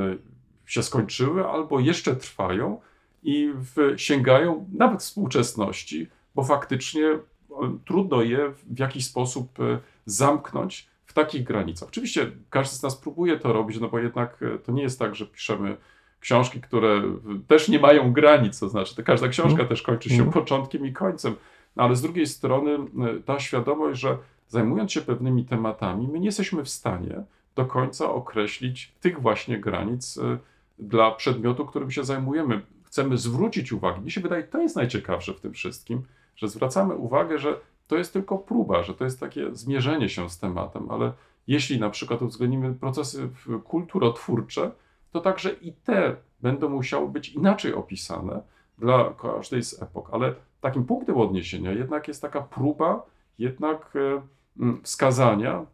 się 0.66 0.84
skończyły, 0.84 1.48
albo 1.48 1.80
jeszcze 1.80 2.16
trwają 2.16 2.82
i 3.24 3.54
sięgają 3.98 4.70
nawet 4.74 5.02
współczesności, 5.02 6.08
bo 6.36 6.44
faktycznie 6.44 7.06
e, 7.06 7.20
trudno 7.86 8.22
je 8.22 8.50
w 8.50 8.80
jakiś 8.80 9.06
sposób 9.06 9.58
zamknąć 10.06 10.90
w 11.06 11.14
takich 11.14 11.44
granicach. 11.44 11.90
Oczywiście 11.90 12.32
każdy 12.50 12.76
z 12.76 12.84
nas 12.84 12.96
próbuje 12.96 13.40
to 13.40 13.54
robić, 13.54 13.80
no 13.80 13.90
bo 13.90 14.00
jednak 14.00 14.44
to 14.64 14.72
nie 14.72 14.82
jest 14.84 15.00
tak, 15.00 15.16
że 15.16 15.26
piszemy 15.26 15.78
książki, 16.20 16.62
które 16.62 17.02
też 17.48 17.70
nie 17.70 17.80
mają 17.80 18.14
granic, 18.14 18.60
to 18.60 18.70
znaczy 18.70 18.96
to 18.96 19.04
każda 19.04 19.28
książka 19.28 19.66
też 19.66 19.82
kończy 19.82 20.10
się 20.10 20.32
początkiem 20.32 20.86
i 20.86 20.94
końcem, 20.94 21.36
ale 21.78 21.96
z 21.96 22.02
drugiej 22.02 22.28
strony 22.28 22.72
e, 22.76 22.80
ta 23.26 23.40
świadomość, 23.40 24.00
że 24.00 24.18
zajmując 24.48 24.92
się 24.92 25.02
pewnymi 25.02 25.46
tematami, 25.46 26.08
my 26.08 26.20
nie 26.20 26.26
jesteśmy 26.26 26.64
w 26.64 26.70
stanie 26.70 27.24
do 27.56 27.66
końca 27.66 28.10
określić 28.10 28.92
tych 29.00 29.22
właśnie 29.22 29.60
granic 29.60 30.18
e, 30.18 30.38
dla 30.80 31.12
przedmiotu, 31.12 31.66
którym 31.66 31.92
się 31.92 32.04
zajmujemy. 32.04 32.62
chcemy 32.84 33.18
zwrócić 33.18 33.72
uwagę, 33.72 34.02
mi 34.02 34.12
się 34.12 34.22
wydaje, 34.22 34.44
to 34.44 34.62
jest 34.62 34.76
najciekawsze 34.76 35.34
w 35.34 35.42
tym 35.42 35.54
wszystkim, 35.54 36.02
że 36.36 36.48
zwracamy 36.48 36.96
uwagę, 36.96 37.40
że 37.40 37.60
to 37.88 37.98
jest 37.98 38.14
tylko 38.14 38.38
próba, 38.38 38.84
że 38.84 38.94
to 38.94 39.04
jest 39.04 39.20
takie 39.20 39.56
zmierzenie 39.56 40.10
się 40.10 40.30
z 40.30 40.40
tematem, 40.40 40.92
ale 40.92 41.12
jeśli 41.48 41.80
na 41.80 41.90
przykład 41.90 42.22
uwzględnimy 42.22 42.74
procesy 42.74 43.30
kulturotwórcze, 43.64 44.72
to 45.12 45.20
także 45.20 45.52
i 45.52 45.74
te 45.74 46.16
będą 46.42 46.70
musiały 46.70 47.10
być 47.10 47.30
inaczej 47.30 47.74
opisane 47.74 48.42
dla 48.78 49.14
każdej 49.22 49.64
z 49.64 49.82
epok, 49.82 50.10
ale 50.12 50.36
takim 50.62 50.86
punktem 50.86 51.18
odniesienia 51.18 51.72
jednak 51.72 52.08
jest 52.08 52.22
taka 52.22 52.42
próba 52.42 53.06
jednak 53.40 53.94
e, 53.96 54.22
mm, 54.60 54.82
wskazania 54.84 55.66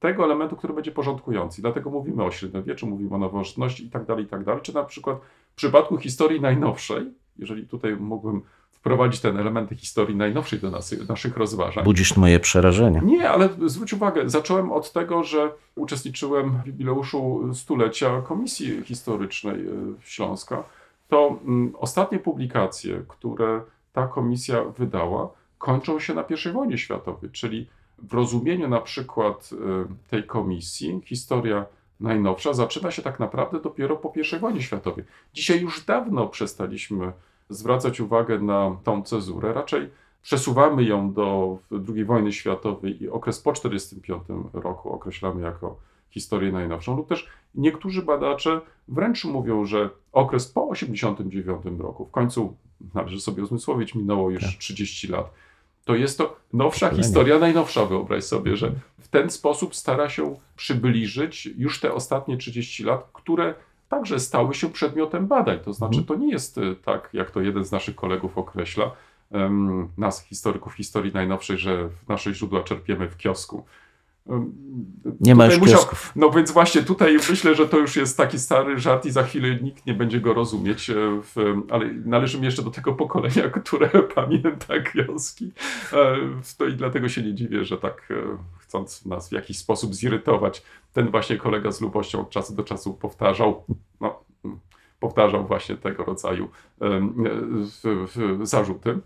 tego 0.00 0.24
elementu, 0.24 0.56
który 0.56 0.74
będzie 0.74 0.92
porządkujący. 0.92 1.62
Dlatego 1.62 1.90
mówimy 1.90 2.24
o 2.24 2.30
średniowieczu, 2.30 2.86
mówimy 2.86 3.14
o 3.14 3.18
nowożytności 3.18 3.86
i 3.86 3.90
tak 3.90 4.04
dalej, 4.04 4.24
i 4.24 4.28
tak 4.28 4.44
dalej. 4.44 4.62
Czy 4.62 4.74
na 4.74 4.84
przykład 4.84 5.18
w 5.52 5.54
przypadku 5.54 5.98
historii 5.98 6.40
najnowszej, 6.40 7.10
jeżeli 7.38 7.66
tutaj 7.66 7.96
mógłbym 7.96 8.42
wprowadzić 8.70 9.20
ten 9.20 9.38
elementy 9.38 9.76
historii 9.76 10.16
najnowszej 10.16 10.58
do 10.58 10.70
nas, 10.70 10.94
naszych 11.08 11.36
rozważań, 11.36 11.84
Budzisz 11.84 12.16
moje 12.16 12.40
przerażenie. 12.40 13.00
nie, 13.04 13.30
ale 13.30 13.48
zwróć 13.66 13.92
uwagę, 13.92 14.30
zacząłem 14.30 14.72
od 14.72 14.92
tego, 14.92 15.24
że 15.24 15.50
uczestniczyłem 15.74 16.62
w 16.64 16.66
jubileuszu 16.66 17.54
stulecia 17.54 18.22
Komisji 18.22 18.82
Historycznej 18.84 19.66
y, 19.66 19.70
Śląska. 20.00 20.64
To 21.08 21.38
mm, 21.44 21.72
ostatnie 21.78 22.18
publikacje, 22.18 23.02
które 23.08 23.60
ta 23.92 24.06
komisja 24.06 24.64
wydała, 24.64 25.30
kończą 25.58 26.00
się 26.00 26.14
na 26.14 26.22
I 26.22 26.52
wojnie 26.52 26.78
światowej, 26.78 27.30
czyli 27.30 27.66
w 27.98 28.14
rozumieniu 28.14 28.68
na 28.68 28.80
przykład 28.80 29.50
y, 29.52 29.56
tej 30.10 30.26
komisji 30.26 31.00
historia 31.04 31.66
najnowsza 32.00 32.52
zaczyna 32.52 32.90
się 32.90 33.02
tak 33.02 33.20
naprawdę 33.20 33.60
dopiero 33.60 33.96
po 33.96 34.12
I 34.16 34.38
wojnie 34.38 34.62
światowej. 34.62 35.04
Dzisiaj 35.34 35.60
już 35.60 35.84
dawno 35.84 36.26
przestaliśmy 36.26 37.12
zwracać 37.48 38.00
uwagę 38.00 38.38
na 38.38 38.76
tą 38.84 39.02
cezurę, 39.02 39.52
raczej 39.52 39.90
przesuwamy 40.22 40.84
ją 40.84 41.12
do 41.12 41.58
II 41.94 42.04
wojny 42.04 42.32
światowej 42.32 43.02
i 43.02 43.08
okres 43.08 43.40
po 43.40 43.52
1945 43.52 44.64
roku 44.64 44.90
określamy 44.90 45.42
jako 45.42 45.76
historię 46.12 46.52
najnowszą, 46.52 46.96
lub 46.96 47.08
też 47.08 47.28
niektórzy 47.54 48.02
badacze 48.02 48.60
wręcz 48.88 49.24
mówią, 49.24 49.64
że 49.64 49.90
okres 50.12 50.48
po 50.48 50.60
1989 50.72 51.80
roku, 51.80 52.04
w 52.04 52.10
końcu 52.10 52.56
należy 52.94 53.20
sobie 53.20 53.42
uzmysłowić, 53.42 53.94
minęło 53.94 54.30
już 54.30 54.42
Tak. 54.42 54.52
30 54.58 55.08
lat, 55.08 55.30
to 55.84 55.94
jest 55.94 56.18
to 56.18 56.36
nowsza 56.52 56.90
historia 56.90 57.38
najnowsza, 57.38 57.86
wyobraź 57.86 58.24
sobie, 58.24 58.56
że 58.56 58.72
w 59.00 59.08
ten 59.08 59.30
sposób 59.30 59.74
stara 59.74 60.08
się 60.08 60.36
przybliżyć 60.56 61.46
już 61.46 61.80
te 61.80 61.94
ostatnie 61.94 62.36
30 62.36 62.84
lat, 62.84 63.08
które 63.12 63.54
także 63.88 64.20
stały 64.20 64.54
się 64.54 64.68
przedmiotem 64.70 65.26
badań. 65.26 65.58
To 65.64 65.72
znaczy, 65.72 65.98
Mhm. 65.98 66.06
to 66.06 66.24
nie 66.24 66.32
jest 66.32 66.58
e, 66.58 66.74
tak, 66.74 67.10
jak 67.12 67.30
to 67.30 67.40
jeden 67.40 67.64
z 67.64 67.72
naszych 67.72 67.94
kolegów 67.94 68.38
określa, 68.38 68.90
nas, 69.98 70.24
historyków 70.24 70.74
historii 70.74 71.12
najnowszej, 71.12 71.58
że 71.58 71.88
nasze 72.08 72.34
źródła 72.34 72.62
czerpiemy 72.62 73.08
w 73.08 73.16
kiosku. 73.16 73.64
Nie 75.20 75.34
ma 75.34 75.46
już 75.46 75.58
kiosków. 75.58 76.12
No 76.16 76.30
więc 76.30 76.50
właśnie 76.50 76.82
tutaj 76.82 77.16
myślę, 77.30 77.54
że 77.54 77.68
to 77.68 77.78
już 77.78 77.96
jest 77.96 78.16
taki 78.16 78.38
stary 78.38 78.78
żart 78.78 79.06
i 79.06 79.10
za 79.10 79.22
chwilę 79.22 79.56
nikt 79.62 79.86
nie 79.86 79.94
będzie 79.94 80.20
go 80.20 80.34
rozumieć, 80.34 80.90
e, 80.90 80.94
w, 81.22 81.62
ale 81.70 81.92
należymy 81.92 82.44
jeszcze 82.44 82.62
do 82.62 82.70
tego 82.70 82.92
pokolenia, 82.92 83.50
które 83.62 83.88
pamięta 83.88 84.74
kioski. 84.80 85.52
E, 85.92 86.16
To 86.58 86.66
i 86.66 86.74
dlatego 86.74 87.08
się 87.08 87.22
nie 87.22 87.34
dziwię, 87.34 87.64
że 87.64 87.78
tak 87.78 88.08
e, 88.10 88.14
chcąc 88.58 89.06
nas 89.06 89.28
w 89.28 89.32
jakiś 89.32 89.58
sposób 89.58 89.94
zirytować, 89.94 90.62
ten 90.92 91.10
właśnie 91.10 91.36
kolega 91.36 91.72
z 91.72 91.80
lubością 91.80 92.20
od 92.20 92.30
czasu 92.30 92.54
do 92.54 92.64
czasu 92.64 92.94
powtarzał, 92.94 93.64
no, 94.00 94.24
powtarzał 95.00 95.46
właśnie 95.46 95.76
tego 95.76 96.04
rodzaju 96.04 96.48
zarzuty 98.42 98.98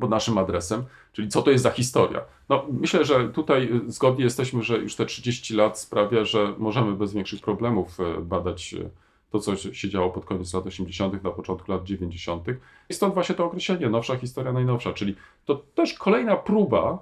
pod 0.00 0.10
naszym 0.10 0.38
adresem, 0.38 0.84
czyli 1.12 1.28
co 1.28 1.42
to 1.42 1.50
jest 1.50 1.64
za 1.64 1.70
historia. 1.70 2.20
No, 2.48 2.66
myślę, 2.80 3.04
że 3.04 3.28
tutaj 3.28 3.70
y, 3.88 3.92
zgodni 3.92 4.24
jesteśmy, 4.24 4.62
że 4.62 4.78
już 4.78 4.96
te 4.96 5.06
30 5.06 5.54
lat 5.54 5.78
sprawia, 5.78 6.24
że 6.24 6.54
możemy 6.58 6.92
bez 6.92 7.12
większych 7.12 7.40
problemów 7.40 8.00
e, 8.00 8.20
badać 8.20 8.74
e, 8.74 8.90
to, 9.30 9.38
co 9.38 9.56
się 9.56 9.88
działo 9.88 10.10
pod 10.10 10.24
koniec 10.24 10.54
lat 10.54 10.66
80., 10.66 11.24
na 11.24 11.30
początku 11.30 11.72
lat 11.72 11.84
90. 11.84 12.46
I 12.88 12.94
stąd 12.94 13.14
właśnie 13.14 13.34
to 13.34 13.44
określenie 13.44 13.90
nowsza 13.90 14.16
historia 14.16 14.52
najnowsza, 14.52 14.92
czyli 14.92 15.16
to 15.44 15.62
też 15.74 15.94
kolejna 15.94 16.36
próba 16.36 16.98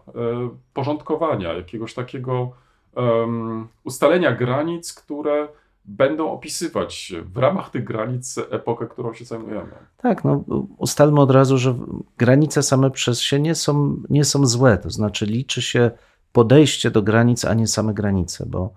porządkowania, 0.74 1.52
jakiegoś 1.52 1.94
takiego 1.94 2.50
em, 2.96 3.68
ustalenia 3.84 4.32
granic, 4.32 4.92
które 4.92 5.48
będą 5.88 6.30
opisywać 6.32 7.12
w 7.24 7.36
ramach 7.36 7.70
tych 7.70 7.84
granic 7.84 8.38
epokę, 8.50 8.86
którą 8.86 9.14
się 9.14 9.24
zajmujemy. 9.24 9.72
Tak, 9.96 10.24
no 10.24 10.44
ustalmy 10.78 11.20
od 11.20 11.30
razu, 11.30 11.58
że 11.58 11.74
granice 12.18 12.62
same 12.62 12.90
przez 12.90 13.20
się 13.20 13.40
nie 13.40 13.54
są, 13.54 13.96
nie 14.10 14.24
są 14.24 14.46
złe. 14.46 14.78
To 14.78 14.90
znaczy 14.90 15.26
liczy 15.26 15.62
się 15.62 15.90
podejście 16.32 16.90
do 16.90 17.02
granic, 17.02 17.44
a 17.44 17.54
nie 17.54 17.66
same 17.66 17.94
granice, 17.94 18.46
bo 18.46 18.72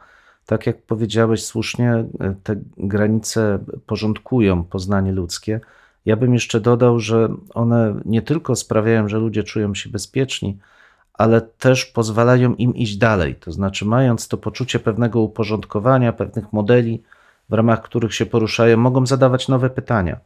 tak 0.46 0.68
jak 0.68 0.82
powiedziałeś 0.82 1.46
słusznie, 1.46 2.06
te 2.44 2.56
granice 2.78 3.60
porządkują 3.86 4.64
poznanie 4.64 5.12
ludzkie. 5.12 5.60
Ja 6.06 6.18
bym 6.18 6.34
jeszcze 6.34 6.60
dodał, 6.60 7.00
że 7.00 7.36
one 7.54 7.96
nie 8.06 8.22
tylko 8.22 8.56
sprawiają, 8.56 9.08
że 9.08 9.18
ludzie 9.18 9.44
czują 9.44 9.76
się 9.76 9.90
bezpieczni, 9.90 10.58
ale 11.14 11.42
też 11.42 11.86
pozwalają 11.86 12.56
im 12.56 12.76
iść 12.76 12.98
dalej. 12.98 13.36
To 13.36 13.52
znaczy, 13.52 13.86
mając 13.86 14.28
to 14.28 14.38
poczucie 14.38 14.80
pewnego 14.80 15.22
uporządkowania, 15.22 16.14
pewnych 16.14 16.54
modeli, 16.54 17.04
w 17.50 17.54
ramach 17.54 17.82
których 17.82 18.16
się 18.16 18.26
poruszają, 18.26 18.78
mogą 18.78 19.06
zadawać 19.06 19.48
nowe 19.48 19.70
pytania. 19.70 20.20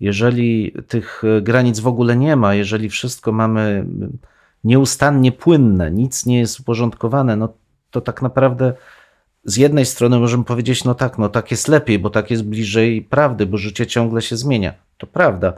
Jeżeli 0.00 0.72
tych 0.88 1.22
e, 1.24 1.42
granic 1.42 1.80
w 1.80 1.86
ogóle 1.86 2.16
nie 2.16 2.36
ma, 2.36 2.54
jeżeli 2.54 2.88
wszystko 2.88 3.32
mamy 3.32 3.60
mm, 3.60 4.18
nieustannie 4.64 5.32
płynne, 5.32 5.90
nic 5.90 6.26
nie 6.26 6.38
jest 6.38 6.60
uporządkowane, 6.60 7.36
no 7.36 7.48
to 7.90 8.00
tak 8.00 8.22
naprawdę 8.22 8.72
z 9.44 9.56
jednej 9.56 9.86
strony 9.86 10.18
możemy 10.18 10.44
powiedzieć, 10.44 10.84
no 10.84 10.94
tak, 10.94 11.18
no 11.18 11.28
tak 11.28 11.50
jest 11.50 11.68
lepiej, 11.68 11.98
bo 11.98 12.10
tak 12.10 12.30
jest 12.30 12.44
bliżej 12.44 13.02
prawdy, 13.02 13.46
bo 13.46 13.56
życie 13.56 13.86
ciągle 13.86 14.22
się 14.22 14.36
zmienia. 14.36 14.74
To 14.98 15.06
prawda, 15.06 15.52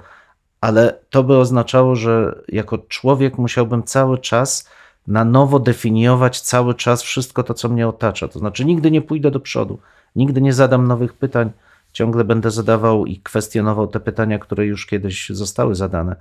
ale 0.61 0.99
to 1.11 1.25
by 1.25 1.37
oznaczało, 1.37 1.97
że 1.97 2.43
jako 2.49 2.79
człowiek 2.79 3.39
musiałbym 3.39 3.83
cały 3.83 4.19
czas 4.19 4.69
na 5.07 5.25
nowo 5.25 5.59
definiować 5.59 6.41
cały 6.41 6.75
czas 6.75 7.03
wszystko 7.03 7.43
to, 7.43 7.55
co 7.55 7.69
mnie 7.69 7.89
otacza. 7.89 8.29
To 8.29 8.39
znaczy, 8.39 8.65
nigdy 8.65 8.91
nie 8.91 9.03
pójdę 9.03 9.31
do 9.31 9.41
przodu, 9.41 9.79
nigdy 10.17 10.41
nie 10.41 10.53
zadam 10.53 10.89
nowych 10.89 11.13
pytań, 11.13 11.51
ciągle 11.93 12.25
będę 12.25 12.51
zadawał 12.51 13.07
i 13.07 13.21
kwestionował 13.21 13.87
te 13.87 14.01
pytania, 14.01 14.39
które 14.39 14.67
już 14.67 14.87
kiedyś 14.87 15.29
zostały 15.29 15.75
zadane. 15.75 16.17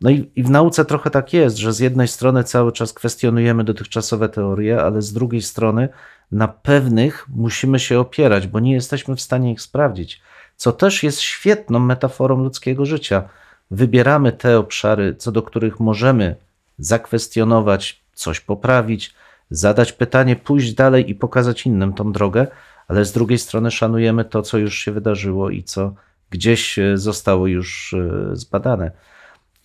No 0.00 0.10
i, 0.10 0.30
i 0.36 0.42
w 0.42 0.50
nauce 0.50 0.84
trochę 0.84 1.10
tak 1.10 1.32
jest, 1.32 1.56
że 1.56 1.72
z 1.72 1.78
jednej 1.78 2.08
strony 2.08 2.44
cały 2.44 2.72
czas 2.72 2.92
kwestionujemy 2.92 3.64
dotychczasowe 3.64 4.28
teorie, 4.28 4.82
ale 4.82 5.02
z 5.02 5.12
drugiej 5.12 5.42
strony 5.42 5.88
na 6.32 6.48
pewnych 6.48 7.26
musimy 7.28 7.78
się 7.78 8.00
opierać, 8.00 8.46
bo 8.46 8.60
nie 8.60 8.72
jesteśmy 8.72 9.16
w 9.16 9.20
stanie 9.20 9.52
ich 9.52 9.60
sprawdzić, 9.60 10.22
co 10.56 10.72
też 10.72 11.02
jest 11.02 11.20
świetną 11.20 11.78
metaforą 11.78 12.38
ludzkiego 12.38 12.86
życia. 12.86 13.28
Wybieramy 13.70 14.32
te 14.32 14.58
obszary, 14.58 15.14
co 15.14 15.32
do 15.32 15.42
których 15.42 15.80
możemy 15.80 16.36
zakwestionować, 16.78 18.04
coś 18.14 18.40
poprawić, 18.40 19.14
zadać 19.50 19.92
pytanie, 19.92 20.36
pójść 20.36 20.74
dalej 20.74 21.10
i 21.10 21.14
pokazać 21.14 21.66
innym 21.66 21.92
tą 21.92 22.12
drogę, 22.12 22.46
ale 22.88 23.04
z 23.04 23.12
drugiej 23.12 23.38
strony 23.38 23.70
szanujemy 23.70 24.24
to, 24.24 24.42
co 24.42 24.58
już 24.58 24.78
się 24.78 24.92
wydarzyło 24.92 25.50
i 25.50 25.62
co 25.62 25.94
gdzieś 26.30 26.78
e, 26.78 26.98
zostało 26.98 27.46
już 27.46 27.94
e, 27.94 28.36
zbadane. 28.36 28.90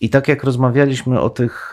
I 0.00 0.10
tak 0.10 0.28
jak 0.28 0.44
rozmawialiśmy 0.44 1.20
o 1.20 1.30
tych, 1.30 1.72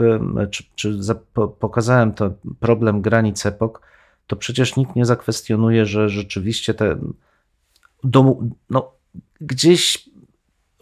czy, 0.51 0.63
czy 0.75 1.03
za, 1.03 1.15
po, 1.15 1.47
pokazałem 1.47 2.13
to 2.13 2.33
problem 2.59 3.01
granic 3.01 3.45
epok, 3.45 3.81
to 4.27 4.35
przecież 4.35 4.75
nikt 4.75 4.95
nie 4.95 5.05
zakwestionuje, 5.05 5.85
że 5.85 6.09
rzeczywiście 6.09 6.73
te 6.73 6.97
do, 8.03 8.37
no, 8.69 8.91
gdzieś 9.41 10.09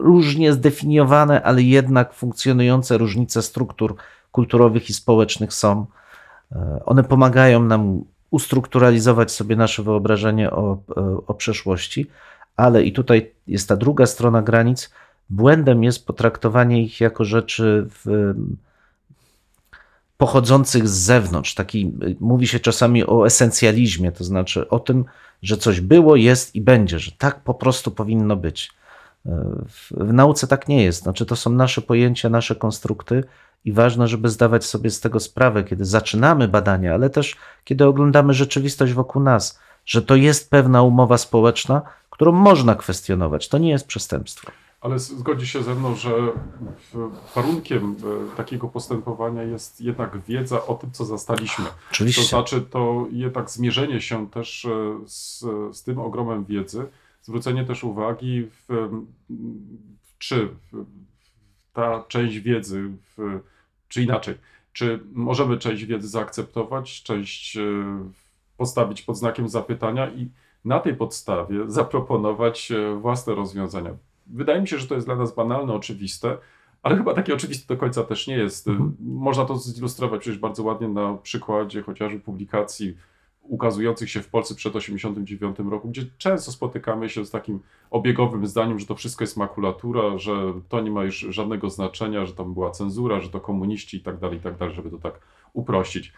różnie 0.01 0.53
zdefiniowane, 0.53 1.43
ale 1.43 1.61
jednak 1.61 2.13
funkcjonujące 2.13 2.97
różnice 2.97 3.41
struktur 3.41 3.95
kulturowych 4.31 4.89
i 4.89 4.93
społecznych 4.93 5.53
są. 5.53 5.85
E, 6.51 6.81
One 6.85 7.03
pomagają 7.03 7.63
nam 7.63 8.03
ustrukturalizować 8.31 9.31
sobie 9.31 9.55
nasze 9.55 9.83
wyobrażenie 9.83 10.51
o, 10.51 10.61
o, 10.61 11.25
o 11.27 11.33
przeszłości, 11.33 12.07
ale 12.57 12.83
i 12.83 12.91
tutaj 12.91 13.31
jest 13.47 13.69
ta 13.69 13.75
druga 13.75 14.05
strona 14.05 14.41
granic. 14.41 14.91
Błędem 15.29 15.83
jest 15.83 16.05
potraktowanie 16.05 16.83
ich 16.83 17.01
jako 17.01 17.25
rzeczy 17.25 17.87
w, 17.89 18.33
pochodzących 20.17 20.87
z 20.87 20.91
zewnątrz. 20.91 21.55
Taki, 21.55 21.91
mówi 22.19 22.47
się 22.47 22.59
czasami 22.59 23.05
o 23.05 23.25
esencjalizmie, 23.25 24.11
to 24.11 24.23
znaczy 24.23 24.69
o 24.69 24.79
tym, 24.79 25.05
że 25.41 25.57
coś 25.57 25.81
było, 25.81 26.15
jest 26.15 26.55
i 26.55 26.61
będzie, 26.61 26.99
że 26.99 27.11
tak 27.11 27.39
po 27.39 27.53
prostu 27.53 27.91
powinno 27.91 28.35
być. 28.35 28.71
W, 29.25 29.91
w 29.91 30.13
nauce 30.13 30.47
tak 30.47 30.67
nie 30.67 30.83
jest. 30.83 31.03
Znaczy, 31.03 31.25
to 31.25 31.35
są 31.35 31.49
nasze 31.49 31.81
pojęcia, 31.81 32.29
nasze 32.29 32.55
konstrukty 32.55 33.23
i 33.65 33.71
ważne, 33.71 34.07
żeby 34.07 34.29
zdawać 34.29 34.65
sobie 34.65 34.89
z 34.89 34.99
tego 34.99 35.19
sprawę, 35.19 35.63
kiedy 35.63 35.85
zaczynamy 35.85 36.47
badania, 36.47 36.93
ale 36.93 37.09
też 37.09 37.35
kiedy 37.63 37.85
oglądamy 37.85 38.33
rzeczywistość 38.33 38.93
wokół 38.93 39.23
nas, 39.23 39.59
że 39.85 40.01
to 40.01 40.15
jest 40.15 40.49
pewna 40.49 40.81
umowa 40.81 41.17
społeczna, 41.17 41.81
którą 42.09 42.31
można 42.31 42.75
kwestionować. 42.75 43.49
To 43.49 43.57
nie 43.57 43.69
jest 43.69 43.87
przestępstwo. 43.87 44.51
Ale 44.81 44.99
zgodzi 44.99 45.47
się 45.47 45.63
ze 45.63 45.75
mną, 45.75 45.95
że 45.95 46.11
warunkiem 47.35 47.95
e, 48.33 48.37
takiego 48.37 48.67
postępowania 48.67 49.43
jest 49.43 49.81
jednak 49.81 50.17
wiedza 50.27 50.65
o 50.65 50.75
tym, 50.75 50.91
co 50.91 51.05
zastaliśmy. 51.05 51.65
To 51.65 51.71
Oczywiście. 51.91 52.23
znaczy 52.23 52.61
to 52.61 53.05
jednak 53.11 53.49
zmierzenie 53.49 54.01
się 54.01 54.29
też 54.29 54.65
e, 54.65 54.69
z, 55.05 55.39
z 55.71 55.83
tym 55.83 55.99
ogromem 55.99 56.45
wiedzy, 56.45 56.85
zwrócenie 57.21 57.65
też 57.65 57.83
uwagi, 57.83 58.47
w, 58.67 58.89
czy 60.17 60.49
ta 61.73 62.03
część 62.07 62.39
wiedzy, 62.39 62.89
w, 63.17 63.39
czy 63.87 64.03
inaczej, 64.03 64.35
czy 64.73 64.99
możemy 65.13 65.57
część 65.57 65.85
wiedzy 65.85 66.07
zaakceptować, 66.07 67.03
część 67.03 67.57
e, 67.57 67.61
postawić 68.57 69.01
pod 69.01 69.17
znakiem 69.17 69.49
zapytania 69.49 70.09
i 70.09 70.29
na 70.65 70.79
tej 70.79 70.95
podstawie 70.95 71.57
zaproponować 71.67 72.71
e, 72.71 72.95
własne 72.95 73.35
rozwiązania. 73.35 73.91
Wydaje 74.27 74.61
mi 74.61 74.67
się, 74.67 74.77
że 74.79 74.87
to 74.87 74.95
jest 74.95 75.07
dla 75.07 75.15
nas 75.15 75.35
banalne, 75.35 75.73
oczywiste, 75.73 76.37
ale 76.83 76.97
chyba 76.97 77.13
takie 77.13 77.33
oczywiste 77.33 77.73
do 77.73 77.79
końca 77.79 78.03
też 78.03 78.27
nie 78.27 78.37
jest. 78.37 78.67
Mhm. 78.67 78.95
Można 78.99 79.45
to 79.45 79.57
zilustrować 79.57 80.21
przecież 80.21 80.39
bardzo 80.39 80.63
ładnie 80.63 80.87
na 80.87 81.13
przykładzie 81.13 81.81
chociażby 81.81 82.19
publikacji 82.19 82.97
ukazujących 83.41 84.09
się 84.09 84.21
w 84.21 84.29
Polsce 84.29 84.55
przed 84.55 84.73
1989 84.73 85.71
roku, 85.71 85.89
gdzie 85.89 86.05
często 86.17 86.51
spotykamy 86.51 87.09
się 87.09 87.25
z 87.25 87.31
takim 87.31 87.59
obiegowym 87.89 88.47
zdaniem, 88.47 88.79
że 88.79 88.85
to 88.85 88.95
wszystko 88.95 89.23
jest 89.23 89.37
makulatura, 89.37 90.17
że 90.17 90.53
to 90.69 90.81
nie 90.81 90.91
ma 90.91 91.03
już 91.03 91.17
żadnego 91.19 91.69
znaczenia, 91.69 92.25
że 92.25 92.33
tam 92.33 92.53
była 92.53 92.71
cenzura, 92.71 93.19
że 93.19 93.29
to 93.29 93.39
komuniści 93.39 93.97
i 93.97 94.01
tak 94.01 94.19
dalej, 94.19 94.37
i 94.37 94.41
tak 94.41 94.57
dalej, 94.57 94.75
żeby 94.75 94.89
to 94.89 94.97
tak 94.97 95.19
uprościć. 95.53 96.13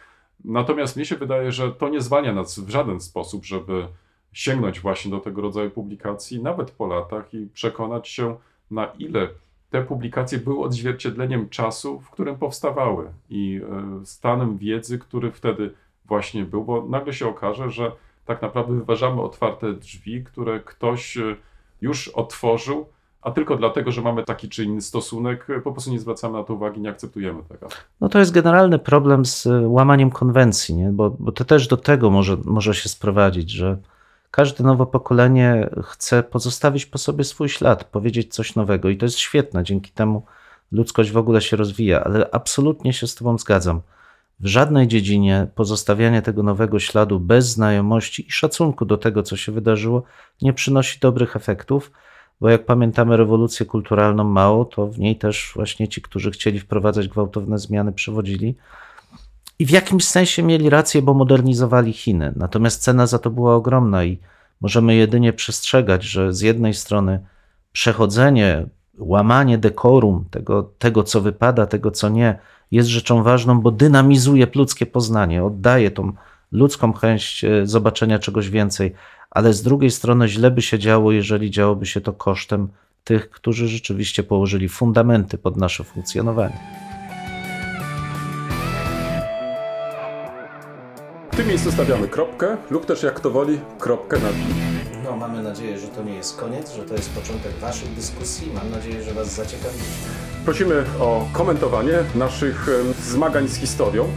Natomiast 0.46 0.96
mnie 0.96 1.06
się 1.06 1.16
wydaje, 1.16 1.52
że 1.52 1.72
to 1.72 1.90
nie 1.90 2.02
zwalnia 2.02 2.34
nas 2.34 2.60
w 2.60 2.70
żaden 2.70 3.00
sposób, 3.00 3.46
żeby 3.46 3.88
sięgnąć 4.34 4.80
właśnie 4.80 5.12
do 5.12 5.20
tego 5.20 5.42
rodzaju 5.42 5.72
publikacji, 5.72 6.44
nawet 6.44 6.72
po 6.72 6.88
latach 6.88 7.34
i 7.34 7.48
przekonać 7.54 8.08
się, 8.08 8.38
na 8.72 8.86
ile 8.86 9.30
te 9.70 9.84
publikacje 9.84 10.38
były 10.38 10.60
odzwierciedleniem 10.60 11.50
czasu, 11.50 12.00
w 12.00 12.10
którym 12.10 12.36
powstawały 12.36 13.12
i 13.30 13.62
e, 14.02 14.06
stanem 14.06 14.58
wiedzy, 14.58 15.00
który 15.00 15.32
wtedy 15.32 15.74
właśnie 16.06 16.46
był, 16.46 16.64
bo 16.64 16.86
nagle 16.86 17.14
się 17.14 17.28
okaże, 17.28 17.70
że 17.70 17.92
tak 18.26 18.42
naprawdę 18.42 18.74
wyważamy 18.74 19.22
otwarte 19.22 19.74
drzwi, 19.74 20.24
które 20.24 20.60
ktoś 20.60 21.18
e, 21.18 21.36
już 21.82 22.08
otworzył, 22.08 22.86
a 23.22 23.32
tylko 23.32 23.56
dlatego, 23.56 23.92
że 23.92 24.02
mamy 24.02 24.24
taki 24.24 24.50
czy 24.50 24.64
inny 24.64 24.82
stosunek, 24.82 25.50
e, 25.50 25.62
po 25.62 25.72
prostu 25.72 25.92
nie 25.92 26.00
zwracamy 26.00 26.38
na 26.38 26.44
to 26.44 26.54
uwagi, 26.54 26.82
nie 26.82 26.90
akceptujemy 26.90 27.44
tego. 27.44 27.68
No 28.02 28.10
to 28.10 28.20
jest 28.20 28.32
generalny 28.32 28.80
problem 28.80 29.26
z 29.26 29.46
y, 29.46 29.68
łamaniem 29.68 30.10
konwencji, 30.10 30.76
nie? 30.76 30.90
Bo, 30.90 31.10
bo 31.10 31.32
to 31.32 31.46
też 31.46 31.68
do 31.68 31.78
tego 31.78 32.10
może, 32.10 32.38
może 32.46 32.74
się 32.74 32.90
sprowadzić, 32.90 33.52
że 33.52 33.78
każde 34.32 34.64
nowe 34.64 34.86
pokolenie 34.86 35.70
chce 35.84 36.24
pozostawić 36.24 36.86
po 36.86 36.98
sobie 36.98 37.24
swój 37.24 37.50
ślad, 37.50 37.84
powiedzieć 37.84 38.34
coś 38.34 38.56
nowego 38.56 38.90
i 38.90 38.98
to 38.98 39.06
jest 39.06 39.18
świetne, 39.18 39.64
dzięki 39.64 39.92
temu 39.92 40.26
ludzkość 40.72 41.12
w 41.12 41.18
ogóle 41.18 41.42
się 41.42 41.58
rozwija, 41.58 42.04
ale 42.04 42.30
absolutnie 42.32 42.94
się 42.94 43.08
z 43.08 43.16
Tobą 43.16 43.38
zgadzam. 43.38 43.82
W 44.44 44.48
żadnej 44.48 44.88
dziedzinie 44.88 45.48
pozostawianie 45.56 46.22
tego 46.22 46.44
nowego 46.44 46.80
śladu 46.80 47.20
bez 47.20 47.50
znajomości 47.50 48.28
i 48.28 48.32
szacunku 48.32 48.86
do 48.86 48.98
tego, 48.98 49.24
co 49.24 49.38
się 49.38 49.52
wydarzyło, 49.52 50.04
nie 50.42 50.54
przynosi 50.54 51.00
dobrych 51.00 51.36
efektów, 51.36 51.92
bo 52.42 52.50
jak 52.50 52.66
pamiętamy 52.66 53.18
rewolucję 53.18 53.66
kulturalną 53.66 54.24
mało, 54.24 54.66
to 54.66 54.88
w 54.88 55.00
niej 55.00 55.16
też 55.16 55.52
właśnie 55.56 55.88
ci, 55.88 56.02
którzy 56.02 56.32
chcieli 56.32 56.60
wprowadzać 56.60 57.08
gwałtowne 57.08 57.58
zmiany, 57.58 57.94
przewodzili. 57.94 58.56
I 59.60 59.66
w 59.66 59.70
jakimś 59.70 60.06
sensie 60.06 60.44
mieli 60.44 60.70
rację, 60.70 61.02
bo 61.02 61.14
modernizowali 61.14 61.94
Chiny. 61.94 62.34
Natomiast 62.36 62.82
cena 62.82 63.08
za 63.08 63.20
to 63.20 63.30
była 63.30 63.56
ogromna 63.56 64.04
i 64.04 64.20
możemy 64.62 64.96
jedynie 64.96 65.34
przestrzegać, 65.34 66.04
że 66.04 66.34
z 66.34 66.42
jednej 66.42 66.74
strony 66.74 67.26
przechodzenie, 67.72 68.66
łamanie 68.98 69.58
dekorum, 69.58 70.26
tego, 70.32 70.64
tego 70.64 71.04
co 71.04 71.22
wypada, 71.22 71.66
tego 71.66 71.92
co 71.92 72.10
nie, 72.10 72.40
jest 72.74 72.90
rzeczą 72.90 73.24
ważną, 73.24 73.62
bo 73.62 73.72
dynamizuje 73.72 74.48
ludzkie 74.56 74.86
poznanie, 74.86 75.44
oddaje 75.44 75.92
tą 75.92 76.14
ludzką 76.52 76.94
chęć 76.94 77.44
e, 77.44 77.68
zobaczenia 77.68 78.20
czegoś 78.20 78.50
więcej, 78.50 78.94
ale 79.32 79.54
z 79.54 79.64
drugiej 79.64 79.92
strony 79.92 80.28
źle 80.28 80.52
by 80.52 80.62
się 80.62 80.80
działo, 80.80 81.12
jeżeli 81.12 81.52
działoby 81.52 81.86
się 81.86 82.02
to 82.02 82.14
kosztem 82.14 82.68
tych, 83.04 83.30
którzy 83.30 83.68
rzeczywiście 83.68 84.24
położyli 84.24 84.70
fundamenty 84.70 85.38
pod 85.38 85.58
nasze 85.58 85.84
funkcjonowanie. 85.84 86.60
W 91.32 91.36
tym 91.36 91.48
miejscu 91.48 91.72
stawiamy 91.72 92.08
kropkę 92.08 92.58
lub 92.70 92.86
też 92.86 93.04
jak 93.04 93.14
kto 93.14 93.30
woli 93.30 93.60
kropkę 93.80 94.20
nad 94.20 94.34
i. 94.34 94.73
No, 95.04 95.16
mamy 95.18 95.44
nadzieję, 95.44 95.80
że 95.80 95.88
to 95.88 96.04
nie 96.04 96.14
jest 96.14 96.38
koniec, 96.38 96.74
że 96.76 96.84
to 96.84 96.94
jest 96.96 97.10
początek 97.10 97.52
Waszych 97.60 97.94
dyskusji. 97.94 98.52
Mam 98.54 98.70
nadzieję, 98.72 99.04
że 99.04 99.14
Was 99.14 99.34
zaciekawiliśmy. 99.34 100.08
Prosimy 100.46 100.84
o 101.00 101.28
komentowanie 101.34 101.94
naszych 102.16 102.68
em, 102.70 102.94
zmagań 103.04 103.48
z 103.48 103.56
historią. 103.56 104.08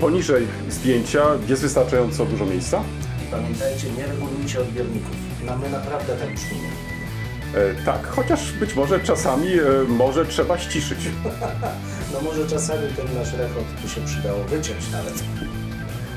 Poniżej 0.00 0.46
zdjęcia 0.68 1.22
jest 1.48 1.62
wystarczająco 1.62 2.24
dużo 2.24 2.46
miejsca. 2.46 2.82
I 3.28 3.30
pamiętajcie, 3.30 3.90
nie 3.90 4.06
regulujcie 4.06 4.60
odbiorników. 4.60 5.16
No, 5.46 5.56
my 5.58 5.70
naprawdę 5.70 6.16
tak 6.16 6.34
brzmimy. 6.34 6.68
E, 7.54 7.84
tak, 7.84 8.06
chociaż 8.06 8.52
być 8.52 8.74
może 8.74 9.00
czasami 9.00 9.48
e, 9.52 9.62
może 9.88 10.26
trzeba 10.26 10.58
ściszyć. 10.58 10.98
No 12.12 12.20
może 12.20 12.46
czasami 12.48 12.88
ten 12.96 13.14
nasz 13.14 13.32
rekord 13.32 13.66
tu 13.82 13.88
się 13.88 14.00
przydało 14.00 14.44
wyciąć 14.44 14.90
nawet. 14.92 15.14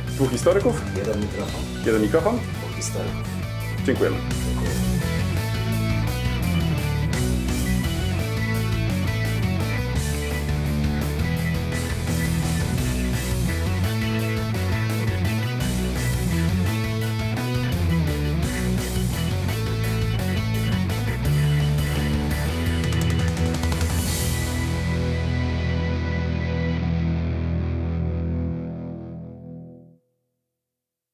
Dwóch 0.07 0.29
historyków, 0.31 0.81
Jeden 0.97 1.21
mikrofon, 1.21 1.61
jeden 1.85 2.01
mikrofon. 2.01 2.35
dwóch 2.37 2.75
historyków. 2.75 3.42
Dziękujemy. 3.85 4.17